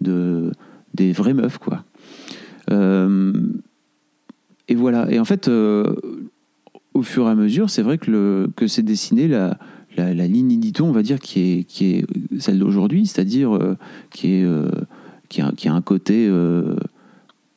[0.00, 0.52] de,
[0.94, 1.84] des vraies meufs, quoi.
[4.68, 5.10] Et voilà.
[5.10, 9.58] Et en fait, au fur et à mesure, c'est vrai que, que c'est dessiné la,
[9.96, 12.06] la, ligne édito, on va dire, qui est, qui est
[12.38, 13.58] celle d'aujourd'hui, c'est-à-dire
[14.10, 14.44] qui,
[15.28, 16.30] qui, a, qui a un côté,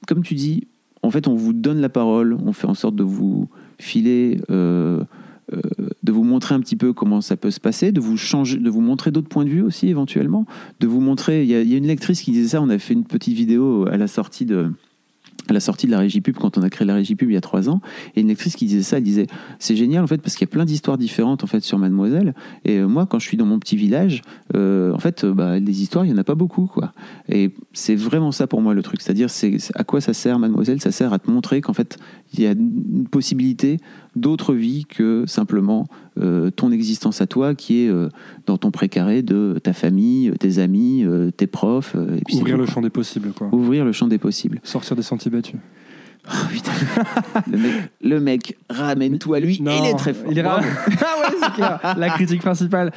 [0.07, 0.65] comme tu dis,
[1.03, 5.03] en fait, on vous donne la parole, on fait en sorte de vous filer, euh,
[5.53, 5.59] euh,
[6.01, 8.69] de vous montrer un petit peu comment ça peut se passer, de vous changer, de
[8.69, 10.45] vous montrer d'autres points de vue aussi éventuellement,
[10.79, 11.43] de vous montrer.
[11.43, 12.61] Il y, y a une lectrice qui disait ça.
[12.61, 14.71] On a fait une petite vidéo à la sortie de
[15.49, 17.33] à la sortie de la régie pub, quand on a créé la régie pub il
[17.33, 17.81] y a trois ans,
[18.15, 19.27] et une lectrice qui disait ça, elle disait
[19.59, 22.33] c'est génial en fait parce qu'il y a plein d'histoires différentes en fait sur Mademoiselle.
[22.65, 24.21] Et euh, moi, quand je suis dans mon petit village,
[24.55, 26.93] euh, en fait, euh, bah, des histoires, il y en a pas beaucoup quoi.
[27.29, 30.39] Et c'est vraiment ça pour moi le truc, c'est-à-dire c'est c'est- à quoi ça sert
[30.39, 30.81] Mademoiselle?
[30.81, 31.97] Ça sert à te montrer qu'en fait
[32.33, 33.77] il y a une possibilité
[34.15, 35.87] d'autre vie que simplement
[36.19, 38.09] euh, ton existence à toi qui est euh,
[38.45, 41.95] dans ton précaré de ta famille, tes amis, euh, tes profs.
[41.95, 42.73] euh, et puis c'est Ouvrir le quoi.
[42.73, 43.47] champ des possibles, quoi.
[43.53, 44.59] Ouvrir le champ des possibles.
[44.63, 45.59] Sortir des sentiers battus.
[46.29, 46.71] Oh, putain.
[47.51, 47.71] le, mec,
[48.01, 49.61] le mec ramène tout à lui.
[49.61, 50.31] Non, il est très fort.
[50.31, 51.95] Il est ah ouais, c'est clair.
[51.97, 52.93] La critique principale.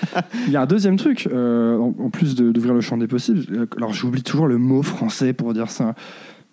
[0.46, 3.42] Il y a un deuxième truc, euh, en, en plus d'ouvrir le champ des possibles.
[3.52, 5.96] euh, Alors j'oublie toujours le mot français pour dire ça,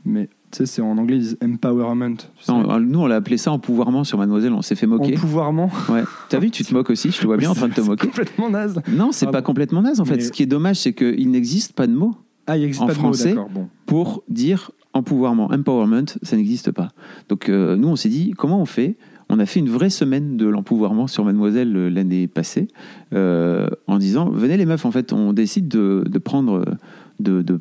[0.04, 2.16] mais tu sais, c'est en anglais ils disent empowerment.
[2.18, 2.52] tu sais.
[2.52, 4.54] Non, nous, on l'a appelé ça empouvoirment sur Mademoiselle.
[4.54, 5.18] On s'est fait moquer.
[5.18, 5.70] Empouvoirment.
[5.90, 6.04] Ouais.
[6.30, 7.12] T'as vu, tu te moques aussi.
[7.12, 8.08] Je te vois bien en train de te C'est moquer.
[8.08, 8.80] complètement naze.
[8.88, 9.38] Non, c'est Pardon.
[9.38, 10.16] pas complètement naze en fait.
[10.18, 12.16] Mais- Ce qui est dommage, c'est qu'il n'existe pas de mot
[12.48, 13.36] Ah, il En pas français.
[13.54, 13.68] Bon.
[13.86, 15.50] pour dire empouvoirment.
[15.52, 16.90] Empowerment, ça n'existe pas.
[17.30, 18.96] Donc euh, nous, on s'est dit, comment on fait?
[19.30, 22.68] On a fait une vraie semaine de l'empouvoirment sur Mademoiselle euh, l'année passée,
[23.14, 26.66] euh, en disant, venez les meufs, en fait, on décide de, de prendre, euh,
[27.20, 27.60] de, de,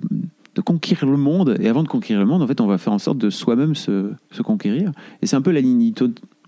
[0.54, 2.92] de conquérir le monde, et avant de conquérir le monde, en fait, on va faire
[2.92, 4.92] en sorte de soi-même se, se conquérir.
[5.22, 5.92] Et c'est un peu la ligne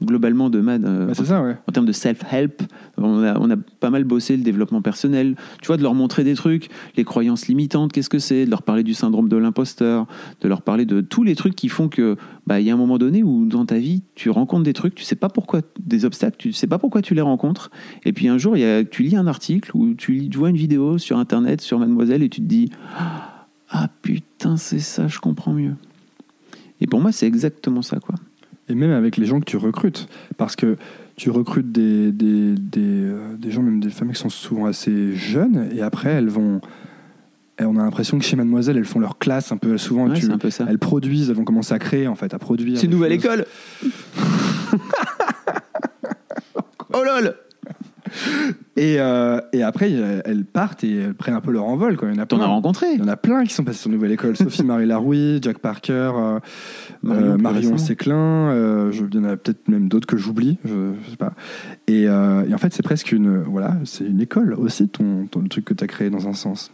[0.02, 0.84] globalement de Mad.
[0.84, 1.56] euh, Bah, c'est ça, ouais.
[1.66, 2.62] en termes de self-help,
[2.98, 5.36] on a, on a pas mal bossé le développement personnel.
[5.62, 8.62] Tu vois, de leur montrer des trucs, les croyances limitantes, qu'est-ce que c'est, de leur
[8.62, 10.06] parler du syndrome de l'imposteur,
[10.42, 12.76] de leur parler de tous les trucs qui font que, bah, il y a un
[12.76, 16.04] moment donné où dans ta vie, tu rencontres des trucs, tu sais pas pourquoi, des
[16.04, 17.70] obstacles, tu sais pas pourquoi tu les rencontres.
[18.04, 20.50] Et puis un jour, y a, tu lis un article ou tu, lis- tu vois
[20.50, 22.68] une vidéo sur Internet, sur Mademoiselle, et tu te dis,
[23.76, 25.74] ah putain, c'est ça, je comprends mieux.
[26.80, 28.14] Et pour moi, c'est exactement ça, quoi.
[28.68, 30.08] Et même avec les gens que tu recrutes.
[30.36, 30.76] Parce que
[31.16, 35.12] tu recrutes des, des, des, euh, des gens, même des femmes qui sont souvent assez
[35.14, 36.60] jeunes, et après elles vont.
[37.58, 39.76] et on a l'impression que chez Mademoiselle, elles font leur classe un peu.
[39.76, 40.66] Souvent, Ouais, tu- c'est un peu ça.
[40.68, 42.78] elles produisent, elles vont commencer à créer, en fait, à produire.
[42.78, 43.24] C'est une nouvelle choses.
[43.24, 43.44] école.
[46.92, 47.34] oh lol.
[48.76, 49.90] Et, euh, et après,
[50.24, 51.96] elles partent et elles prennent un peu leur envol.
[51.96, 52.08] Quoi.
[52.10, 53.78] Il y en a T'en as rencontré Il y en a plein qui sont passés
[53.80, 54.36] sur Nouvelle École.
[54.36, 56.38] Sophie-Marie Larouille, Jack Parker, euh,
[57.02, 57.78] Marion, euh, Marion.
[57.78, 58.90] Séclin.
[58.90, 60.58] je- il y en a peut-être même d'autres que j'oublie.
[60.64, 61.34] Je, je sais pas.
[61.86, 62.08] Et, et
[62.54, 65.74] en fait, c'est presque une, voilà, c'est une école aussi, ton, ton le truc que
[65.74, 66.70] tu as créé dans un sens.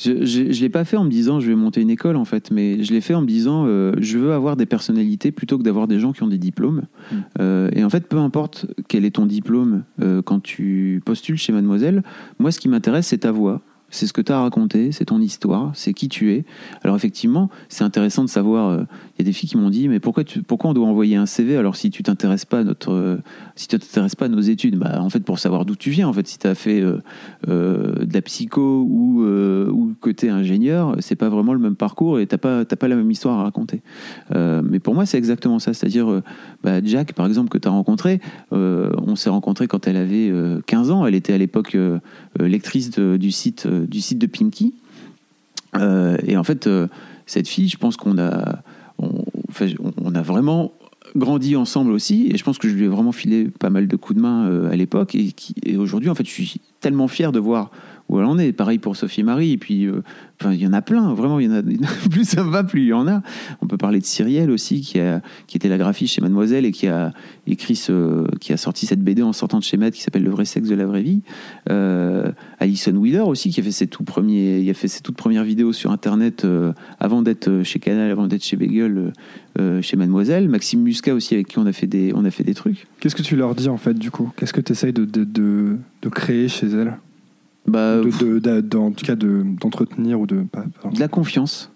[0.00, 2.50] Je, je l'ai pas fait en me disant je vais monter une école en fait,
[2.50, 5.62] mais je l'ai fait en me disant euh, je veux avoir des personnalités plutôt que
[5.62, 6.84] d'avoir des gens qui ont des diplômes.
[7.12, 7.16] Mm.
[7.40, 11.52] Euh, et en fait, peu importe quel est ton diplôme euh, quand tu postules chez
[11.52, 12.02] Mademoiselle,
[12.38, 13.60] moi ce qui m'intéresse c'est ta voix.
[13.92, 16.44] C'est ce que tu as raconté, c'est ton histoire, c'est qui tu es.
[16.84, 18.86] Alors effectivement, c'est intéressant de savoir.
[19.20, 21.26] Y a des filles qui m'ont dit, mais pourquoi, tu, pourquoi on doit envoyer un
[21.26, 23.18] CV alors si tu t'intéresses pas notre,
[23.56, 24.76] si tu t'intéresses pas à nos études?
[24.76, 26.08] Bah en fait pour savoir d'où tu viens.
[26.08, 26.98] En fait, si tu as fait euh,
[27.48, 32.20] euh, de la psycho ou euh, ou t'es ingénieur, c'est pas vraiment le même parcours
[32.20, 33.82] et t'as pas t'as pas la même histoire à raconter.
[34.34, 35.74] Euh, mais pour moi, c'est exactement ça.
[35.74, 36.22] C'est-à-dire, euh,
[36.62, 40.60] bah, Jack, par exemple, que tu as rencontré, on s'est rencontré quand elle avait euh,
[40.66, 41.06] 15 ans.
[41.06, 41.76] Elle était à l'époque
[42.38, 44.74] lectrice du, site, du site de Pinky.
[46.26, 46.68] Et en fait,
[47.26, 48.62] cette fille, je pense qu'on a,
[49.00, 50.72] on, a vraiment
[51.16, 52.30] grandi ensemble aussi.
[52.32, 54.46] Et je pense que je lui ai vraiment filé pas mal de coups de main
[54.46, 55.14] euh, à l'époque.
[55.14, 55.34] Et,
[55.64, 57.70] et aujourd'hui, en fait, je suis tellement fier de voir
[58.10, 58.52] où elle en est.
[58.52, 59.52] Pareil pour Sophie Marie.
[59.52, 60.02] Et puis, euh,
[60.44, 61.14] il y en a plein.
[61.14, 61.62] Vraiment, il y en a.
[62.10, 63.22] plus ça va, plus il y en a.
[63.62, 66.72] On peut parler de Cyrielle aussi, qui, a, qui était la graphiste chez Mademoiselle et
[66.72, 67.12] qui a
[67.46, 70.30] écrit ce, qui a sorti cette BD en sortant de chez Maître qui s'appelle Le
[70.30, 71.22] vrai sexe de la vraie vie.
[71.70, 75.16] Euh, Alison Wheeler aussi, qui a fait ses tout premiers, il a fait ses toutes
[75.16, 79.10] premières vidéos sur Internet euh, avant d'être chez Canal, avant d'être chez Bagel, euh,
[79.58, 80.48] euh, chez Mademoiselle.
[80.48, 82.86] Maxime Muscat aussi, avec qui on a fait des, on a fait des trucs.
[83.00, 84.32] Qu'est-ce que tu leur dis en fait du coup?
[84.36, 86.96] Qu'est-ce que tu essayes de, de, de, de créer chez elles
[87.70, 90.42] Bah, de, de- d'en- En tout cas de- d'entretenir ou de.
[90.42, 91.70] pas- de la confiance.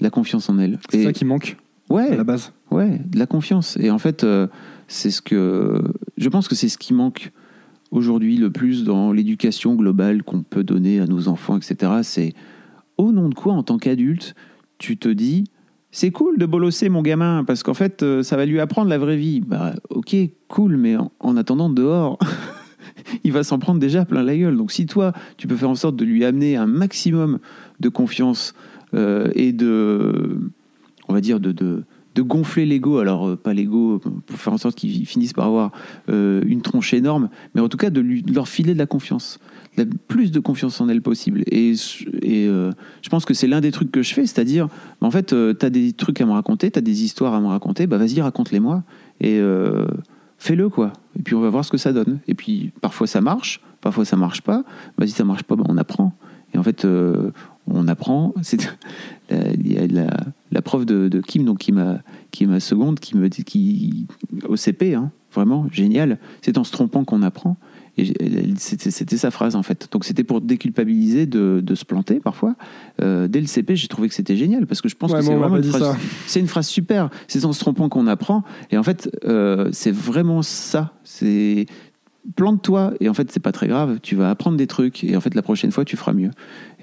[0.00, 0.78] De la confiance en elle.
[0.90, 1.56] C'est ça qui manque
[1.90, 2.52] à ouais, la base.
[2.70, 3.76] Ouais, de la confiance.
[3.80, 4.46] Et en fait, euh,
[4.88, 5.80] c'est ce que
[6.18, 7.32] je pense que c'est ce qui manque
[7.90, 11.92] aujourd'hui le plus dans l'éducation globale qu'on peut donner à nos enfants, etc.
[12.02, 12.34] C'est
[12.98, 14.34] au nom de quoi, en tant qu'adulte,
[14.78, 15.44] tu te dis
[15.92, 18.98] c'est cool de bolosser mon gamin parce qu'en fait, euh, ça va lui apprendre la
[18.98, 19.40] vraie vie.
[19.40, 20.14] Bah, ok,
[20.48, 22.18] cool, mais en, en attendant dehors.
[23.24, 24.56] Il va s'en prendre déjà plein la gueule.
[24.56, 27.38] Donc, si toi, tu peux faire en sorte de lui amener un maximum
[27.80, 28.54] de confiance
[28.94, 30.40] euh, et de,
[31.08, 31.84] on va dire, de,
[32.18, 32.98] gonfler l'ego.
[32.98, 35.72] Alors, euh, pas l'ego pour faire en sorte qu'ils finissent par avoir
[36.08, 39.38] euh, une tronche énorme, mais en tout cas de, leur filer de la confiance.
[39.76, 41.42] La- plus de confiance en elle possible.
[41.50, 44.68] Et, je pense que c'est l'un des trucs que je fais, c'est-à-dire,
[45.00, 47.48] en fait, tu as des trucs à me raconter, tu as des histoires à me
[47.48, 48.82] raconter, bah vas-y, raconte-les-moi.
[49.20, 49.40] Et
[50.38, 50.92] fais-le, quoi.
[51.18, 52.18] Et puis on va voir ce que ça donne.
[52.28, 54.64] Et puis parfois ça marche, parfois ça marche pas.
[54.98, 56.12] Vas-y, ça marche pas, bah, on apprend.
[56.54, 57.32] Et en fait, euh,
[57.66, 58.34] on apprend.
[58.42, 58.68] C'est
[59.30, 60.16] il y a la,
[60.52, 61.98] la prof de, de Kim, donc qui m'a
[62.30, 64.06] qui est ma seconde, qui me dit qui
[64.48, 66.18] au CP, hein, vraiment génial.
[66.42, 67.56] C'est en se trompant qu'on apprend.
[68.58, 69.88] C'était sa phrase en fait.
[69.90, 72.54] Donc c'était pour déculpabiliser de, de se planter parfois.
[73.00, 75.24] Euh, dès le CP, j'ai trouvé que c'était génial parce que je pense Ouais, que
[75.24, 75.96] c'est vraiment une phrase,
[76.36, 77.10] une super.
[77.28, 78.44] C'est en se trompant qu'on apprend.
[78.70, 80.92] Et en fait, euh, c'est vraiment ça.
[81.04, 81.66] C'est
[82.34, 85.20] plante-toi et en fait c'est pas très grave tu vas apprendre des trucs et en
[85.20, 86.32] fait la prochaine fois tu feras mieux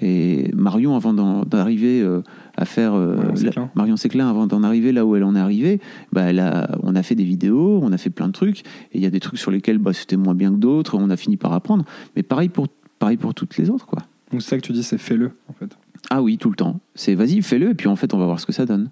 [0.00, 1.12] et Marion avant
[1.44, 2.22] d'arriver euh,
[2.56, 3.70] à faire euh, Marion.
[3.74, 5.80] Marion Séclin avant d'en arriver là où elle en est arrivée
[6.12, 8.98] bah elle a, on a fait des vidéos on a fait plein de trucs et
[8.98, 11.16] il y a des trucs sur lesquels bah, c'était moins bien que d'autres on a
[11.16, 11.84] fini par apprendre
[12.16, 14.82] mais pareil pour pareil pour toutes les autres quoi Donc c'est ça que tu dis,
[14.82, 15.76] c'est fais-le en fait.
[16.10, 18.38] ah oui tout le temps c'est vas-y fais-le et puis en fait on va voir
[18.40, 18.90] ce que ça donne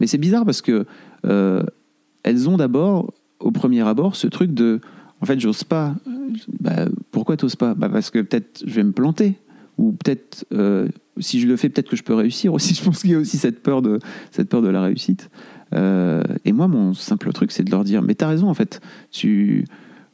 [0.00, 0.86] mais c'est bizarre parce que
[1.26, 1.62] euh,
[2.24, 4.80] elles ont d'abord, au premier abord, ce truc de
[5.20, 5.94] en fait, j'ose pas.
[6.60, 7.74] Bah, pourquoi t'oses pas?
[7.74, 9.34] Bah, Parce que peut-être je vais me planter.
[9.78, 12.74] Ou peut-être, euh, si je le fais, peut-être que je peux réussir aussi.
[12.82, 13.98] Je pense qu'il y a aussi cette peur de,
[14.30, 15.30] cette peur de la réussite.
[15.74, 18.80] Euh, et moi, mon simple truc, c'est de leur dire Mais t'as raison, en fait.
[19.10, 19.64] Tu.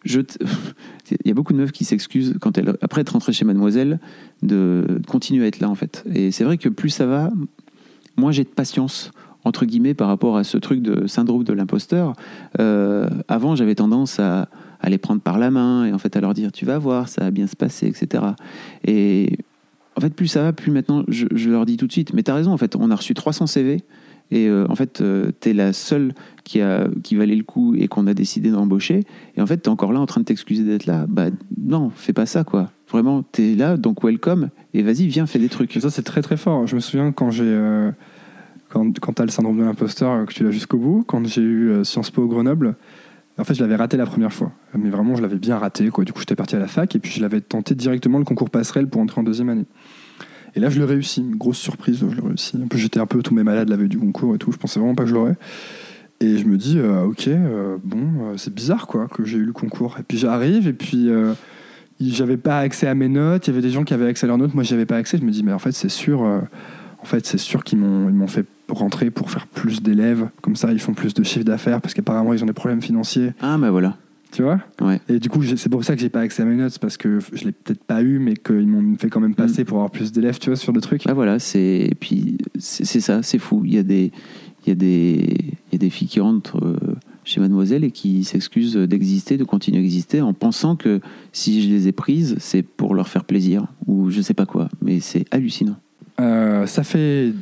[0.05, 0.21] Je
[1.11, 2.37] Il y a beaucoup de meufs qui s'excusent
[2.83, 3.99] après être rentrées chez Mademoiselle,
[4.43, 6.05] de continuer à être là, en fait.
[6.15, 7.31] Et c'est vrai que plus ça va,
[8.17, 9.11] moins j'ai de patience
[9.45, 12.13] entre guillemets par rapport à ce truc de syndrome de l'imposteur.
[12.61, 14.49] Euh, avant, j'avais tendance à,
[14.81, 17.09] à les prendre par la main et en fait à leur dire tu vas voir,
[17.09, 18.25] ça va bien se passer, etc.
[18.85, 19.39] Et
[19.99, 22.35] en fait, plus ça va, plus maintenant je, leur dis tout de suite mais t'as
[22.35, 23.83] raison, en fait, on a reçu 300 CV.
[24.31, 26.13] Et euh, en fait, euh, t'es la seule
[26.45, 29.05] qui, a, qui valait le coup et qu'on a décidé d'embaucher.
[29.37, 31.07] Et en fait, t'es encore là en train de t'excuser d'être là.
[31.09, 32.71] Bah non, fais pas ça, quoi.
[32.91, 34.51] Vraiment, t'es là, donc welcome.
[34.75, 35.73] Et vas-y, viens, fais des trucs.
[35.73, 36.67] Ça, c'est très très fort.
[36.67, 37.45] Je me souviens quand j'ai.
[37.45, 37.91] euh,
[38.69, 41.41] quand quand tu le syndrome de l'imposteur, euh, que tu l'as jusqu'au bout, quand j'ai
[41.41, 42.77] eu Sciences Po au Grenoble,
[43.39, 44.53] en fait, je l'avais raté la première fois.
[44.77, 45.89] Mais vraiment, je l'avais bien raté.
[45.91, 46.05] Quoi.
[46.05, 48.51] Du coup, j'étais parti à la fac et puis je l'avais tenté directement le concours
[48.51, 49.67] passerelle pour entrer en deuxième année.
[50.55, 51.25] Et là, je le réussis.
[51.37, 52.57] Grosse surprise, je le réussis.
[52.63, 54.51] Un peu, j'étais un peu tombé malade la veille du concours et tout.
[54.51, 55.37] Je pensais vraiment pas que je l'aurais.
[56.21, 59.45] Et je me dis, euh, ok, euh, bon, euh, c'est bizarre quoi que j'ai eu
[59.45, 59.97] le concours.
[60.01, 61.09] Et puis j'arrive et puis
[62.01, 63.47] j'avais pas accès à mes notes.
[63.47, 64.55] Il y avait des gens qui avaient accès à leurs notes.
[64.55, 65.19] Moi, j'avais pas accès.
[65.19, 66.27] Je me dis, mais en fait, c'est sûr.
[67.09, 70.29] En fait, c'est sûr qu'ils m'ont ils m'ont fait rentrer pour faire plus d'élèves.
[70.43, 73.33] Comme ça, ils font plus de chiffre d'affaires parce qu'apparemment, ils ont des problèmes financiers.
[73.41, 73.97] Ah, bah voilà.
[74.31, 74.61] Tu vois?
[74.83, 75.01] Ouais.
[75.09, 77.19] Et du coup, c'est pour ça que j'ai pas accès à mes notes, parce que
[77.33, 80.13] je l'ai peut-être pas eu, mais qu'ils m'ont fait quand même passer pour avoir plus
[80.13, 81.05] d'élèves, tu vois, sur des trucs.
[81.07, 83.63] Bah voilà, c'est et puis c'est c'est ça, c'est fou.
[83.65, 84.13] Il y a des
[84.67, 86.77] il y a des il y a des filles qui rentrent euh,
[87.25, 91.01] chez Mademoiselle et qui s'excusent d'exister, de continuer à exister en pensant que
[91.33, 94.69] si je les ai prises, c'est pour leur faire plaisir ou je sais pas quoi.
[94.83, 95.77] Mais c'est hallucinant.
[96.21, 97.33] Euh, ça fait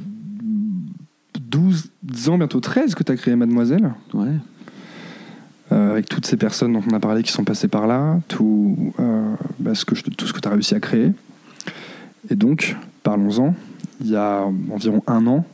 [1.41, 1.91] 12
[2.29, 4.29] ans, bientôt 13 que tu as créé Mademoiselle, Ouais.
[5.73, 8.93] euh, avec toutes ces personnes dont on a parlé qui sont passées par là, tout,
[9.01, 11.13] euh, bah, ce que je- tout ce que tu as réussi à créer.
[12.31, 13.55] Et donc, parlons-en.
[14.01, 15.47] Il y a environ un an,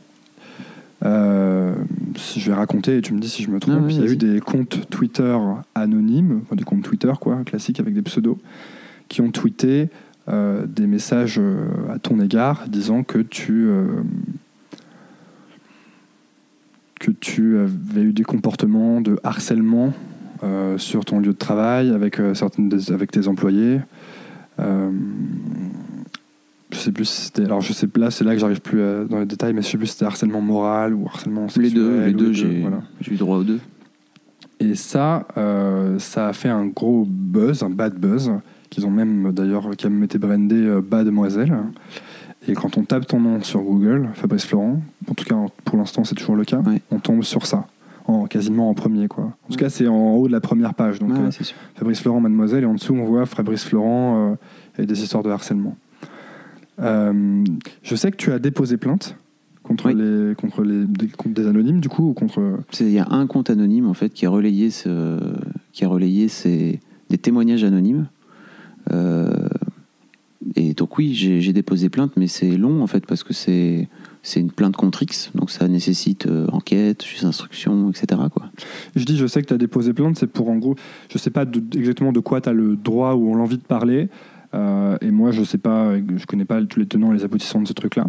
[1.05, 1.75] euh,
[2.17, 4.01] si je vais raconter et tu me dis si je me trompe, Ah il y
[4.03, 5.37] a eu des comptes Twitter
[5.75, 8.37] anonymes, enfin, des comptes Twitter quoi, classiques avec des pseudos,
[9.07, 9.89] qui ont tweeté
[10.29, 13.85] euh, des messages euh, à ton égard disant que tu euh,
[16.99, 19.93] que tu avais eu des comportements de harcèlement
[20.43, 23.81] euh, sur ton lieu de travail avec certaines des- avec tes employés.
[26.71, 29.03] Je sais plus si c'était alors je sais là c'est là que j'arrive plus à-
[29.05, 31.85] dans les détails mais je sais plus si c'était harcèlement moral ou harcèlement Les deux,
[31.99, 32.81] sexuel les deux, j'ai voilà.
[33.09, 33.59] eu droit aux deux.
[34.59, 35.27] Et ça,
[35.99, 38.31] ça a fait un gros buzz, un bad buzz,
[38.73, 41.55] qu'ils ont même d'ailleurs, qui a même été brandé euh, Bademoiselle.
[42.47, 46.03] Et quand on tape ton nom sur Google, Fabrice Florent, en tout cas pour l'instant
[46.03, 46.81] c'est toujours le cas, Ouais.
[46.91, 47.67] on tombe sur ça,
[48.05, 49.25] en, quasiment en premier quoi.
[49.47, 50.99] En tout cas c'est en haut de la première page.
[50.99, 51.43] Donc Ouais, euh.
[51.75, 54.31] Fabrice Florent, Mademoiselle, et en dessous on voit Fabrice Florent
[54.77, 55.77] euh, et des histoires de harcèlement.
[56.81, 57.43] Euh,
[57.83, 59.15] je sais que tu as déposé plainte
[59.61, 59.95] contre, Oui.
[59.95, 62.41] les, contre, les, des, contre des anonymes du coup ou contre...
[62.81, 65.17] Il y a un compte anonyme en fait qui a relayé ce,
[65.71, 68.07] qui a relayé ces, des témoignages anonymes.
[68.91, 69.47] Euh,
[70.55, 73.87] et donc oui, j'ai déposé plainte, mais c'est long en fait parce que c'est
[74.25, 78.21] c'est une plainte contre X, donc ça nécessite euh, enquête, juge d'instruction, etc.
[78.95, 80.75] Je dis, je sais que tu as déposé plainte, c'est pour en gros,
[81.11, 81.43] je sais pas
[81.75, 84.07] exactement de quoi tu as le droit ou l'envie de parler.
[84.53, 87.61] euh, et moi, je sais pas, je connais pas tous les tenants et les aboutissants
[87.61, 88.07] de ce truc-là.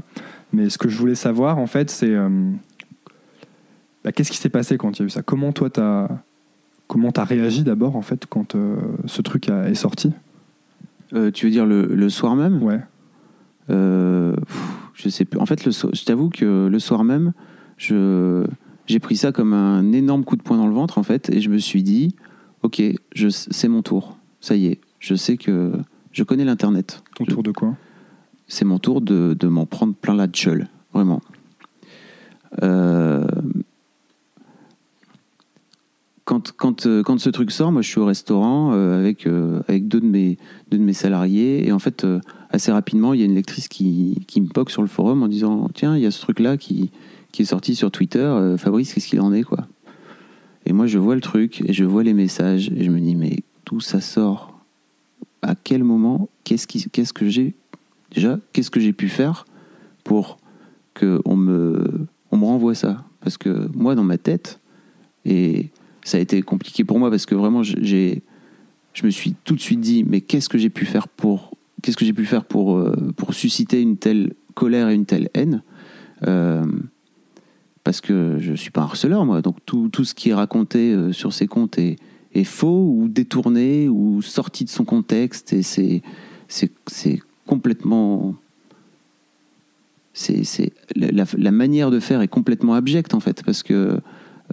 [0.53, 2.15] Mais ce que je voulais savoir, en fait, c'est
[4.05, 5.23] bah, qu'est-ce qui s'est passé quand il y a eu ça?
[5.23, 6.09] Comment toi, tu as,
[6.87, 8.57] comment as réagi d'abord, en fait, quand
[9.07, 10.13] ce truc est sorti?
[11.15, 12.63] Euh, tu veux dire le, le soir même?
[12.63, 12.81] Ouais.
[13.71, 15.39] Euh, pff, Je sais plus.
[15.41, 17.33] En fait, le so- je t'avoue que le soir même,
[17.77, 18.45] je
[18.87, 21.41] j'ai pris ça comme un énorme coup de poing dans le ventre en fait, et
[21.41, 22.15] je me suis dit,
[22.63, 22.83] ok,
[23.15, 24.19] je- c'est mon tour.
[24.41, 25.73] Ça y est, je sais que
[26.13, 27.03] je connais l'internet.
[27.17, 27.75] Ton tour de quoi?
[28.47, 31.23] C'est mon tour de, de m'en prendre plein la gueule, vraiment.
[32.63, 33.25] Euh,
[36.25, 39.61] quand, quand, euh, quand ce truc sort, moi je suis au restaurant euh, avec, euh,
[39.69, 40.39] avec deux, de mes,
[40.71, 41.67] deux de mes salariés.
[41.67, 42.07] Et en fait,
[42.51, 45.29] assez rapidement, il y a une lectrice qui, qui me poque sur le forum en
[45.29, 46.91] disant Tiens, il y a ce truc-là qui,
[47.33, 49.67] qui est sorti sur Twitter, Fabrice, qu'est-ce qu'il en est quoi?
[50.67, 53.17] Et moi je vois le truc et je vois les messages et je me dis
[53.17, 54.59] Mais d'où ça sort?
[55.43, 56.31] À quel moment?
[56.45, 57.55] Qu'est-ce qu'est-ce que j'ai
[58.15, 59.45] Déjà, qu'est-ce que j'ai pu faire
[60.05, 60.39] pour
[60.99, 63.05] qu'on me, on me renvoie ça?
[63.21, 64.61] Parce que moi, dans ma tête,
[65.25, 65.71] et
[66.05, 68.23] ça a été compliqué pour moi parce que vraiment j'ai
[68.93, 71.97] je me suis tout de suite dit mais qu'est-ce que j'ai pu faire pour qu'est-ce
[71.97, 75.63] que j'ai pu faire pour euh, pour susciter une telle colère et une telle haine?
[76.27, 76.65] Euh,
[77.83, 79.43] parce que je suis pas un harceleur moi.
[79.43, 81.97] Donc tout, tout ce qui est raconté euh, sur ces comptes est,
[82.45, 86.03] faux ou détourné ou sorti de son contexte et c'est
[86.49, 88.35] c'est c'est complètement
[90.13, 93.45] c'est la, la manière de faire est complètement abjecte en fait.
[93.45, 94.01] Parce que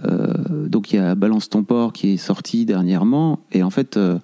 [0.04, 3.40] donc il y a Balance ton port qui est sorti dernièrement.
[3.52, 4.18] Et en fait euh,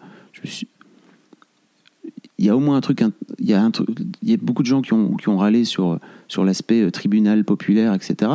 [2.39, 3.03] il y a au moins un truc
[3.39, 5.99] il y a beaucoup de gens qui ont, qui ont râlé sur
[6.29, 8.31] sur l'aspect euh, tribunal populaire etc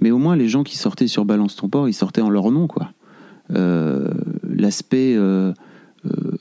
[0.00, 2.50] mais au moins les gens qui sortaient sur Balance ton port ils sortaient en leur
[2.50, 2.90] nom quoi.
[3.52, 4.10] Euh,
[4.42, 5.52] l'aspect euh,
[6.04, 6.36] euh,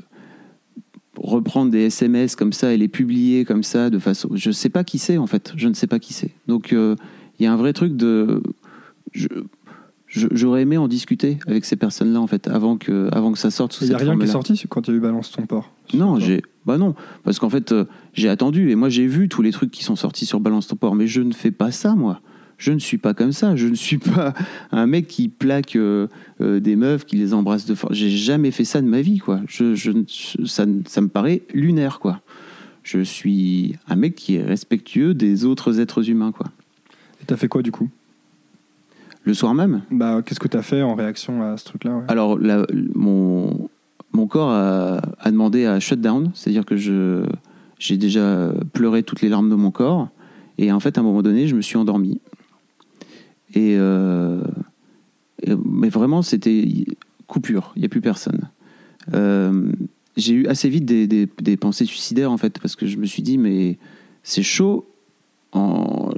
[1.18, 4.84] reprendre des SMS comme ça et les publier comme ça de façon je sais pas
[4.84, 5.53] qui c'est en fait.
[5.56, 6.32] Je ne sais pas qui c'est.
[6.47, 6.95] Donc euh,
[7.39, 8.41] il y a un vrai truc de
[10.16, 13.78] j'aurais aimé en discuter avec ces personnes-là en fait avant que avant que ça sorte
[13.82, 15.72] Il n'y a rien qui est sorti quand il y a eu Balance ton port.
[15.93, 19.41] Non, j'ai bah non parce qu'en fait euh, j'ai attendu et moi j'ai vu tous
[19.41, 21.95] les trucs qui sont sortis sur Balance ton port mais je ne fais pas ça
[21.95, 22.22] moi.
[22.57, 24.34] Je ne suis pas comme ça, je ne suis pas
[24.72, 26.07] un mec qui plaque euh,
[26.39, 27.93] euh, des meufs, qui les embrasse de force.
[27.95, 29.41] J'ai jamais fait ça de ma vie, quoi.
[29.45, 29.76] Je-
[30.45, 32.22] ça, ça me paraît lunaire, quoi.
[32.82, 36.47] Je suis un mec qui est respectueux des autres êtres humains, quoi.
[37.22, 37.89] Et t'as fait quoi du coup?
[39.26, 42.38] Le soir même, Bah, qu'est-ce que t'as fait en réaction à ce truc-là ouais Alors,
[42.38, 43.70] la- mon,
[44.14, 47.26] mon corps a, a demandé à shut down, c'est-à-dire que je,
[47.80, 50.10] j'ai déjà pleuré toutes les larmes de mon corps.
[50.58, 52.22] Et en fait, à un moment donné, je me suis endormi.
[53.56, 54.42] Et, euh,
[55.42, 56.86] et- mais vraiment, c'était
[57.28, 58.42] coupure, il n'y a plus personne.
[59.14, 59.72] Euh,
[60.18, 63.06] j'ai eu assez vite des, des- des pensées suicidaires, en fait, parce que je me
[63.06, 63.78] suis dit, mais
[64.24, 64.86] c'est chaud.
[65.52, 66.10] En,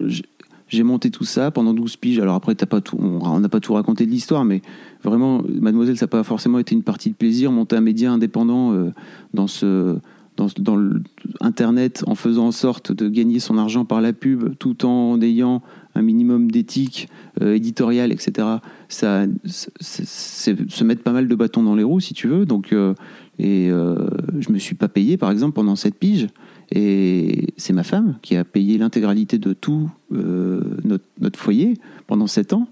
[0.67, 2.19] j'ai- monté tout ça pendant 12 piges.
[2.19, 4.61] Alors après, t'as pas tout, on n'a pas tout raconté de l'histoire, mais
[5.03, 7.51] vraiment, Mademoiselle, ça n'a pas forcément été une partie de plaisir.
[7.51, 8.91] Monter un média indépendant euh,
[9.33, 9.97] dans ce
[10.59, 11.01] dans, le
[11.41, 15.61] Internet en faisant en sorte de gagner son argent par la pub tout en ayant
[15.95, 17.09] un minimum d'éthique
[17.41, 18.47] euh, éditoriale, etc.
[18.87, 22.45] Ça, c'est se mettre pas mal de bâtons dans les roues, si tu veux.
[22.45, 22.93] Donc, euh,
[23.39, 24.07] et euh,
[24.39, 26.27] je me suis pas payé, par exemple, pendant cette pige.
[26.71, 31.75] Et c'est ma femme qui a payé l'intégralité de tout euh, notre, foyer
[32.07, 32.67] pendant sept ans.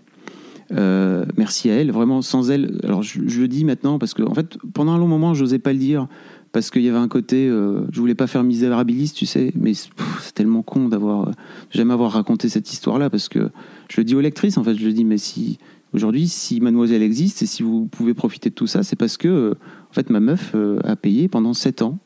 [0.72, 2.80] Euh, merci à elle, vraiment sans elle.
[2.84, 5.60] Alors je, je le dis maintenant parce que en fait pendant un long moment j'osais
[5.60, 6.08] pas le dire
[6.52, 9.74] parce qu'il y avait un côté, euh, je voulais pas faire misérabiliste, tu sais, mais
[9.74, 11.32] c'est tellement con d'avoir euh,
[11.72, 13.50] jamais avoir raconté cette histoire-là parce que
[13.90, 15.60] je le dis aux lectrices en fait, je le dis mais si
[15.94, 19.56] aujourd'hui si Mademoiselle existe et si vous pouvez profiter de tout ça, c'est parce que
[19.90, 22.00] en fait ma meuf a payé pendant sept ans.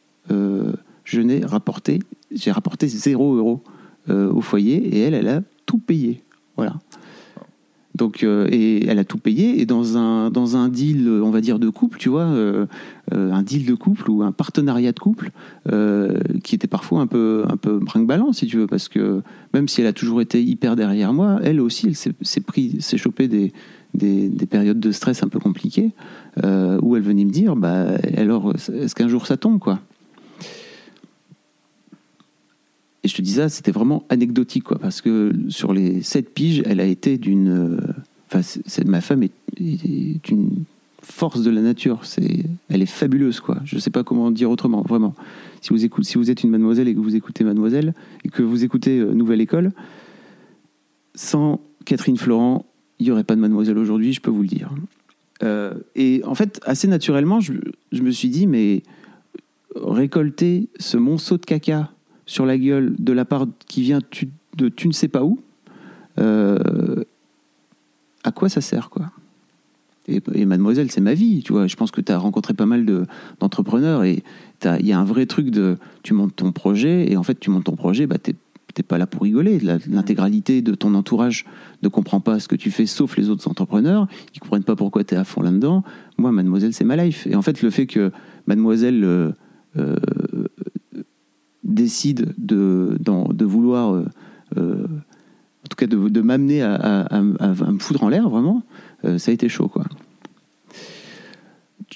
[1.10, 1.97] Je n'ai rapporté,
[2.32, 3.64] j'ai rapporté zéro euro
[4.12, 6.22] euh, au foyer et elle, elle a tout payé.
[6.55, 6.76] Voilà.
[7.95, 11.41] Donc, euh, et elle a tout payé et dans un, dans un deal, on va
[11.41, 12.68] dire, de couple, tu vois, euh,
[13.12, 15.32] un deal de couple ou un partenariat de couple
[16.43, 19.24] qui était parfois un peu, un peu brinque-ballant, si tu veux, parce que
[19.55, 22.97] même si elle a toujours été hyper derrière moi, elle aussi, elle s'est- pris, s'est
[22.97, 23.51] chopé des,
[23.95, 25.89] des, des périodes de stress un peu compliquées
[26.38, 29.79] où elle venait me dire, bah, alors, est-ce qu'un jour ça tombe, quoi?
[33.04, 36.62] Et je te dis ça, c'était vraiment anecdotique, quoi, parce que sur les sept piges,
[36.66, 37.50] elle a été d'une.
[37.50, 37.78] euh,
[38.32, 38.42] Enfin,
[38.86, 40.66] ma femme est, est une
[41.01, 42.05] force de la nature.
[42.05, 43.58] C'est, elle est fabuleuse, quoi.
[43.66, 45.16] Je sais pas comment dire autrement, vraiment.
[45.62, 48.43] Si vous écoutez, si vous êtes une mademoiselle et que vous écoutez Mademoiselle et que
[48.43, 49.71] vous écoutez euh, Nouvelle École,
[51.16, 52.67] sans Catherine Florent,
[53.00, 54.71] il y aurait pas de Mademoiselle aujourd'hui, je peux vous le dire.
[55.42, 57.54] Euh, et en fait, assez naturellement, je
[57.93, 58.84] me suis dit, mais
[59.76, 61.92] récolter ce monceau de caca
[62.30, 65.39] sur la gueule de la part qui vient tu- de tu ne sais pas où,
[66.20, 67.04] euh,
[68.24, 69.12] à quoi ça sert, quoi?
[70.08, 71.68] Et, mademoiselle, c'est ma vie, tu vois.
[71.68, 73.06] Je pense que tu as rencontré pas mal de-
[73.39, 74.24] d'entrepreneurs et
[74.80, 77.50] il y a un vrai truc de tu montes ton projet et en fait, tu
[77.50, 78.36] montes ton projet, bah, t'es
[78.88, 79.60] pas là pour rigoler.
[79.60, 81.46] L'intégralité de ton entourage
[81.84, 84.08] ne comprend pas ce que tu fais, sauf les autres entrepreneurs.
[84.36, 85.84] Ils comprennent pas pourquoi tu es à fond là-dedans.
[86.18, 87.28] Moi, mademoiselle, c'est ma life.
[87.28, 88.12] Et en fait, le fait que
[88.47, 89.32] mademoiselle euh,
[89.78, 89.96] euh,
[91.70, 92.97] décide de,
[93.46, 94.05] vouloir, euh,
[94.58, 98.09] euh, en tout cas de, de m'amener à, à- à- à- à me foutre en
[98.09, 98.63] l'air, vraiment,
[99.05, 99.86] euh, ça a été chaud, quoi.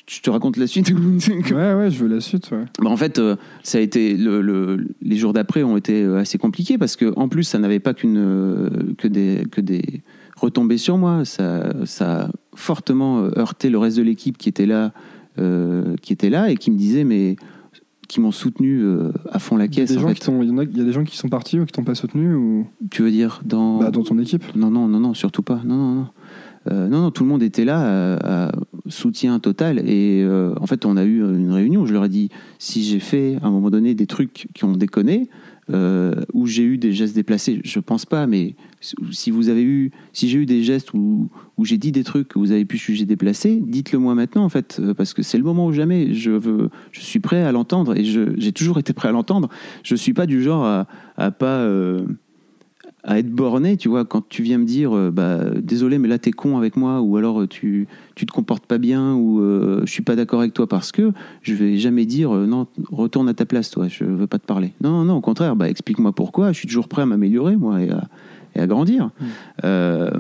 [0.09, 0.89] Je te raconte la suite
[1.51, 2.65] Ouais, ouais, je veux la suite, ouais.
[2.81, 3.21] bah, en fait,
[3.61, 7.27] ça a été le, le- les jours d'après ont été assez compliqués parce que en
[7.29, 10.01] plus, ça n'avait pas qu'une que des que des
[10.35, 11.25] retombées sur moi.
[11.25, 14.93] Ça, ça a fortement heurté le reste de l'équipe qui était là,
[15.37, 17.35] qui était là et qui me disait mais
[18.07, 19.91] qui m'ont soutenu euh, à fond la caisse.
[19.91, 21.95] il y a- il y a des gens qui sont partis ou qui t'ont pas
[21.95, 22.67] soutenu ou?
[22.91, 25.61] Tu veux dire dans bah, dans ton équipe Non, non, non, non, surtout pas.
[25.65, 26.07] Non, non, non.
[26.71, 28.51] Euh, non, non, tout le monde était là, à, à
[28.88, 29.80] soutien total.
[29.80, 32.84] Et euh, en fait, on a eu une réunion où je leur ai dit si
[32.84, 35.30] j'ai fait à un moment donné des trucs qui ont déconné,
[35.71, 38.55] euh, où j'ai eu des gestes déplacés, je pense pas, mais
[39.11, 41.30] si vous avez eu, si j'ai eu des gestes où,
[41.64, 44.80] j'ai dit des trucs que vous avez pu juger déplacés, dites-le moi maintenant, en fait,
[44.80, 46.14] euh, parce que c'est le moment ou jamais.
[46.14, 49.49] Je, veux, je suis prêt à l'entendre et j'ai toujours été prêt à l'entendre.
[49.84, 50.65] Je suis pas du genre
[51.18, 51.60] à, pas.
[51.60, 52.05] euh,
[53.05, 56.18] à être borné, tu vois, quand tu viens me dire, euh, bah, désolé, mais là
[56.19, 59.91] t'es con avec moi, ou alors tu, tu te comportes pas bien, ou euh, je
[59.91, 61.11] suis pas d'accord avec toi parce que,
[61.41, 64.72] je vais jamais dire, non, retourne à ta place, toi, je veux pas te parler.
[64.81, 67.81] Non, non, non, au contraire, bah, explique-moi pourquoi, je suis toujours prêt à m'améliorer, moi,
[67.81, 68.07] et à,
[68.55, 69.11] et à grandir.
[69.63, 70.11] Euh,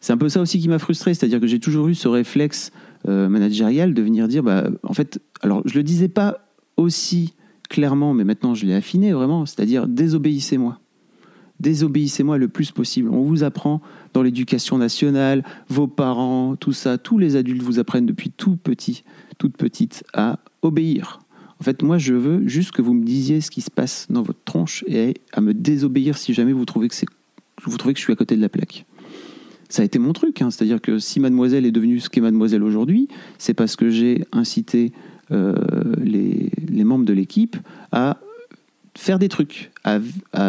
[0.00, 2.72] c'est un peu ça aussi qui m'a frustré, c'est-à-dire que j'ai toujours eu ce réflexe
[3.08, 6.46] euh, managérial de venir dire, bah, en fait, alors je le disais pas
[6.76, 7.34] aussi
[7.68, 10.78] clairement, mais maintenant je l'ai affiné vraiment, c'est-à-dire désobéissez-moi
[11.62, 13.08] désobéissez-moi le plus possible.
[13.08, 13.80] On vous apprend
[14.12, 19.04] dans l'éducation nationale, vos parents, tout ça, tous les adultes vous apprennent depuis tout petit,
[19.38, 21.20] toute petite, à obéir.
[21.60, 24.22] En fait, moi, je veux juste que vous me disiez ce qui se passe dans
[24.22, 27.06] votre tronche et à me désobéir si jamais vous trouvez que, c'est,
[27.64, 28.84] vous trouvez que je suis à côté de la plaque.
[29.68, 30.50] Ça a été mon truc, hein.
[30.50, 33.08] c'est-à-dire que si mademoiselle est devenue ce qu'est mademoiselle aujourd'hui,
[33.38, 34.92] c'est parce que j'ai incité
[35.30, 35.54] euh,
[36.02, 36.50] les,
[36.84, 37.56] membres de l'équipe
[37.90, 38.18] à
[38.96, 39.98] faire des trucs, à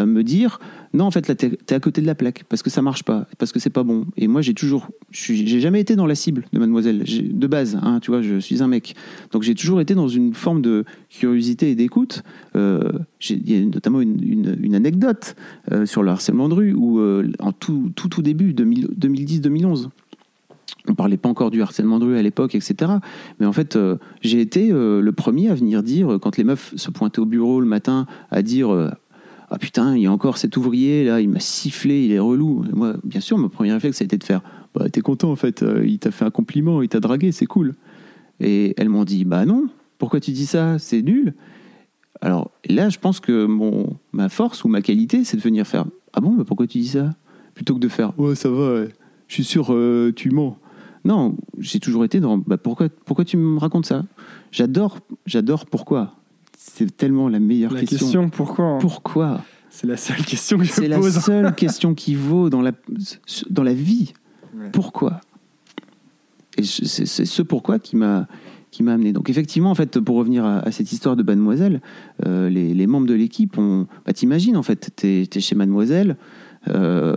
[0.05, 0.59] me dire
[0.93, 3.27] non en fait là t'es à côté de la plaque parce que ça marche pas,
[3.37, 4.05] parce que c'est pas bon.
[4.15, 7.99] Et moi j'ai toujours, j'ai jamais été dans la cible de Mademoiselle de base, hein,
[7.99, 8.95] tu vois, je suis un mec,
[9.31, 12.23] donc j'ai toujours été dans une forme de curiosité et d'écoute.
[12.55, 12.91] Euh,
[13.29, 15.35] Il y a notamment une, anecdote
[15.71, 19.89] euh, sur le harcèlement de rue où euh, en tout tout tout début 2000 2010-2011
[20.87, 22.91] on parlait pas encore du harcèlement de rue à l'époque, etc.
[23.39, 23.77] Mais en fait,
[24.21, 27.65] j'ai été le premier à venir dire, quand les meufs se pointaient au bureau le
[27.65, 28.91] matin, à dire
[29.55, 32.65] Ah putain, il y a encore cet ouvrier, là, il m'a sifflé, il est relou.
[32.67, 34.41] Et moi, bien sûr, mon premier réflexe, ça a été de faire
[34.73, 37.45] Bah, t'es content, en fait, euh, il t'a fait un compliment, il t'a dragué, c'est
[37.45, 37.75] cool.
[38.39, 39.67] Et elles m'ont dit Bah non,
[39.99, 41.35] pourquoi tu dis ça C'est nul.
[42.19, 45.85] Alors là, je pense que mon, ma force ou ma qualité, c'est de venir faire
[46.13, 47.13] Ah bon, mais pourquoi tu dis ça?
[47.53, 48.85] Plutôt que de faire Ouais, ça va,
[49.27, 50.57] je suis sûr, euh, tu mens.
[51.05, 54.03] Non, j'ai toujours été dans bah, pourquoi, pourquoi tu me racontes ça?
[54.51, 54.97] J'adore,
[55.27, 56.15] j'adore pourquoi.
[56.65, 57.97] C'est tellement la meilleure La question.
[57.97, 58.65] question, pourquoi?
[58.65, 59.41] Hein Pourquoi?
[59.69, 61.19] C'est la seule question que je C'est la pose.
[61.19, 62.71] seule question qui vaut dans la,
[63.49, 64.13] dans la vie.
[64.55, 64.69] Ouais.
[64.71, 65.19] Pourquoi?
[66.57, 68.27] Et c'est ce pourquoi qui m'a
[68.71, 69.13] qui m'a amené.
[69.13, 71.79] Donc effectivement, en fait, pour revenir à, à cette histoire de Mademoiselle,
[72.25, 73.85] euh, les, les membres de l'équipe ont...
[74.05, 76.17] Bah, T'imagines, en fait, t'es es chez Mademoiselle,
[76.69, 77.15] euh,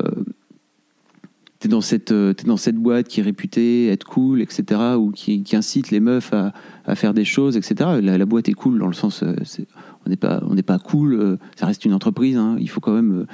[1.66, 5.42] t'es dans, cette, euh, dans cette boîte qui est réputée être cool, etc., ou qui,
[5.52, 6.52] incite les meufs à,
[6.94, 7.90] faire des choses, etc.
[8.00, 9.22] La, boîte est cool dans le sens...
[9.22, 9.66] euh, c'est-
[10.04, 12.78] on n'est pas, on n'est pas cool, euh, ça reste une entreprise, hein, il, faut
[12.80, 13.26] quand même,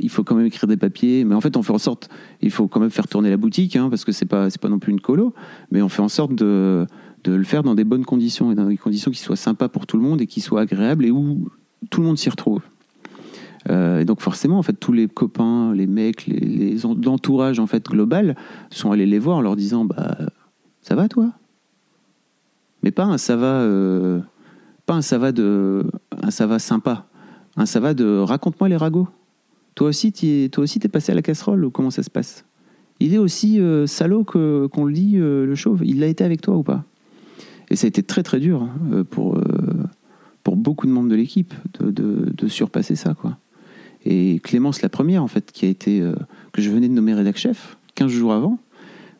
[0.00, 2.08] il faut quand même écrire des papiers, mais en fait on fait en sorte,
[2.42, 4.68] il faut quand même faire tourner la boutique, hein, parce que c'est pas, c'est pas
[4.68, 5.34] non plus une colo,
[5.70, 6.84] mais on fait en sorte de,
[7.22, 9.86] de le faire dans des bonnes conditions, et dans des conditions qui soient sympas pour
[9.86, 11.48] tout le monde et qui soient agréables et où
[11.90, 12.60] tout le monde s'y retrouve.
[13.68, 16.94] Euh, et donc forcément, en fait, tous les copains, les mecs, les, les en-
[17.66, 18.36] fait global
[18.70, 20.16] sont allés les voir en leur disant, bah,
[20.82, 21.32] ça va toi?
[22.82, 24.20] Mais pas un ça va, euh,
[24.86, 25.84] pas un ça de,
[26.22, 27.06] un ça va sympa,
[27.56, 29.08] un ça va de raconte-moi les ragots.
[29.74, 32.44] Toi aussi, t'y- toi aussi, t'es passé à la casserole ou comment ça se passe?
[33.00, 35.82] Il est aussi euh, salaud qu'on le dit, le chauve.
[35.84, 36.84] Il l'a été avec toi ou pas?
[37.68, 39.02] Et ça a été très très dur hein,
[40.44, 43.36] pour beaucoup de membres de l'équipe de, de- de surpasser ça, quoi.
[44.08, 46.00] Et Clémence, la première, en fait, qui a été.
[46.00, 46.14] euh,
[46.52, 48.58] que je venais de nommer rédac chef, 15 jours avant,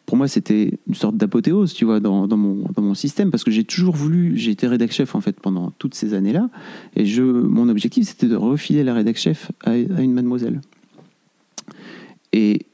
[0.07, 3.51] pour moi, c'était une sorte d'apothéose, tu vois, dans, mon, dans mon système, parce que
[3.51, 4.37] j'ai toujours voulu.
[4.37, 6.49] J'ai été rédac chef, en fait, pendant toutes ces années-là,
[6.95, 10.61] et je, mon objectif, c'était de refiler la rédac chef à, à une mademoiselle.
[12.33, 12.67] Et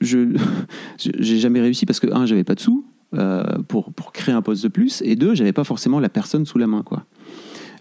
[0.00, 0.34] je
[0.98, 2.84] j'ai jamais réussi parce que, un, j'avais pas de sous
[3.14, 6.46] euh, pour, pour créer un poste de plus, et deux, j'avais pas forcément la personne
[6.46, 7.04] sous la main, quoi.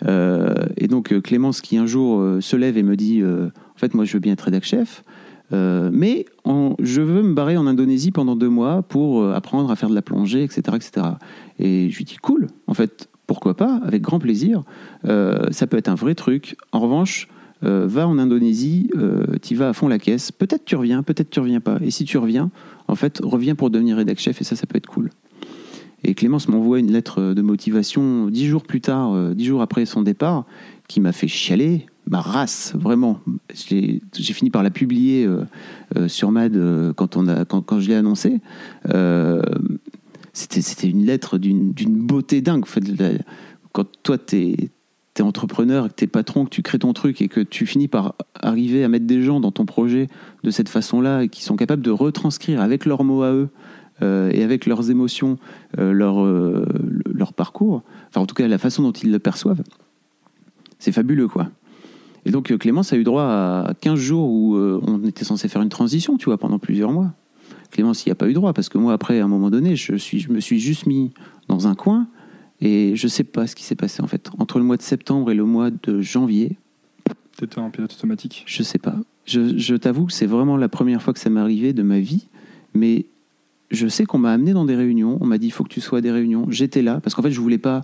[0.05, 3.77] Euh, et donc euh, Clémence qui un jour euh, se lève et me dit en
[3.77, 5.03] fait moi je veux bien être rédac chef
[5.51, 6.25] mais
[6.79, 10.01] je veux me barrer en Indonésie pendant deux mois pour apprendre à faire de la
[10.01, 11.07] plongée etc etc
[11.59, 14.63] et je lui dis cool en fait pourquoi pas, avec grand plaisir.
[15.05, 16.57] Ça peut être un vrai truc.
[16.71, 17.29] En revanche,
[17.61, 18.89] va en Indonésie,
[19.41, 20.31] tu vas à fond la caisse.
[20.31, 21.77] Peut-être tu reviens, peut-être tu reviens pas.
[21.81, 22.49] Et si tu reviens,
[22.87, 25.11] en fait, reviens pour devenir rédac chef et ça, ça peut être cool.
[26.03, 30.01] Et Clémence m'envoie une lettre de motivation dix jours plus tard, dix jours après son
[30.01, 30.45] départ,
[30.87, 33.19] qui m'a fait chialer, ma race, vraiment.
[33.53, 34.01] J'ai
[34.33, 35.43] fini par la publier euh,
[35.97, 38.41] euh, sur MAD euh, quand, on a, quand, je l'ai annoncé.
[40.33, 42.65] C'était une lettre d'une beauté dingue.
[43.71, 47.27] Quand toi, tu es, entrepreneur, que tu es patron, que tu crées ton truc et
[47.27, 50.07] que tu finis par arriver à mettre des gens dans ton projet
[50.43, 53.49] de cette façon-là et qui sont capables de retranscrire avec leurs mots à eux
[54.01, 55.37] et avec leurs émotions
[55.77, 59.63] leur, leur parcours, enfin en tout cas la façon dont ils le perçoivent,
[60.79, 61.49] c'est fabuleux quoi.
[62.25, 65.47] Et donc euh, Clémence a eu droit à 15 jours où euh, on était censé
[65.47, 67.13] faire une transition, tu vois, pendant plusieurs mois.
[67.71, 69.95] Clémence n'y a pas eu droit parce que moi, après, à un moment donné, je,
[69.95, 71.11] suis, je me suis juste mis
[71.47, 72.07] dans un coin
[72.61, 74.29] et je ne sais pas ce qui s'est passé en fait.
[74.39, 76.57] Entre le mois de septembre et le mois de janvier.
[77.35, 78.43] T'étais en pilote automatique?
[78.45, 78.95] Je sais pas.
[79.25, 81.99] Je, je t'avoue que c'est vraiment la première fois que ça m'est arrivé de ma
[81.99, 82.27] vie,
[82.73, 83.05] mais
[83.75, 85.17] je sais qu'on m'a amené dans des réunions.
[85.21, 86.45] On m'a dit il faut que tu sois à des réunions.
[86.49, 87.83] J'étais là parce qu'en fait, je voulais pas.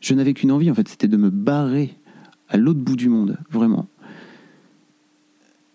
[0.00, 1.94] Je n'avais qu'une envie en fait, c'était de me barrer
[2.48, 3.88] à l'autre bout du monde, vraiment.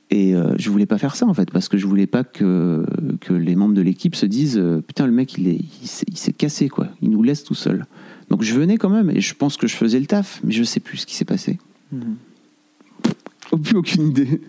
[0.10, 2.86] Et euh, je voulais pas faire ça en fait, parce que je voulais pas que,
[3.20, 6.32] que les membres de l'équipe se disent euh, putain le mec il est il s'est
[6.32, 7.86] cassé quoi, il nous laisse tout seul.
[8.30, 10.64] Donc je venais quand même et je pense que je faisais le taf, mais je
[10.64, 11.60] sais plus ce qui s'est passé.
[11.92, 12.00] Mmh.
[13.62, 14.42] Plus aucune idée.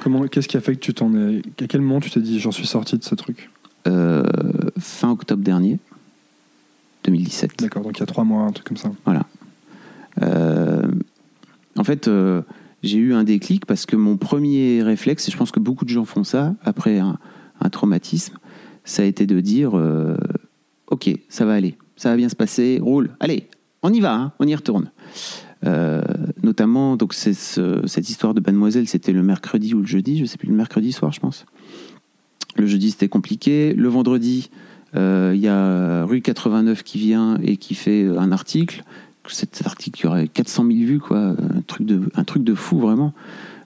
[0.00, 2.38] Comment qu'est-ce qui a fait que tu t'en es à quel moment tu t'es dit
[2.38, 3.50] j'en suis sorti de ce truc?
[3.86, 4.22] Euh,
[4.78, 5.78] Fin octobre dernier,
[7.04, 7.58] 2017.
[7.58, 8.90] D'accord, donc il y a trois mois un truc comme ça.
[9.04, 9.26] Voilà.
[10.22, 10.82] Euh,
[11.76, 12.42] en fait, euh,
[12.82, 15.90] j'ai eu un déclic parce que mon premier réflexe, et je pense que beaucoup de
[15.90, 17.18] gens font ça après un,
[17.70, 18.38] traumatisme,
[18.84, 19.72] ça a été de dire
[20.90, 23.48] Ok, ça va aller, ça va bien se passer, roule, allez,
[23.82, 24.90] on y va, hein, on y retourne.
[25.66, 26.02] Euh,
[26.42, 30.48] notamment, donc cette histoire de Mademoiselle, c'était le mercredi ou le jeudi, je sais plus,
[30.48, 31.46] le mercredi soir, je pense.
[32.58, 33.72] Le jeudi, c'était compliqué.
[33.72, 34.50] Le vendredi,
[34.94, 38.84] il y a Rue 89 qui vient et qui fait un article
[39.32, 41.34] cet article qui aurait 400 000 vues, quoi,
[42.14, 43.12] un truc de, fou vraiment.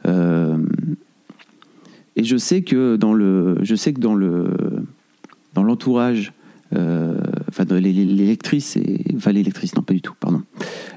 [0.07, 0.59] Euh,
[2.17, 4.51] et je sais que dans le, je sais que dans le,
[5.55, 6.33] dans l'entourage,
[6.75, 10.43] euh, enfin l'électrice et, enfin non pas du tout, pardon,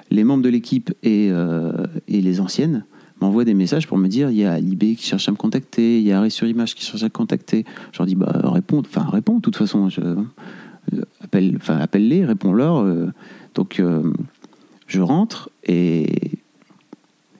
[0.09, 2.85] les membres de l'équipe euh, et les anciennes
[3.21, 5.99] m'envoient des messages pour me dire il y a Libé qui cherche à me contacter,
[5.99, 7.65] il y a Arrêt sur Image qui cherche à me contacter.
[7.91, 10.01] Je leur dis bah réponds, enfin réponds de toute façon, je,
[11.21, 12.85] appelle, enfin appelle-les, réponds-leur.
[13.53, 13.81] donc
[14.87, 16.39] je rentre et,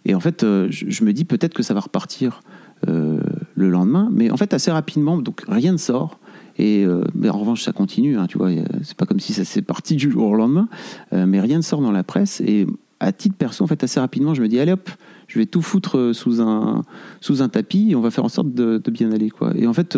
[0.06, 2.42] et en fait, euh, je, me dis peut-être que ça va repartir
[2.88, 3.20] euh,
[3.56, 6.20] le lendemain, mais en fait, assez rapidement, donc rien ne sort.
[6.58, 8.50] Et euh, mais en revanche, ça continue, hein, tu vois,
[8.84, 10.70] c'est pas comme si ça s'est parti du jour au lendemain,
[11.12, 12.40] mais rien ne sort dans la presse.
[12.42, 12.66] Et
[13.00, 14.90] à titre perso, en fait, assez rapidement, je me dis, allez hop,
[15.28, 16.84] je vais tout foutre sous un,
[17.22, 19.54] sous un tapis et on va faire en sorte de, bien aller, quoi.
[19.56, 19.98] Et en fait,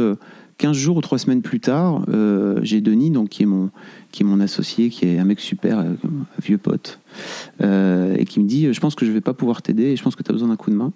[0.58, 3.70] 15 jours ou 3 semaines plus tard, euh, j'ai Denis, donc, qui, est mon,
[4.12, 7.00] qui est mon associé, qui est un mec super, euh, un vieux pote,
[7.62, 10.04] euh, et qui me dit Je pense que je vais pas pouvoir t'aider et je
[10.04, 10.92] pense que tu as besoin d'un coup de main.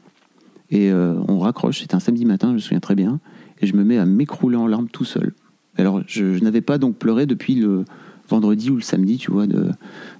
[0.73, 3.19] Et on raccroche, c'était un samedi matin, je me souviens très bien,
[3.59, 5.33] et je me mets à m'écrouler en larmes tout seul.
[5.75, 7.83] Alors, je, n'avais pas donc pleuré depuis le
[8.31, 9.71] vendredi ou le samedi, tu vois, de,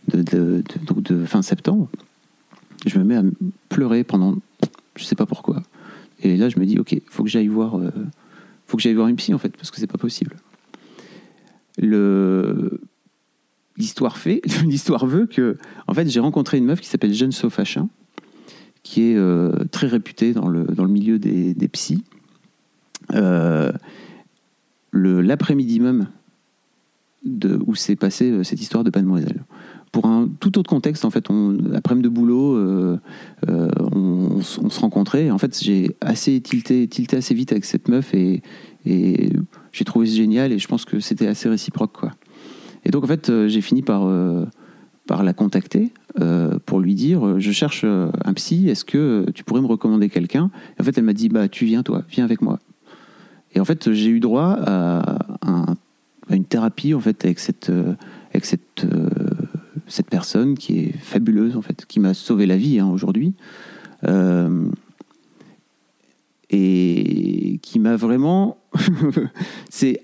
[0.08, 0.64] de,
[0.96, 1.90] de fin septembre.
[2.86, 3.24] Je me mets à
[3.70, 4.36] pleurer pendant,
[4.96, 5.64] je sais pas pourquoi.
[6.24, 7.80] Et là, je me dis, ok, faut que j'aille voir
[8.72, 10.38] faut que j'aille voir une psy en fait, parce que c'est pas possible.
[11.78, 12.80] Le...
[13.76, 15.58] L'histoire fait, l'histoire veut que,
[15.88, 17.90] en fait, j'ai rencontré une meuf qui s'appelle Jeanne Sofachin,
[18.82, 22.06] qui est euh, très réputée dans le, dans le milieu des, des psys.
[23.14, 23.74] Euh,
[24.94, 26.08] l'après-midi même
[27.24, 29.44] de, où s'est passée euh, cette histoire de Mademoiselle
[29.92, 32.98] pour un tout autre contexte, en fait, on, après-midi de boulot, euh,
[33.50, 35.32] euh, on, se rencontrait.
[35.32, 38.42] En fait, j'ai assez tilté, tilté assez vite avec cette meuf et,
[38.86, 42.12] j'ai trouvé ce génial et je pense que c'était assez réciproque, quoi.
[42.86, 44.10] Et donc, en fait, j'ai fini par,
[45.08, 45.92] par la contacter
[46.66, 50.50] pour lui dire Je cherche un psy, est-ce que tu pourrais me recommander quelqu'un?
[50.80, 52.60] En fait, elle m'a dit Bah, tu viens, toi, viens avec moi.
[53.54, 55.66] Et en fait, j'ai eu droit à, à,
[56.36, 57.72] une thérapie, en fait, avec cette,
[58.32, 58.86] avec cette
[59.92, 63.34] cette personne qui est fabuleuse, en fait, qui m'a sauvé la vie hein, aujourd'hui.
[64.08, 64.70] Euh,
[66.50, 68.58] et qui m'a vraiment.
[69.70, 70.00] c'est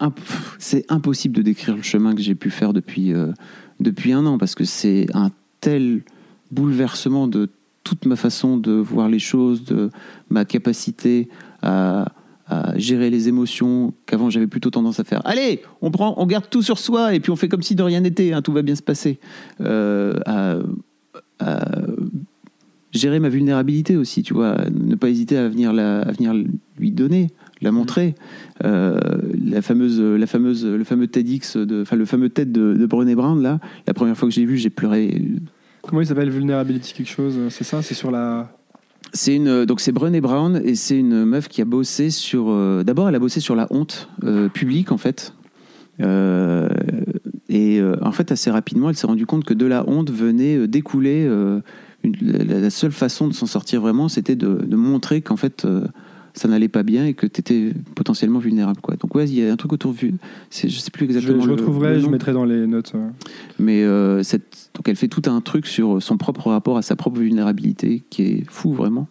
[0.89, 3.31] impossible de décrire le chemin que j'ai pu faire depuis, euh,
[3.79, 5.31] depuis un an, parce que c'est un
[5.61, 6.03] tel
[6.51, 7.49] bouleversement de
[7.83, 9.89] toute ma façon de voir les choses, de
[10.29, 11.29] ma capacité
[11.61, 12.11] à,
[12.49, 15.21] à gérer les émotions qu'avant j'avais plutôt tendance à faire.
[15.25, 17.83] Allez, on prend, on garde tout sur soi et puis on fait comme si de
[17.83, 19.19] rien n'était, hein, tout va bien se passer.
[19.61, 20.57] Euh, à,
[22.93, 26.33] gérer ma vulnérabilité aussi, tu vois, ne pas hésiter à venir, la, venir
[26.79, 27.27] lui donner,
[27.61, 28.15] la montrer.
[28.63, 28.97] Euh,
[29.43, 33.39] la fameuse, la fameuse, le fameux TEDx, de, le fameux TED de, de Brené Brown
[33.41, 35.21] là, la première fois que j'ai vu, j'ai pleuré.
[35.83, 37.81] Comment il s'appelle Vulnerability quelque chose C'est ça?
[37.81, 38.56] C'est sur la.
[39.13, 42.49] C'est une donc c'est Brené Brown et c'est une meuf qui a bossé sur.
[42.49, 45.33] euh, D'abord, elle a bossé sur la honte euh, publique en fait.
[46.01, 46.69] Euh,
[47.49, 50.55] et euh, en fait, assez rapidement, elle s'est rendue compte que de la honte venait
[50.55, 51.25] euh, découler.
[51.27, 51.61] euh,
[52.21, 55.85] la, seule façon de s'en sortir vraiment, c'était de, montrer qu'en fait, euh,
[56.37, 58.79] ça n'allait pas bien et que tu étais potentiellement vulnérable.
[58.81, 58.95] Quoi.
[58.95, 59.93] Donc, ouais, il y a un truc autour
[60.49, 61.41] c'est- Je sais plus Je, exactement.
[61.41, 62.91] je le- retrouverai, le je mettrai dans les notes.
[62.95, 63.09] euh.
[63.59, 66.95] Mais euh, cette- donc elle fait tout un truc sur son propre rapport à sa
[66.95, 69.07] propre vulnérabilité qui est fou vraiment.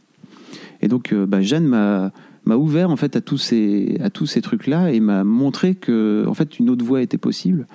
[0.82, 2.12] Et donc euh, bah, Jeanne m'a
[2.44, 5.74] m'a ouvert en fait à tous ces à tous ces trucs là et m'a montré
[5.74, 7.66] que en fait une autre voie était possible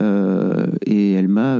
[0.00, 1.56] Euh, et elle m'a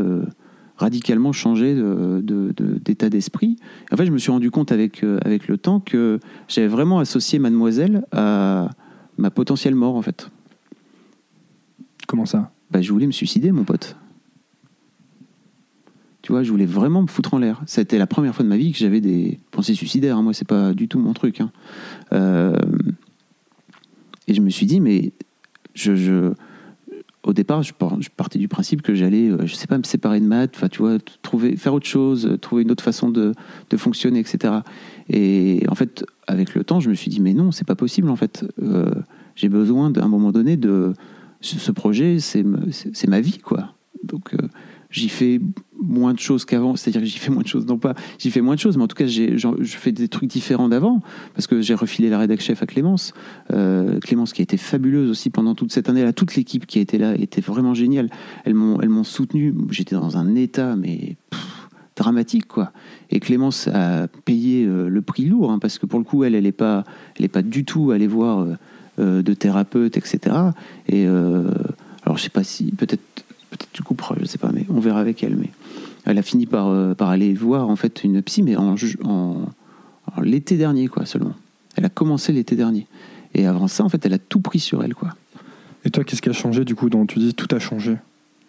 [0.84, 3.56] radicalement changé de- de- de- d'état d'esprit.
[3.90, 6.98] En fait, je me suis rendu compte avec euh, avec le temps que j'avais vraiment
[6.98, 8.68] associé Mademoiselle à
[9.16, 10.30] ma potentielle mort en fait.
[12.06, 12.52] Comment ça?
[12.70, 13.96] Bah, je voulais me suicider, mon pote.
[16.22, 17.62] Tu vois, je voulais vraiment me foutre en l'air.
[17.66, 20.16] C'était la première fois de ma vie que j'avais des pensées suicidaires.
[20.18, 20.22] hein.
[20.22, 21.40] Moi, c'est pas du tout mon truc.
[21.40, 21.50] hein.
[22.12, 22.56] Euh,
[24.26, 25.12] Et je me suis dit, mais
[25.74, 26.32] je, je-
[27.24, 29.82] au départ, je, par- je partais du principe que j'allais, euh, je sais pas, me
[29.84, 33.08] séparer de maths, enfin, tu vois, trouver, faire autre chose, euh, trouver une autre façon
[33.10, 33.32] de,
[33.76, 34.54] fonctionner, etc.
[35.08, 38.08] Et en fait, avec le temps, je me suis dit, mais non, c'est pas possible.
[38.10, 38.90] En fait, Euh,
[39.34, 40.92] j'ai besoin d'un moment donné de
[41.40, 42.44] ce projet, c'est
[43.08, 43.74] ma vie, quoi.
[44.04, 44.32] Donc,
[44.94, 45.40] j'y fais
[45.82, 46.76] moins de choses qu'avant.
[46.76, 48.84] C'est-à-dire que j'y fais moins de choses, non pas, j'y fais moins de choses, mais
[48.84, 49.46] en tout cas, j'ai- je
[49.76, 51.02] fais des trucs différents d'avant,
[51.34, 53.12] parce que j'ai refilé la rédac chef à Clémence.
[53.52, 56.12] Euh, Clémence qui a été fabuleuse aussi pendant toute cette année-là.
[56.12, 58.08] Toute l'équipe qui a été là était vraiment géniale.
[58.44, 59.52] Elles m'ont, elles m'ont soutenu.
[59.70, 61.16] J'étais dans un état, mais
[61.96, 62.72] dramatique, quoi.
[63.10, 66.34] Et Clémence a payé euh, le prix lourd, hein, parce que pour le coup, elle,
[66.34, 66.84] elle n'est pas,
[67.18, 68.46] est pas du tout allée voir
[68.98, 70.18] euh, de thérapeute, etc.
[70.88, 73.02] Et alors, je sais pas si, peut-être,
[73.56, 75.36] peut-être tu couperas, je sais pas, mais on verra avec elle.
[75.36, 75.50] Mais
[76.04, 78.98] elle a fini par, euh, par aller voir en fait une psy, mais en, ju-
[79.04, 79.46] en,
[80.16, 81.34] en l'été dernier, quoi, seulement.
[81.76, 82.86] Elle a commencé l'été dernier.
[83.34, 85.10] Et avant ça, en fait, elle a tout pris sur elle, quoi.
[85.84, 87.96] Et toi, qu'est-ce qui a changé du coup dans, Tu dis tout a changé?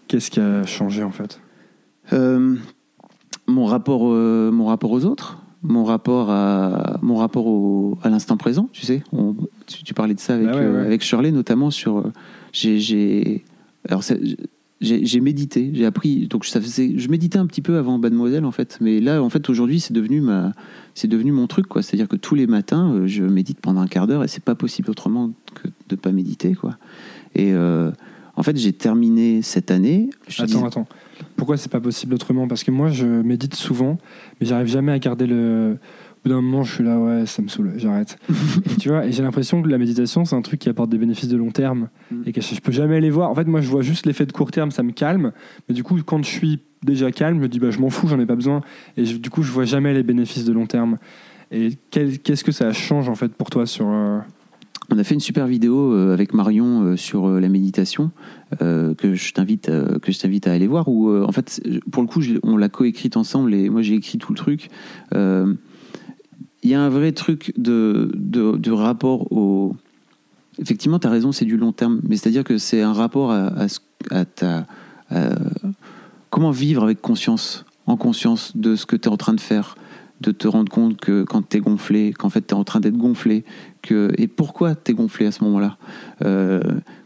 [0.07, 1.40] Qu'est-ce qui a changé en fait?
[2.14, 2.56] Euh,
[3.48, 8.38] mon rapport, euh, mon rapport aux autres, mon rapport à, mon rapport au, à l'instant
[8.38, 8.69] présent.
[8.72, 10.86] Tu sais, On- tu, tu parlais de ça avec, Ah ouais, euh, ouais.
[10.86, 12.03] avec Shirley notamment sur.
[12.53, 13.44] j'ai,
[13.90, 14.03] alors
[14.86, 16.28] j'ai, médité, j'ai appris.
[16.28, 19.30] Donc ça faisait, je méditais un petit peu avant Mademoiselle en fait, mais là en
[19.30, 20.52] fait aujourd'hui c'est devenu ma,
[20.94, 21.82] c'est devenu mon truc quoi.
[21.82, 24.56] C'est-à-dire que tous les matins euh, je médite pendant un quart d'heure et c'est pas
[24.56, 26.78] possible autrement que de pas méditer quoi.
[27.36, 27.91] Et euh,
[28.36, 30.10] en fait j'ai terminé cette année.
[30.28, 30.88] je te Attends, dis- attends.
[31.38, 32.45] Pourquoi c'est pas possible autrement?
[32.45, 33.98] Parce que moi, je médite souvent,
[34.40, 35.78] mais j'arrive jamais à garder le.
[36.26, 38.18] Bout d'un moment, je suis là, ouais, ça me saoule, j'arrête.
[38.72, 40.97] et tu vois, et j'ai l'impression que la méditation, c'est un truc qui apporte des
[40.97, 42.22] bénéfices de long terme Mm.
[42.26, 43.30] et que je peux jamais les voir.
[43.30, 45.31] En fait, moi, je vois juste l'effet de court terme, ça me calme.
[45.69, 48.07] Mais du coup, quand je suis déjà calme, je me dis, bah, je m'en fous,
[48.07, 48.61] j'en ai pas besoin.
[48.97, 50.97] Et je- du coup, je vois jamais les bénéfices de long terme.
[51.52, 53.85] Et qu'est-ce que ça change en fait pour toi sur.
[53.88, 54.18] euh,
[54.91, 58.11] On a fait une super vidéo euh, avec Marion euh, sur la méditation
[58.61, 59.65] euh, que je t'invite
[60.02, 61.61] que je t'invite à aller voir où en fait
[61.91, 64.69] pour le coup on l'a coécrite ensemble et moi j'ai écrit tout le truc.
[65.15, 65.53] Euh,
[66.65, 69.75] Il y a un vrai truc de, de, de rapport au
[70.59, 72.91] effectivement tu as raison c'est du long terme mais c'est à dire que c'est un
[72.93, 73.51] rapport à,
[74.09, 74.65] à, ta
[75.11, 75.35] à-
[76.31, 79.75] comment vivre avec conscience en conscience de ce que tu es en train de faire
[80.21, 82.79] de te rendre compte que quand tu es gonflé qu'en fait tu es en train
[82.79, 83.43] d'être gonflé
[83.83, 85.77] que, et pourquoi tu es gonflé à ce moment-là
[86.23, 86.61] Euh,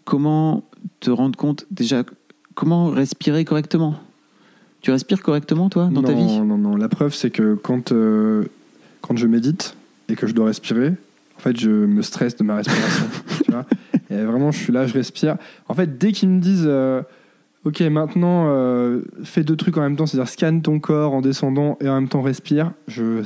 [0.05, 0.63] Comment
[1.01, 2.03] te rendre compte déjà
[2.55, 3.95] Comment respirer correctement?
[4.81, 6.25] Tu respires correctement toi dans non, ta vie?
[6.25, 8.45] Non, non, La preuve, c'est que quand, euh,
[9.01, 9.75] quand je médite
[10.07, 10.93] et que je dois respirer,
[11.37, 13.05] en fait, je me stresse de ma respiration.
[13.45, 13.65] tu vois
[14.09, 15.37] et vraiment, je suis là, je respire.
[15.67, 17.01] En fait, dès qu'ils me disent, euh,
[17.65, 21.77] OK, maintenant, euh, fais deux trucs en même temps, c'est-à-dire scanne ton corps en descendant
[21.79, 23.21] et en même temps respire, je,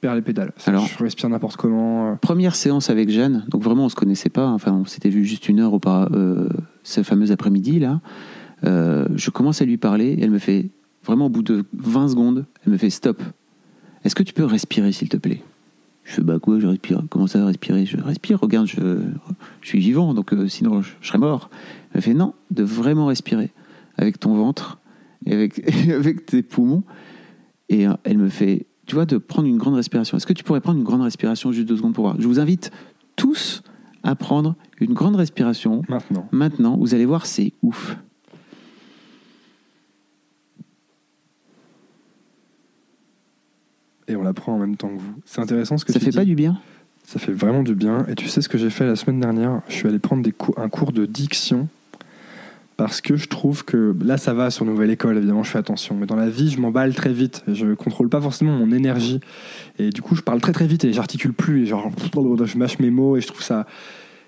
[0.00, 0.52] perds les pédales.
[0.66, 2.12] Alors- je respire n'importe comment.
[2.12, 2.14] euh.
[2.16, 5.48] Première séance avec Jeanne, donc vraiment on se connaissait pas, enfin on s'était vu juste
[5.48, 6.48] une heure auparavant, euh,
[6.82, 8.00] ce fameux après-midi là.
[8.62, 10.70] Je commence à lui parler et elle me fait,
[11.04, 13.22] vraiment au bout de 20 secondes, elle me fait stop.
[14.06, 15.42] Est-ce que tu peux respirer s'il te plaît?
[16.04, 17.02] Je fais bah quoi, je respire.
[17.10, 17.86] Comment ça respirer?
[17.86, 19.00] Je respire, regarde, je,
[19.60, 21.50] je suis vivant, donc euh, sinon je, je serais mort.
[21.90, 23.50] Elle me fait non, de vraiment respirer
[23.96, 24.78] avec ton ventre
[25.26, 25.58] et avec,
[25.90, 26.84] avec tes poumons.
[27.68, 30.16] Et euh, elle me fait, tu vois, de prendre une grande respiration.
[30.16, 32.14] Est-ce que tu pourrais prendre une grande respiration juste deux secondes pour voir?
[32.20, 32.70] Je vous invite
[33.16, 33.64] tous
[34.04, 35.82] à prendre une grande respiration.
[35.88, 36.28] Maintenant.
[36.30, 37.96] Maintenant, vous allez voir, c'est ouf.
[44.08, 45.14] Et on la prend en même temps que vous.
[45.24, 46.16] C'est intéressant ce que Ça tu fait dis.
[46.16, 46.58] pas du bien
[47.04, 48.06] Ça fait vraiment du bien.
[48.08, 49.62] Et tu sais ce que j'ai fait la semaine dernière?
[49.68, 51.68] Je suis allé prendre des cours- un cours de diction
[52.76, 55.96] parce que je trouve que là ça va sur Nouvelle École, évidemment je fais attention,
[55.96, 59.18] mais dans la vie je m'emballe très vite, je contrôle pas forcément mon énergie
[59.78, 61.90] et du coup je parle très très vite et j'articule plus et genre
[62.44, 63.66] je mâche mes mots et je trouve ça.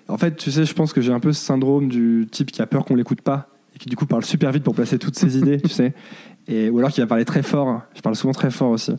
[0.07, 2.63] En fait, tu sais, je pense que j'ai un peu ce syndrome du type qui
[2.63, 5.15] a peur qu'on l'écoute pas et qui du coup parle super vite pour placer toutes
[5.15, 5.93] ses idées, tu sais,
[6.47, 7.83] et ou alors qui va parler très fort.
[7.93, 8.93] Je parle souvent très fort aussi.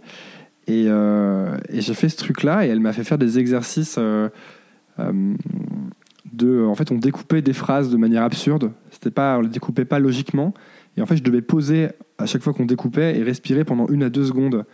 [0.70, 4.28] Et, euh, et j'ai fait ce truc-là et elle m'a fait faire des exercices euh,
[5.00, 5.34] euh,
[6.32, 6.64] de.
[6.64, 8.70] En fait, on découpait des phrases de manière absurde.
[8.92, 10.54] C'était pas, on les découpait pas logiquement.
[10.96, 11.88] Et en fait, je devais poser
[12.18, 14.64] à chaque fois qu'on découpait et respirer pendant une à deux secondes.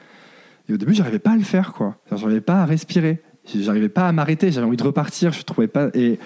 [0.68, 1.96] Et au début, j'arrivais pas à le faire, quoi.
[2.10, 3.22] J'arrivais pas à respirer.
[3.46, 4.52] J'arrivais pas à m'arrêter.
[4.52, 5.32] J'avais envie de repartir.
[5.32, 5.88] Je trouvais pas.
[5.94, 6.18] Et,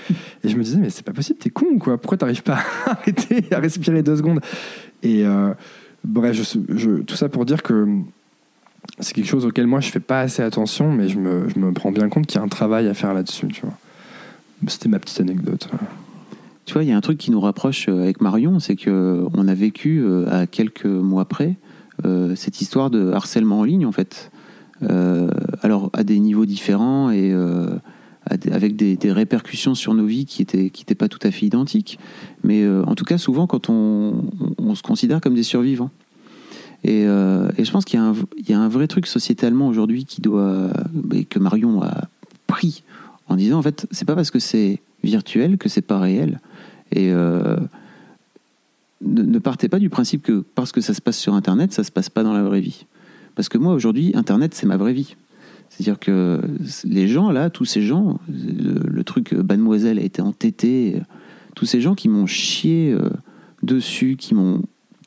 [0.43, 1.39] et je me disais, mais c'est pas possible.
[1.39, 1.97] T'es con, quoi.
[1.97, 4.41] Pourquoi t'arrives pas à arrêter, à respirer deux secondes?
[5.05, 5.25] Et
[6.03, 6.57] bref,
[7.07, 8.03] tout ça pour dire que
[8.99, 11.73] c'est quelque chose auquel moi je fais pas assez attention, mais je me, je me
[11.79, 13.49] rends bien compte qu'il y a un travail à faire là-dessus.
[14.67, 15.69] C'était ma petite anecdote.
[16.67, 19.25] Tu vois, il y a un truc qui nous rapproche euh, avec Marion, c'est que
[19.35, 21.57] on a vécu euh, à quelques mois près
[22.05, 24.31] euh, cette histoire de harcèlement en ligne, en fait.
[24.83, 25.29] Euh,
[25.63, 27.69] alors à des niveaux différents et euh,
[28.51, 31.99] avec des, répercussions sur nos vies qui étaient qui pas tout à fait identiques,
[32.45, 34.25] mais euh, en tout cas souvent quand on,
[34.59, 35.91] on se considère comme des survivants.
[36.85, 40.71] Et, euh, et je pense qu'il y, a un- vrai truc sociétalement aujourd'hui qui doit
[41.29, 42.09] que Marion a
[42.47, 42.83] pris
[43.29, 46.41] en disant en fait c'est pas parce que c'est virtuel que c'est pas réel.
[46.93, 47.57] Et euh,
[49.03, 51.93] ne, partez pas du principe que parce que ça se passe sur internet ça se
[51.93, 52.87] passe pas dans la vraie vie.
[53.35, 55.17] Parce que moi aujourd'hui internet c'est ma vraie vie.
[55.69, 56.41] C'est à dire que
[56.85, 61.01] les gens là tous ces gens le, truc euh, mademoiselle a été entêté
[61.55, 62.97] tous ces gens qui m'ont chié
[63.63, 64.63] dessus qui m'ont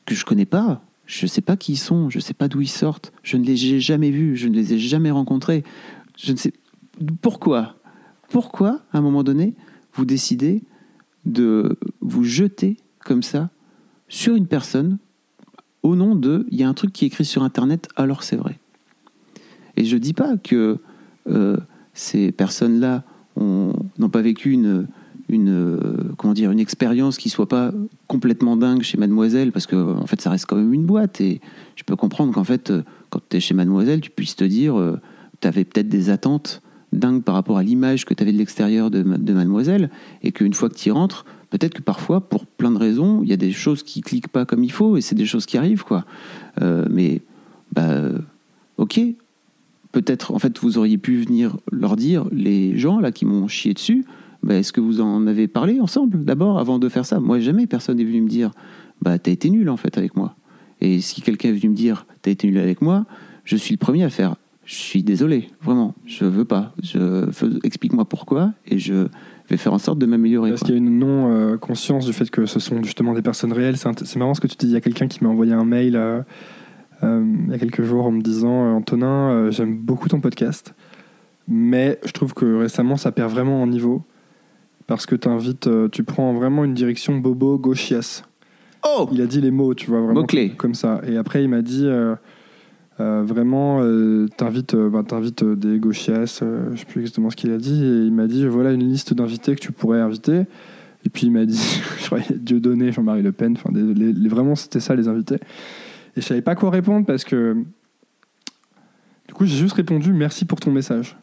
[0.05, 2.67] que je connais pas je sais pas qui ils sont je sais pas d'où ils
[2.67, 5.63] sortent je ne les ai jamais vus je ne les ai jamais rencontrés
[6.17, 6.53] je ne sais
[7.21, 7.75] pourquoi
[8.33, 9.53] pourquoi, à un moment donné,
[9.93, 10.63] vous décidez
[11.23, 13.51] de vous jeter comme ça
[14.07, 14.97] sur une personne
[15.83, 18.35] au nom de il y a un truc qui est écrit sur Internet, alors c'est
[18.35, 18.57] vrai.
[19.77, 20.79] Et je dis pas que
[21.29, 21.57] euh,
[21.93, 23.03] ces personnes-là
[23.35, 24.87] ont- n'ont pas vécu une,
[25.33, 25.77] une, euh,
[26.17, 27.71] comment dire, une expérience qui soit pas
[28.07, 31.19] complètement dingue chez Mademoiselle, parce que en fait ça reste quand même une boîte.
[31.21, 31.41] Et
[31.75, 34.75] je peux comprendre qu'en fait, euh, quand tu es chez Mademoiselle, tu puisses te dire,
[35.41, 36.61] tu avais peut-être des attentes
[36.91, 39.89] dingue par rapport à l'image que tu avais de l'extérieur de, ma- de Mademoiselle,
[40.21, 43.29] et qu'une fois que tu y rentres, peut-être que parfois, pour plein de raisons, il
[43.29, 45.57] y a des choses qui cliquent pas comme il faut, et c'est des choses qui
[45.57, 46.05] arrivent, quoi.
[46.61, 47.21] Euh, mais,
[47.71, 48.19] bah, euh,
[48.77, 48.99] ok,
[49.91, 53.73] peut-être, en fait, vous auriez pu venir leur dire, les gens là qui m'ont chié
[53.73, 54.05] dessus,
[54.43, 57.19] bah, est-ce que vous en avez parlé ensemble d'abord avant de faire ça?
[57.19, 58.51] Moi, jamais personne n'est venu me dire,
[59.01, 60.35] bah, t'as été nul en fait avec moi.
[60.81, 63.05] Et si quelqu'un est venu me dire, t'as été nul avec moi,
[63.45, 66.73] je suis le premier à faire, je suis désolé, vraiment, je veux pas.
[66.81, 67.27] Je,
[67.63, 69.07] explique-moi pourquoi et je
[69.49, 70.51] vais faire en sorte de m'améliorer.
[70.51, 73.77] Parce qu'il y a une non-conscience du fait que ce sont justement des personnes réelles.
[73.77, 74.67] C'est marrant ce que tu dis.
[74.67, 76.21] Il y a quelqu'un qui m'a envoyé un mail euh,
[77.03, 80.19] euh, il y a quelques jours en me disant euh, Antonin, euh, j'aime beaucoup ton
[80.19, 80.73] podcast,
[81.47, 84.03] mais je trouve que récemment ça perd vraiment en niveau
[84.87, 88.23] parce que t'invites, euh, tu prends vraiment une direction bobo gauchias.
[88.85, 90.51] Oh Il a dit les mots, tu vois, vraiment Mots-clés.
[90.57, 91.01] comme, ça.
[91.07, 92.15] Et après, il m'a dit euh,
[92.99, 94.75] euh, vraiment, euh, t'invites,
[95.07, 96.41] t'invites euh, des gauchias,
[96.71, 99.13] je sais plus exactement ce qu'il a dit, et il m'a dit voilà une liste
[99.13, 100.41] d'invités que tu pourrais inviter.
[101.05, 101.57] Et puis il m'a dit,
[102.01, 105.07] je crois, Dieu donné, Jean-Marie Le Pen, enfin, des- les- les- vraiment c'était ça les
[105.07, 105.35] invités.
[106.15, 107.55] Et je savais pas quoi répondre parce que
[109.27, 111.17] du coup j'ai juste répondu merci pour ton message.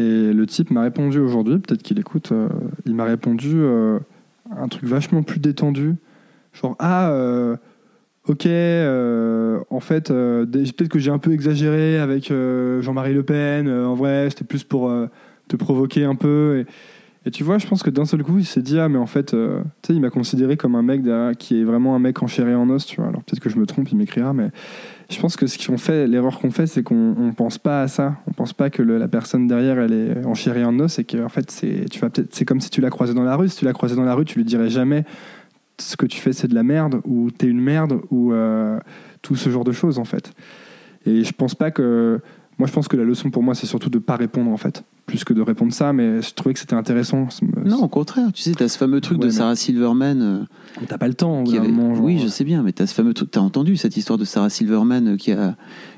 [0.00, 2.48] Et le type m'a répondu aujourd'hui, peut-être qu'il écoute, euh,
[2.86, 3.98] il m'a répondu euh,
[4.56, 5.96] un truc vachement plus détendu.
[6.54, 7.56] Genre, ah, euh,
[8.26, 8.46] ok,
[9.70, 12.32] en fait, peut-être que j'ai un peu exagéré avec
[12.80, 14.90] Jean-Marie Le Pen, en vrai, c'était plus pour
[15.48, 16.64] te provoquer un peu.
[17.26, 19.06] Et tu vois, je pense que d'un seul coup, il s'est dit, ah, mais en
[19.06, 21.02] fait, euh, tu sais, il m'a considéré comme un mec
[21.38, 23.08] qui est vraiment un mec en chair et en os, tu vois.
[23.08, 24.50] Alors peut-être que je me trompe, il m'écrira, mais
[25.10, 27.88] je pense que ce qu'on fait, l'erreur qu'on fait, c'est qu'on on pense pas à
[27.88, 28.16] ça.
[28.26, 31.04] On pense pas que la personne derrière, elle est en chair et en os, et
[31.04, 33.50] que en fait, c'est, comme si tu l'as croisé dans la rue.
[33.50, 35.04] Si tu l'as croisé dans la rue, tu lui dirais jamais
[35.76, 38.78] ce que tu fais, c'est de la merde, ou t'es une merde, ou euh,
[39.20, 40.32] tout ce genre de choses, en fait.
[41.04, 42.20] Et je pense pas que.
[42.58, 44.84] Moi, je pense que la leçon pour moi, c'est surtout de pas répondre, en fait,
[45.10, 47.26] plus que de répondre ça, mais je trouvais que c'était intéressant.
[47.64, 50.22] Non, au contraire, tu sais, t'as ce fameux truc Ouais, de Sarah Silverman.
[50.22, 50.38] euh,
[50.86, 52.94] T'as pas le temps, qui avait- moment, genre, Oui, je sais bien, mais t'as ce
[52.94, 53.30] fameux truc.
[53.32, 55.56] T'as entendu cette histoire de Sarah Silverman euh, qui a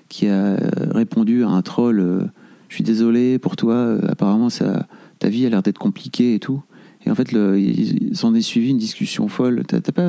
[0.08, 0.58] qui a euh,
[0.92, 2.00] répondu à un troll.
[2.00, 2.22] euh,
[2.68, 3.98] je suis désolé pour toi.
[4.08, 4.86] apparemment, ça
[5.18, 6.62] ta vie a l'air d'être compliquée et tout.
[7.04, 9.62] Et en fait, le, il s'en est suivi une discussion folle.
[9.66, 10.02] T'as pas.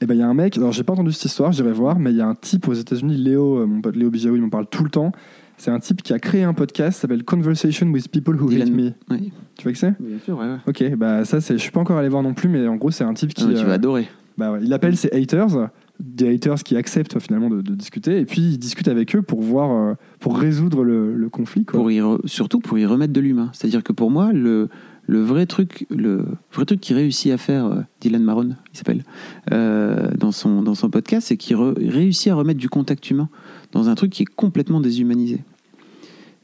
[0.00, 1.98] Et ben il y a un mec, alors j'ai pas entendu cette histoire, j'irai voir,
[1.98, 4.48] mais il y a un type aux États-Unis, Léo, mon pote Léo Bijaou, il m'en
[4.50, 5.12] parle tout le temps.
[5.58, 8.70] C'est un type qui a créé un podcast qui s'appelle Conversation with People Who Hate
[8.70, 8.92] Me.
[9.10, 9.94] Oui, Tu vois que c'est?
[10.00, 10.44] Bien sûr, ouais.
[10.46, 10.58] ouais.
[10.66, 12.90] Ok, bah ça, c'est, je suis pas encore allé voir non plus, mais en gros,
[12.90, 13.44] c'est un type qui.
[13.44, 14.06] Ah, tu euh, vas adorer.
[14.36, 18.26] bah ouais, il appelle ses haters, des haters qui acceptent finalement de, de discuter, et
[18.26, 21.64] puis il discute avec eux pour voir, euh, pour résoudre le, le conflit.
[21.64, 21.80] Quoi.
[21.80, 23.50] Pour y re- surtout pour y remettre de l'humain.
[23.54, 24.68] C'est-à-dire que pour moi, le,
[25.06, 29.04] le vrai truc, le vrai truc qu'il réussit à faire, euh, Dylan Maron, il s'appelle,
[29.52, 33.30] euh, dans, son, dans son podcast, c'est qu'il re- réussit à remettre du contact humain
[33.72, 35.40] dans un truc qui est complètement déshumanisé.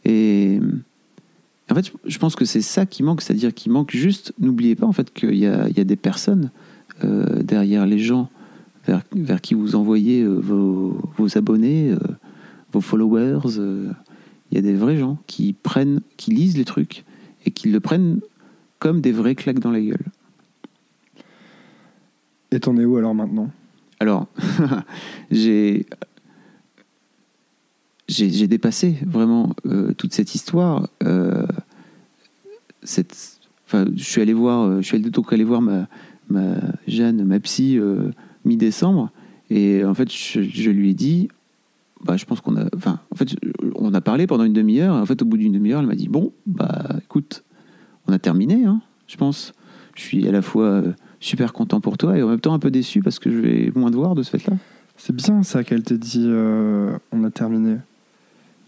[0.05, 0.59] Et
[1.70, 4.86] en fait, je- pense que c'est ça qui manque, c'est-à-dire qu'il manque juste, n'oubliez pas
[4.86, 6.51] en fait qu'il y a, il y a des personnes
[7.05, 8.28] euh, derrière les gens
[8.86, 11.99] vers, vers qui vous envoyez euh, vos, vos abonnés, euh,
[12.73, 13.40] vos followers.
[13.47, 17.05] il y a des vrais gens qui prennent, qui lisent les trucs
[17.47, 18.20] et qui le prennent
[18.78, 20.05] comme des vraies claques dans la gueule.
[22.51, 23.51] Et t'en es où alors maintenant?
[24.01, 24.27] Alors,
[25.31, 25.86] j'ai
[28.12, 30.89] j'ai dépassé vraiment euh, toute cette histoire.
[31.02, 31.47] euh,
[32.82, 35.86] cette, enfin, je suis allé voir, euh, je suis allé donc allé voir ma,
[36.28, 36.56] ma
[36.86, 37.78] Jeanne, ma psy,
[38.44, 39.10] mi-décembre,
[39.51, 41.28] et en fait, je, je lui ai dit,
[42.05, 43.36] bah, je pense qu'on a, enfin, en fait,
[43.76, 44.94] on a parlé pendant une demi-heure.
[44.94, 47.44] En fait, au bout d'une demi-heure, elle m'a dit, bon, bah, écoute,
[48.09, 49.52] on a terminé, hein, je pense.
[49.94, 50.82] Je suis à la fois
[51.20, 53.72] super content pour toi et en même temps un peu déçu parce que je vais
[53.74, 54.56] moins te voir de ce fait-là.
[54.97, 57.76] C'est bien ça qu'elle t'ait dit on a terminé.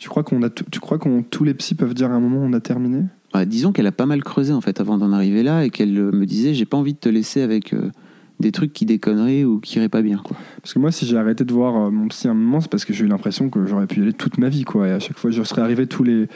[0.05, 2.37] Tu crois qu'on a tu crois qu'on tous les psys peuvent dire à un moment
[2.43, 3.05] on a terminé?
[3.35, 5.97] Ouais, disons qu'elle a pas mal creusé en fait avant d'en arriver là et qu'elle
[5.97, 7.91] euh, me disait j'ai pas envie de te laisser avec euh,
[8.39, 10.37] des trucs qui déconneraient ou qui iraient pas bien quoi.
[10.61, 12.71] Parce que moi si j'ai arrêté de voir euh, mon psy à un moment c'est
[12.71, 14.89] parce que j'ai eu l'impression que j'aurais pu y aller toute ma vie quoi.
[14.89, 16.29] Et à chaque fois je serais arrivé tous les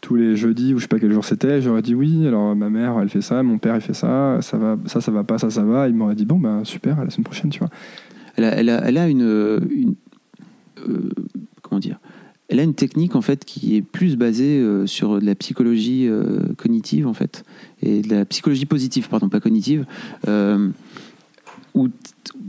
[0.00, 2.70] tous les jeudis ou je sais pas quel jour c'était j'aurais dit oui alors ma
[2.70, 5.38] mère elle fait ça mon père il fait ça ça va ça ça va pas
[5.38, 5.86] ça ça va.
[5.86, 7.70] Il m'aurait dit bon bah super à la semaine prochaine tu vois.
[8.34, 9.94] Elle a, elle a, elle a une, une-
[10.88, 11.10] euh,
[11.62, 12.00] comment dire?
[12.52, 16.06] Elle a une technique en fait qui est plus basée euh, sur de la psychologie
[16.06, 17.44] euh, cognitive en fait
[17.80, 19.86] et de la psychologie positive pardon pas cognitive
[20.28, 20.68] euh,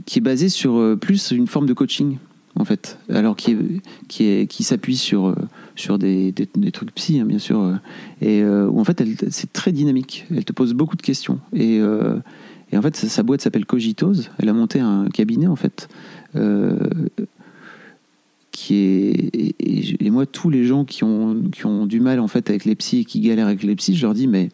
[0.04, 2.18] qui est basée sur plus une forme de coaching
[2.56, 2.98] en fait.
[3.08, 3.58] Alors qui est,
[4.06, 5.34] qui est qui s'appuie sur
[5.74, 7.78] sur des, des, trucs psy hein, bien sûr
[8.20, 10.26] et où en fait c'est très dynamique.
[10.30, 11.40] Elle te pose beaucoup de questions.
[11.54, 11.80] Et
[12.72, 14.30] et en fait, sa, boîte s'appelle Cogitose.
[14.38, 15.88] Elle a monté un cabinet, en fait,
[18.54, 19.30] qui est.
[19.34, 22.48] Et, et- et moi, tous les gens qui ont, qui ont du mal, en fait,
[22.48, 24.48] avec les psys et qui galèrent avec les psys, je leur dis, mais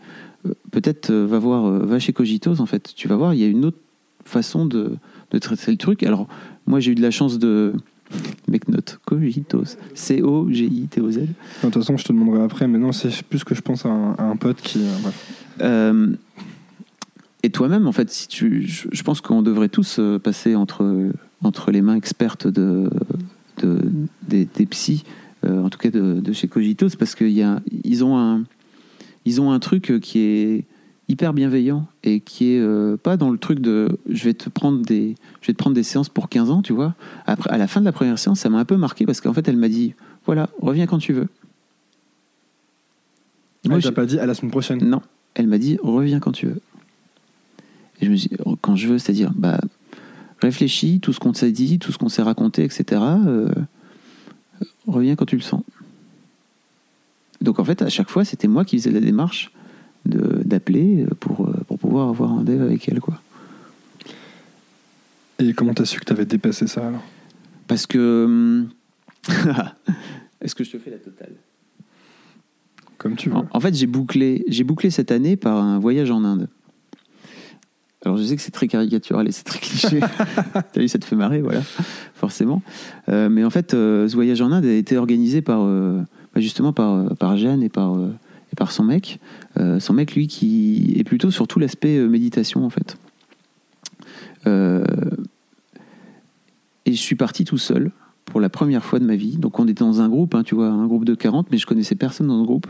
[0.46, 2.92] euh, peut-être euh, va voir, euh, va chez Cogitose, en fait.
[2.96, 3.76] Tu vas voir, il y a une autre
[4.24, 4.92] façon de,
[5.30, 6.02] de traiter le truc.
[6.02, 6.26] Alors,
[6.66, 7.74] moi, j'ai eu de la chance de.
[8.48, 9.76] Mec, note, Cogitose.
[9.94, 11.18] C-O-G-I-T-O-Z.
[11.18, 11.26] de
[11.62, 14.14] toute façon je te demanderai après mais non c'est plus que je pense à un,
[14.14, 14.80] à un pote qui
[15.60, 16.08] euh,
[17.44, 21.10] et toi-même, en fait, si tu, je, je pense qu'on devrait tous passer entre,
[21.42, 22.90] entre les mains expertes de,
[23.62, 23.78] de,
[24.22, 25.04] des, des psys,
[25.44, 28.42] euh, en tout cas de, de chez Cogitos, parce qu'ils ont un,
[29.24, 30.64] ils ont un truc qui est
[31.08, 34.80] hyper bienveillant et qui est euh, pas dans le truc de je vais te prendre
[34.84, 36.94] des je vais te prendre des séances pour 15 ans tu vois.
[37.26, 39.32] Après à la fin de la première séance ça m'a un peu marqué parce qu'en
[39.32, 41.26] fait elle m'a dit voilà reviens quand tu veux.
[43.64, 44.82] Moi, Moi, t'as j'ai- pas dit à la semaine prochaine.
[44.88, 45.02] Non,
[45.34, 46.60] elle m'a dit reviens quand tu veux.
[48.00, 49.60] Et je me suis dit, quand je veux, c'est-à-dire bah
[50.40, 53.02] réfléchis, tout ce qu'on s'est dit, tout ce qu'on s'est raconté, etc.
[53.26, 53.48] euh,
[54.86, 55.62] reviens quand tu le sens.
[57.40, 59.52] Donc en fait, à chaque fois, c'était moi qui faisais la démarche
[60.06, 63.20] d'appeler pour, euh, pour pouvoir avoir un dev avec elle, quoi.
[65.38, 67.02] et comment t'as su que t'avais dépassé ça alors?
[67.66, 68.68] Parce que hum,
[70.40, 71.34] est-ce que je te fais la totale?
[72.98, 76.10] Comme tu veux En, en fait, j'ai bouclé, j'ai bouclé cette année par un voyage
[76.10, 76.48] en Inde.
[78.04, 80.00] Alors, je sais que c'est très caricatural et c'est très cliché.
[80.72, 81.60] T'as vu, ça te fait marrer, voilà,
[82.14, 82.62] forcément.
[83.10, 86.00] Euh, mais en fait, euh, ce voyage en Inde a été organisé par, euh,
[86.34, 89.20] bah, justement par, par Jeanne et par, et par son mec.
[89.78, 92.96] Son mec, lui, qui est plutôt sur tout l'aspect méditation, en fait.
[96.86, 97.92] Et je suis parti tout seul
[98.30, 99.36] pour la première fois de ma vie.
[99.36, 101.66] Donc on était dans un groupe, hein, tu vois, un groupe de 40, mais je
[101.66, 102.66] connaissais personne dans le groupe.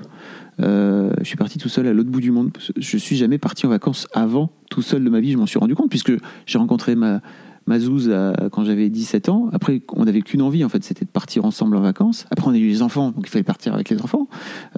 [0.61, 2.51] Euh, je suis parti tout seul à l'autre bout du monde.
[2.77, 5.59] Je suis jamais parti en vacances avant, tout seul de ma vie, je m'en suis
[5.59, 6.13] rendu compte, puisque
[6.47, 7.21] j'ai rencontré ma,
[7.67, 9.49] ma zouze à- quand j'avais 17 ans.
[9.53, 12.27] Après, on n'avait qu'une envie, en fait, c'était de partir ensemble en vacances.
[12.31, 14.29] Après, on a eu les enfants, donc il fallait partir avec les enfants.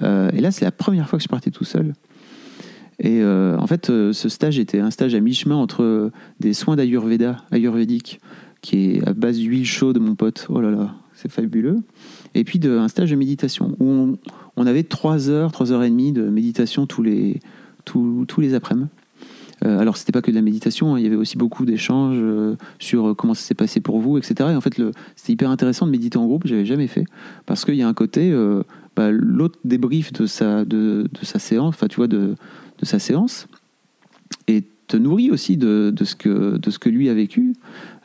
[0.03, 1.93] Euh, et là, c'est la première fois que je partais tout seul.
[2.99, 6.75] Et euh, en fait, euh, ce stage était un stage à mi-chemin entre des soins
[6.75, 8.19] d'Ayurveda, ayurvédique,
[8.63, 10.47] qui est à base d'huile chaude, mon pote.
[10.49, 11.81] Oh là là, c'est fabuleux.
[12.33, 14.17] Et puis de, un stage de méditation où
[14.55, 17.41] on, avait 3 heures, 3 heures et demie de méditation tous les,
[17.85, 18.87] tous tous les après-midi.
[19.65, 22.17] Euh, alors, c'était pas que de la méditation, hein, il y avait aussi beaucoup d'échanges
[22.19, 24.49] euh, sur comment ça s'est passé pour vous, etc.
[24.51, 24.81] Et en fait,
[25.15, 27.05] c'était hyper intéressant de méditer en groupe, j'avais jamais fait.
[27.45, 28.63] Parce qu'il y a un côté, euh,
[28.95, 32.35] bah, l'autre débrief de sa, de sa séance, enfin, tu vois, de,
[32.79, 33.47] de sa séance,
[34.47, 37.53] et te nourrit aussi de, de ce, que, de ce que lui a vécu.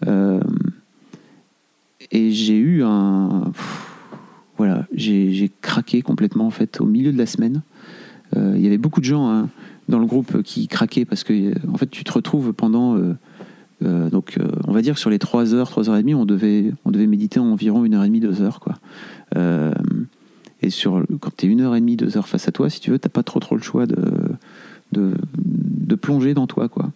[0.07, 0.41] Euh,
[2.11, 3.53] et j'ai eu un.
[4.57, 7.63] Voilà, j'ai craqué complètement, en fait, au milieu de la semaine.
[8.37, 9.49] Euh, Il y avait beaucoup de gens hein,
[9.89, 12.99] dans le groupe qui craquaient parce que, euh, en fait, tu te retrouves pendant.
[13.81, 16.91] donc, on va dire sur les 3 heures, 3 heures et demie, on devait, on
[16.91, 18.75] devait méditer environ une heure et demie, 2 heures, quoi.
[20.61, 22.81] Et sur, quand tu es une heure et demie, deux heures face à toi, si
[22.81, 23.97] tu veux, t'as pas trop trop le choix de,
[24.91, 26.91] de, de plonger dans toi, quoi.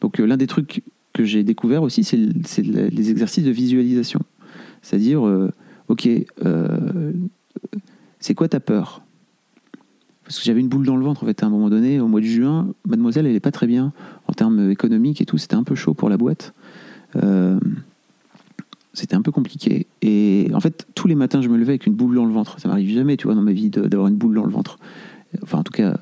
[0.00, 0.82] Donc, l'un des trucs
[1.12, 4.20] que j'ai découvert aussi, c'est le- c'est le- les exercices de visualisation.
[4.82, 5.50] C'est-à-dire, euh,
[5.88, 6.08] ok,
[6.44, 7.12] euh,
[8.20, 9.02] c'est quoi ta peur?
[10.24, 12.08] Parce que j'avais une boule dans le ventre, en fait, à un moment donné, au
[12.08, 13.92] mois de juin, mademoiselle, elle est pas très bien
[14.28, 16.54] en termes économiques et tout, c'était un peu chaud pour la boîte.
[17.16, 17.58] Euh,
[18.94, 19.86] c'était un peu compliqué.
[20.00, 22.58] Et en fait, tous les matins, je me levais avec une boule dans le ventre.
[22.60, 24.78] Ça m'arrive jamais, tu vois, dans ma vie, d'avoir une boule dans le ventre.
[25.42, 25.98] Enfin, en tout cas,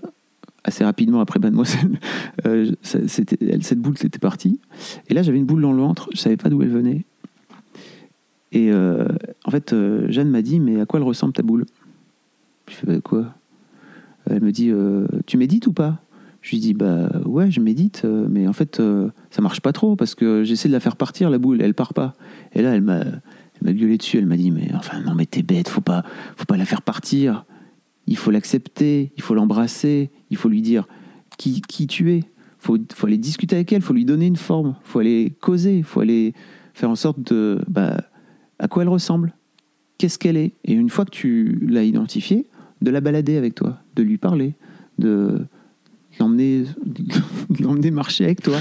[0.65, 1.99] assez rapidement après mademoiselle,
[2.47, 4.61] euh, cette boule était partie.
[5.09, 7.05] Et là, j'avais une boule dans le ventre, je savais pas d'où elle venait.
[8.53, 9.07] Et euh,
[9.45, 11.66] en fait, euh, Jeanne m'a dit, mais à quoi elle ressemble ta boule?
[12.69, 13.35] Je fais, bah, quoi?
[14.28, 14.70] Elle me dit,
[15.27, 16.01] tu médites ou pas?
[16.43, 18.81] Je lui dis, bah ouais, je médite, mais en fait,
[19.31, 21.95] ça marche pas trop parce que j'essaie de la faire partir, la boule, elle part
[21.95, 22.12] pas.
[22.53, 23.20] Et là, elle m'a, elle
[23.62, 26.05] m'a gueulé dessus, elle m'a dit, mais enfin, non, mais t'es bête, faut pas,
[26.37, 27.45] faut pas la faire partir.
[28.06, 30.86] Il faut l'accepter, il faut l'embrasser, il faut lui dire
[31.39, 32.24] qui, tu es.
[32.59, 36.01] Faut, faut aller discuter avec elle, faut lui donner une forme, faut aller causer, faut
[36.01, 36.35] aller
[36.74, 38.02] faire en sorte de, bah,
[38.59, 39.35] à quoi elle ressemble,
[39.97, 40.52] qu'est-ce qu'elle est.
[40.64, 42.47] Et une fois que tu l'as identifiée,
[42.82, 44.55] de la balader avec toi, de lui parler,
[44.98, 45.47] de
[46.21, 46.65] l'emmener,
[47.61, 48.59] l'emmener marcher avec toi.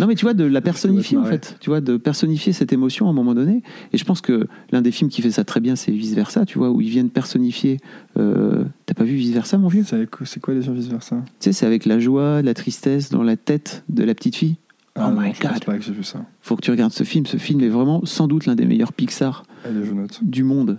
[0.00, 3.06] non mais tu vois, de la personnifier en fait, tu vois, de personnifier cette émotion
[3.06, 3.62] à un moment donné.
[3.92, 6.46] Et je pense que l'un des films qui fait ça très bien, c'est Vice Versa,
[6.46, 7.78] tu vois, où ils viennent personnifier.
[8.18, 9.84] euh, T'as pas vu Vice Versa, mon vieux?
[10.24, 13.22] C'est quoi les gens vice versa Tu sais, c'est avec la joie, la tristesse dans
[13.22, 14.56] la tête de la petite fille.
[14.96, 15.64] Oh my je God.
[15.64, 16.24] pas que vu ça.
[16.40, 17.26] Faut que tu regardes ce film.
[17.26, 20.78] Ce film est vraiment sans doute l'un des meilleurs Pixar je du monde.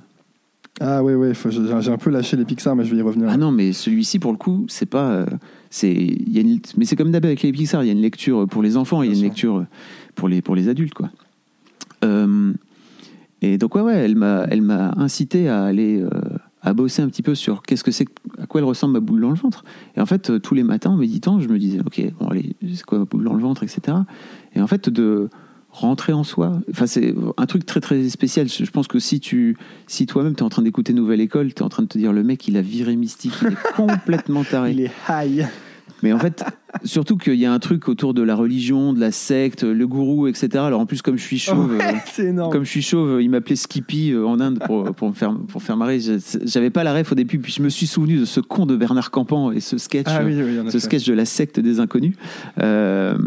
[0.80, 3.28] Ah ouais, faut- j'ai un peu lâché les Pixar, mais je vais y revenir.
[3.30, 5.12] Ah non, mais celui-ci, pour le coup, c'est pas.
[5.12, 5.26] euh,
[5.70, 8.02] c'est, y a une- mais c'est comme d'hab avec les Pixar, il y a une
[8.02, 9.66] lecture pour les enfants, il y a une lecture
[10.16, 11.10] pour les, pour les adultes, quoi.
[12.06, 12.54] Euh,
[13.42, 16.02] et donc, ouais, ouais, elle m'a, elle m'a incité à aller.
[16.02, 16.10] euh,
[16.62, 18.06] à bosser un petit peu sur qu'est-ce que c'est,
[18.38, 19.64] à quoi elle ressemble ma boule dans le ventre.
[19.96, 22.84] Et en fait, tous les matins, en méditant, je me disais, ok, bon, allez, c'est
[22.84, 23.96] quoi ma boule dans le ventre, etc.
[24.54, 25.30] Et en fait, de
[25.80, 28.48] rentrer en soi, enfin, c'est un truc très très spécial.
[28.48, 29.58] Je pense que si tu,
[29.88, 31.98] si toi-même tu es en train d'écouter Nouvelle École, tu es en train de te
[31.98, 34.72] dire, le mec, il a viré mystique, il est complètement taré.
[34.72, 35.48] Il est high.
[36.04, 36.44] Mais en fait,
[36.84, 40.28] surtout qu'il y a un truc autour de la religion, de la secte, le gourou,
[40.28, 40.50] etc.
[40.56, 44.12] Alors en plus, comme je suis chauve, euh, comme je suis chauve, il m'appelait Skippy
[44.12, 46.00] euh, en Inde pour, pour, me faire, pour faire marrer.
[46.44, 48.76] J'avais pas la ref au début, puis je me suis souvenu de ce con de
[48.76, 50.08] Bernard Campan et ce sketch.
[50.08, 50.80] Ah oui, oui, a ce fait.
[50.80, 52.16] sketch de la secte des inconnus.
[52.62, 53.18] Euh,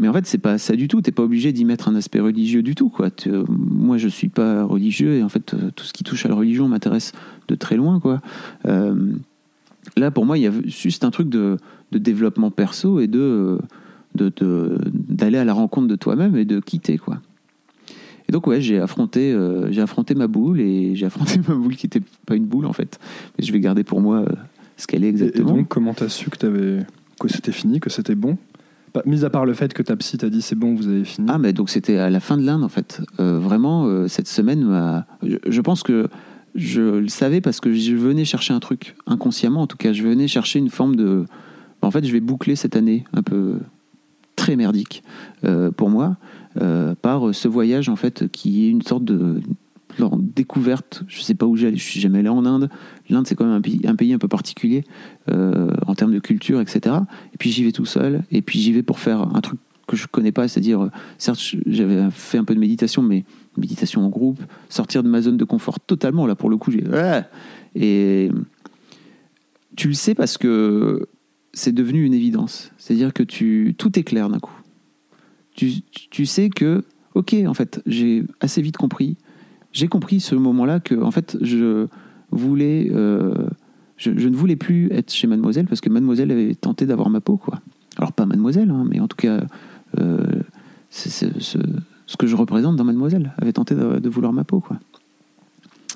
[0.00, 1.02] mais en fait, c'est pas ça du tout.
[1.02, 2.88] T'es pas obligé d'y mettre un aspect religieux du tout.
[2.88, 3.10] Quoi.
[3.26, 6.28] Euh, moi, je suis pas religieux et en fait, euh, tout ce qui touche à
[6.28, 7.12] la religion m'intéresse
[7.48, 8.00] de très loin.
[8.00, 8.20] Quoi.
[8.66, 9.12] Euh,
[9.96, 11.58] là, pour moi, il y a juste un truc de,
[11.92, 13.58] de développement perso et de
[14.14, 16.98] d'aller à la rencontre de toi-même et de quitter.
[16.98, 17.20] Quoi.
[18.28, 21.76] Et donc, ouais, j'ai affronté, euh, j'ai affronté ma boule et j'ai affronté ma boule
[21.76, 22.98] qui était pas une boule en fait.
[23.38, 24.26] Mais je vais garder pour moi euh,
[24.76, 25.54] ce qu'elle est Et, et exactement.
[25.56, 26.80] donc, comment t'as su que,
[27.20, 28.36] que c'était fini, que c'était bon?
[28.92, 31.04] Pas- Mis à part le fait que ta psy t'a dit c'est bon, vous avez
[31.04, 31.28] fini.
[31.30, 33.00] Ah, mais donc c'était à la fin de l'Inde en fait.
[33.20, 36.08] Euh, vraiment, cette semaine, m'a- je, je pense que
[36.56, 39.92] je le savais parce que je venais chercher un truc, inconsciemment en tout cas.
[39.92, 41.24] Je venais chercher une forme de.
[41.82, 43.58] En fait, je vais boucler cette année un peu
[44.36, 45.02] très merdique
[45.44, 46.16] euh, pour moi
[46.60, 49.40] euh, par ce voyage en fait qui est une sorte de
[50.18, 51.02] découverte.
[51.08, 52.70] Je sais pas où j'allais, je suis jamais allé en Inde.
[53.08, 54.84] L'Inde, c'est quand même un pays, un peu particulier
[55.30, 56.96] euh, en termes de culture, etc.
[57.34, 59.96] Et puis j'y vais tout seul, et puis j'y vais pour faire un truc que
[59.96, 60.88] je connais pas, c'est-à-dire,
[61.18, 63.24] certes, j'avais fait un peu de méditation, mais
[63.56, 66.84] méditation en groupe, sortir de ma zone de confort totalement, là, pour le coup, j'ai.
[67.74, 68.30] Et
[69.76, 71.08] tu le sais parce que
[71.52, 72.72] c'est devenu une évidence.
[72.78, 73.22] C'est-à-dire que
[73.72, 74.56] tout est clair d'un coup.
[75.54, 79.16] Tu, sais que, ok, en fait, j'ai assez vite compris.
[79.72, 81.86] J'ai compris ce moment-là que, en fait, je
[82.30, 82.90] voulais.
[82.92, 83.34] euh,
[83.96, 87.36] je, ne voulais plus être chez Mademoiselle parce que Mademoiselle avait tenté d'avoir ma peau,
[87.36, 87.60] quoi.
[87.98, 89.42] Alors, pas Mademoiselle, hein, mais en tout cas,
[89.98, 90.24] euh,
[90.90, 94.78] ce que je représente dans Mademoiselle avait tenté de, de vouloir ma peau, quoi.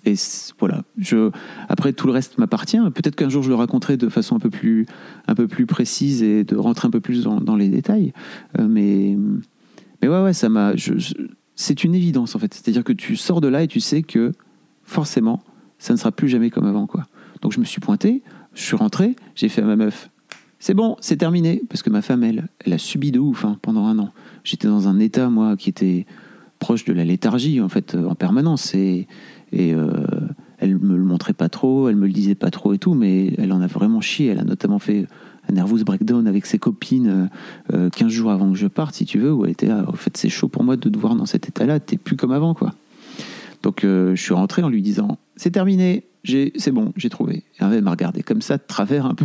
[0.05, 0.14] Et
[0.59, 0.82] voilà.
[0.98, 1.31] Je,
[1.68, 2.78] après, tout le reste m'appartient.
[2.94, 4.86] Peut-être qu'un jour, je le raconterai de façon un peu plus,
[5.26, 8.12] un peu plus précise et de rentrer un peu plus dans, les détails.
[8.59, 9.16] Euh, mais,
[10.02, 10.72] mais ouais, ouais, ça m'a.
[11.56, 12.52] c'est une évidence, en fait.
[12.52, 14.32] C'est-à-dire que tu sors de là et tu sais que
[14.82, 15.43] forcément,
[15.78, 17.05] ça ne sera plus jamais comme avant, quoi.
[17.40, 18.22] Donc, je me suis pointé,
[18.55, 20.10] je suis rentré, j'ai fait à ma meuf.
[20.59, 21.62] C'est bon, c'est terminé.
[21.68, 24.12] Parce que ma femme, elle, elle a subi de ouf hein, pendant un an.
[24.44, 26.06] J'étais dans un état, moi, qui était
[26.59, 28.74] proche de la léthargie, en fait, en permanence.
[28.74, 29.06] Et,
[29.55, 29.89] et euh,
[30.59, 33.32] elle me le montrait pas trop, elle me le disait pas trop et tout, mais
[33.39, 34.26] elle en a vraiment chié.
[34.26, 35.06] Elle a notamment fait
[35.48, 37.28] un nervous breakdown avec ses copines
[37.72, 39.85] euh, 15 jours avant que je parte, si tu veux, où elle était là.
[39.89, 42.32] Au fait, c'est chaud pour moi de te voir dans cet état-là, t'es plus comme
[42.32, 42.74] avant, quoi.
[43.62, 47.36] Donc euh, je suis rentré en lui disant C'est terminé, c'est bon, j'ai trouvé.
[47.36, 49.24] Et elle m'a regardé comme ça, de travers un peu,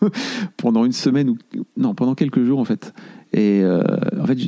[0.56, 1.38] pendant une semaine, ou
[1.76, 2.92] non, pendant quelques jours en fait.
[3.32, 3.82] Et euh,
[4.20, 4.38] en fait,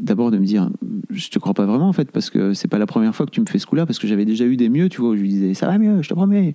[0.00, 0.70] d'abord de me dire,
[1.18, 3.30] je te crois pas vraiment en fait, parce que c'est pas la première fois que
[3.30, 5.16] tu me fais ce coup-là, parce que j'avais déjà eu des mieux, tu vois, où
[5.16, 6.54] je lui disais, ça va mieux, je te promets.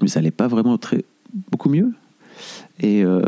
[0.00, 1.04] Mais ça allait pas vraiment très,
[1.50, 1.92] beaucoup mieux.
[2.80, 3.22] Et, euh,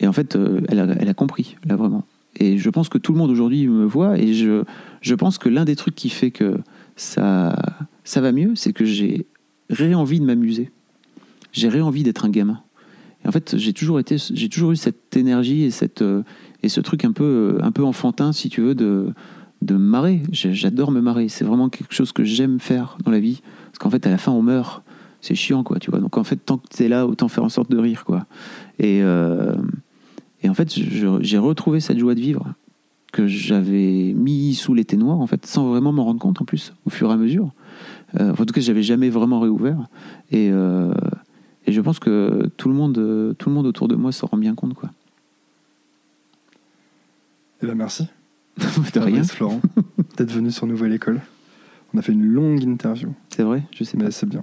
[0.00, 2.04] et en fait, euh, elle a, compris, là vraiment.
[2.36, 4.64] Et je pense que tout le monde aujourd'hui me voit, et je,
[5.00, 6.58] je pense que l'un des trucs qui fait que
[6.96, 7.56] ça,
[8.04, 9.26] ça va mieux, c'est que j'ai
[9.70, 10.70] ré-envie de m'amuser.
[11.52, 12.60] J'ai ré-envie d'être un gamin.
[13.24, 16.02] Et en fait, j'ai toujours été, j'ai toujours eu cette énergie et cette
[16.62, 19.12] et ce truc un peu un peu enfantin, si tu veux, de
[19.62, 20.22] de marrer.
[20.30, 21.28] J'adore me marrer.
[21.28, 23.40] C'est vraiment quelque chose que j'aime faire dans la vie.
[23.66, 24.82] Parce qu'en fait, à la fin, on meurt.
[25.20, 26.00] C'est chiant, quoi, tu vois.
[26.00, 28.26] Donc en fait, tant que tu es là, autant faire en sorte de rire, quoi.
[28.78, 29.54] Et, euh,
[30.42, 32.54] et en fait, j'ai retrouvé cette joie de vivre
[33.12, 36.72] que j'avais mis sous les noir, en fait, sans vraiment m'en rendre compte, en plus,
[36.86, 37.50] au fur et à mesure.
[38.20, 39.88] Euh, en tout cas, j'avais jamais vraiment réouvert.
[40.30, 40.92] Et, euh,
[41.66, 44.36] et je pense que tout le monde, tout le monde autour de moi s'en rend
[44.36, 44.90] bien compte, quoi.
[47.62, 48.06] Eh ben merci.
[48.58, 49.22] de rien.
[49.22, 49.60] Florent,
[50.16, 51.20] d'être venu sur Nouvelle École.
[51.94, 53.14] On a fait une longue interview.
[53.30, 54.42] C'est vrai, je sais Mais c'est bien.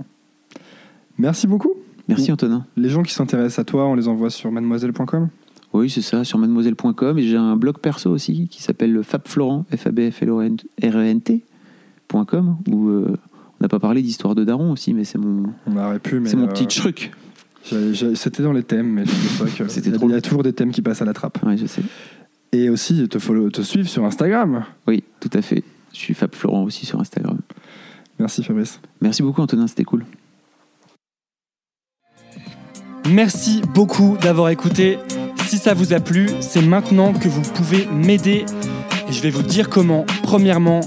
[1.17, 1.71] Merci beaucoup.
[2.07, 2.65] Merci Antonin.
[2.77, 5.29] Les gens qui s'intéressent à toi, on les envoie sur mademoiselle.com
[5.73, 7.17] Oui, c'est ça, sur mademoiselle.com.
[7.17, 10.37] Et j'ai un blog perso aussi qui s'appelle fabflorent, f a b f l o
[10.39, 13.17] r e n t.com, où euh,
[13.59, 16.29] on n'a pas parlé d'histoire de Daron aussi, mais c'est mon, on aurait pu, mais
[16.29, 17.11] c'est mon euh, petit truc.
[17.63, 20.13] C'était dans les thèmes, mais je sais pas que C'était il y a- trop il
[20.13, 21.39] y a toujours des thèmes qui passent à la trappe.
[21.43, 21.81] Oui, je sais.
[22.55, 24.63] Et aussi te, follow- te suivre sur Instagram.
[24.87, 25.61] Oui, tout à fait.
[25.91, 27.37] Je suis Fab Florent aussi sur Instagram.
[28.17, 28.79] Merci Fabrice.
[29.01, 30.05] Merci beaucoup Antonin, c'était cool.
[33.09, 34.97] Merci beaucoup d'avoir écouté.
[35.47, 38.45] Si ça vous a plu, c'est maintenant que vous pouvez m'aider.
[39.09, 40.05] Et je vais vous dire comment.
[40.23, 40.79] Premièrement,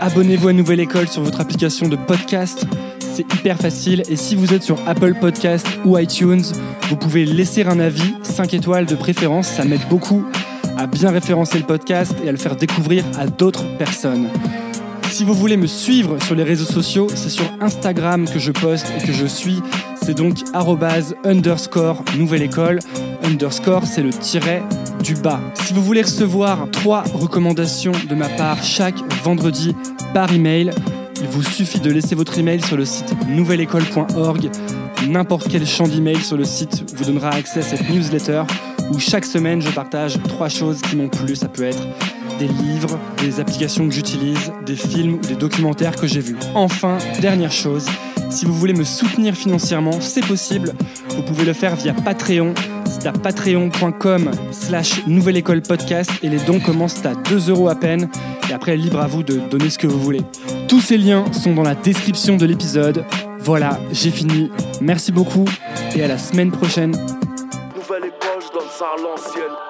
[0.00, 2.66] abonnez-vous à Nouvelle École sur votre application de podcast.
[3.00, 4.02] C'est hyper facile.
[4.10, 6.44] Et si vous êtes sur Apple Podcast ou iTunes,
[6.90, 9.48] vous pouvez laisser un avis, 5 étoiles de préférence.
[9.48, 10.24] Ça m'aide beaucoup
[10.78, 14.28] à bien référencer le podcast et à le faire découvrir à d'autres personnes.
[15.10, 18.86] Si vous voulez me suivre sur les réseaux sociaux, c'est sur Instagram que je poste
[18.96, 19.60] et que je suis.
[20.00, 20.36] C'est donc
[21.24, 22.78] underscore nouvelle école.
[23.24, 24.62] Underscore, c'est le tiret
[25.02, 25.40] du bas.
[25.54, 29.74] Si vous voulez recevoir trois recommandations de ma part chaque vendredi
[30.14, 30.70] par email,
[31.20, 34.50] il vous suffit de laisser votre email sur le site nouvelleécole.org.
[35.08, 38.42] N'importe quel champ d'email sur le site vous donnera accès à cette newsletter
[38.90, 41.36] où chaque semaine je partage trois choses qui m'ont plu.
[41.36, 41.82] Ça peut être
[42.38, 46.36] des livres, des applications que j'utilise, des films ou des documentaires que j'ai vus.
[46.54, 47.86] Enfin, dernière chose,
[48.30, 50.74] si vous voulez me soutenir financièrement, c'est possible.
[51.10, 52.54] Vous pouvez le faire via Patreon.
[52.84, 57.74] C'est à patreon.com slash nouvelle école podcast et les dons commencent à 2 euros à
[57.74, 58.08] peine.
[58.48, 60.22] Et après, libre à vous de donner ce que vous voulez.
[60.68, 63.04] Tous ces liens sont dans la description de l'épisode.
[63.40, 64.50] Voilà, j'ai fini.
[64.80, 65.44] Merci beaucoup
[65.96, 66.94] et à la semaine prochaine.
[68.80, 69.67] À l'ancienne.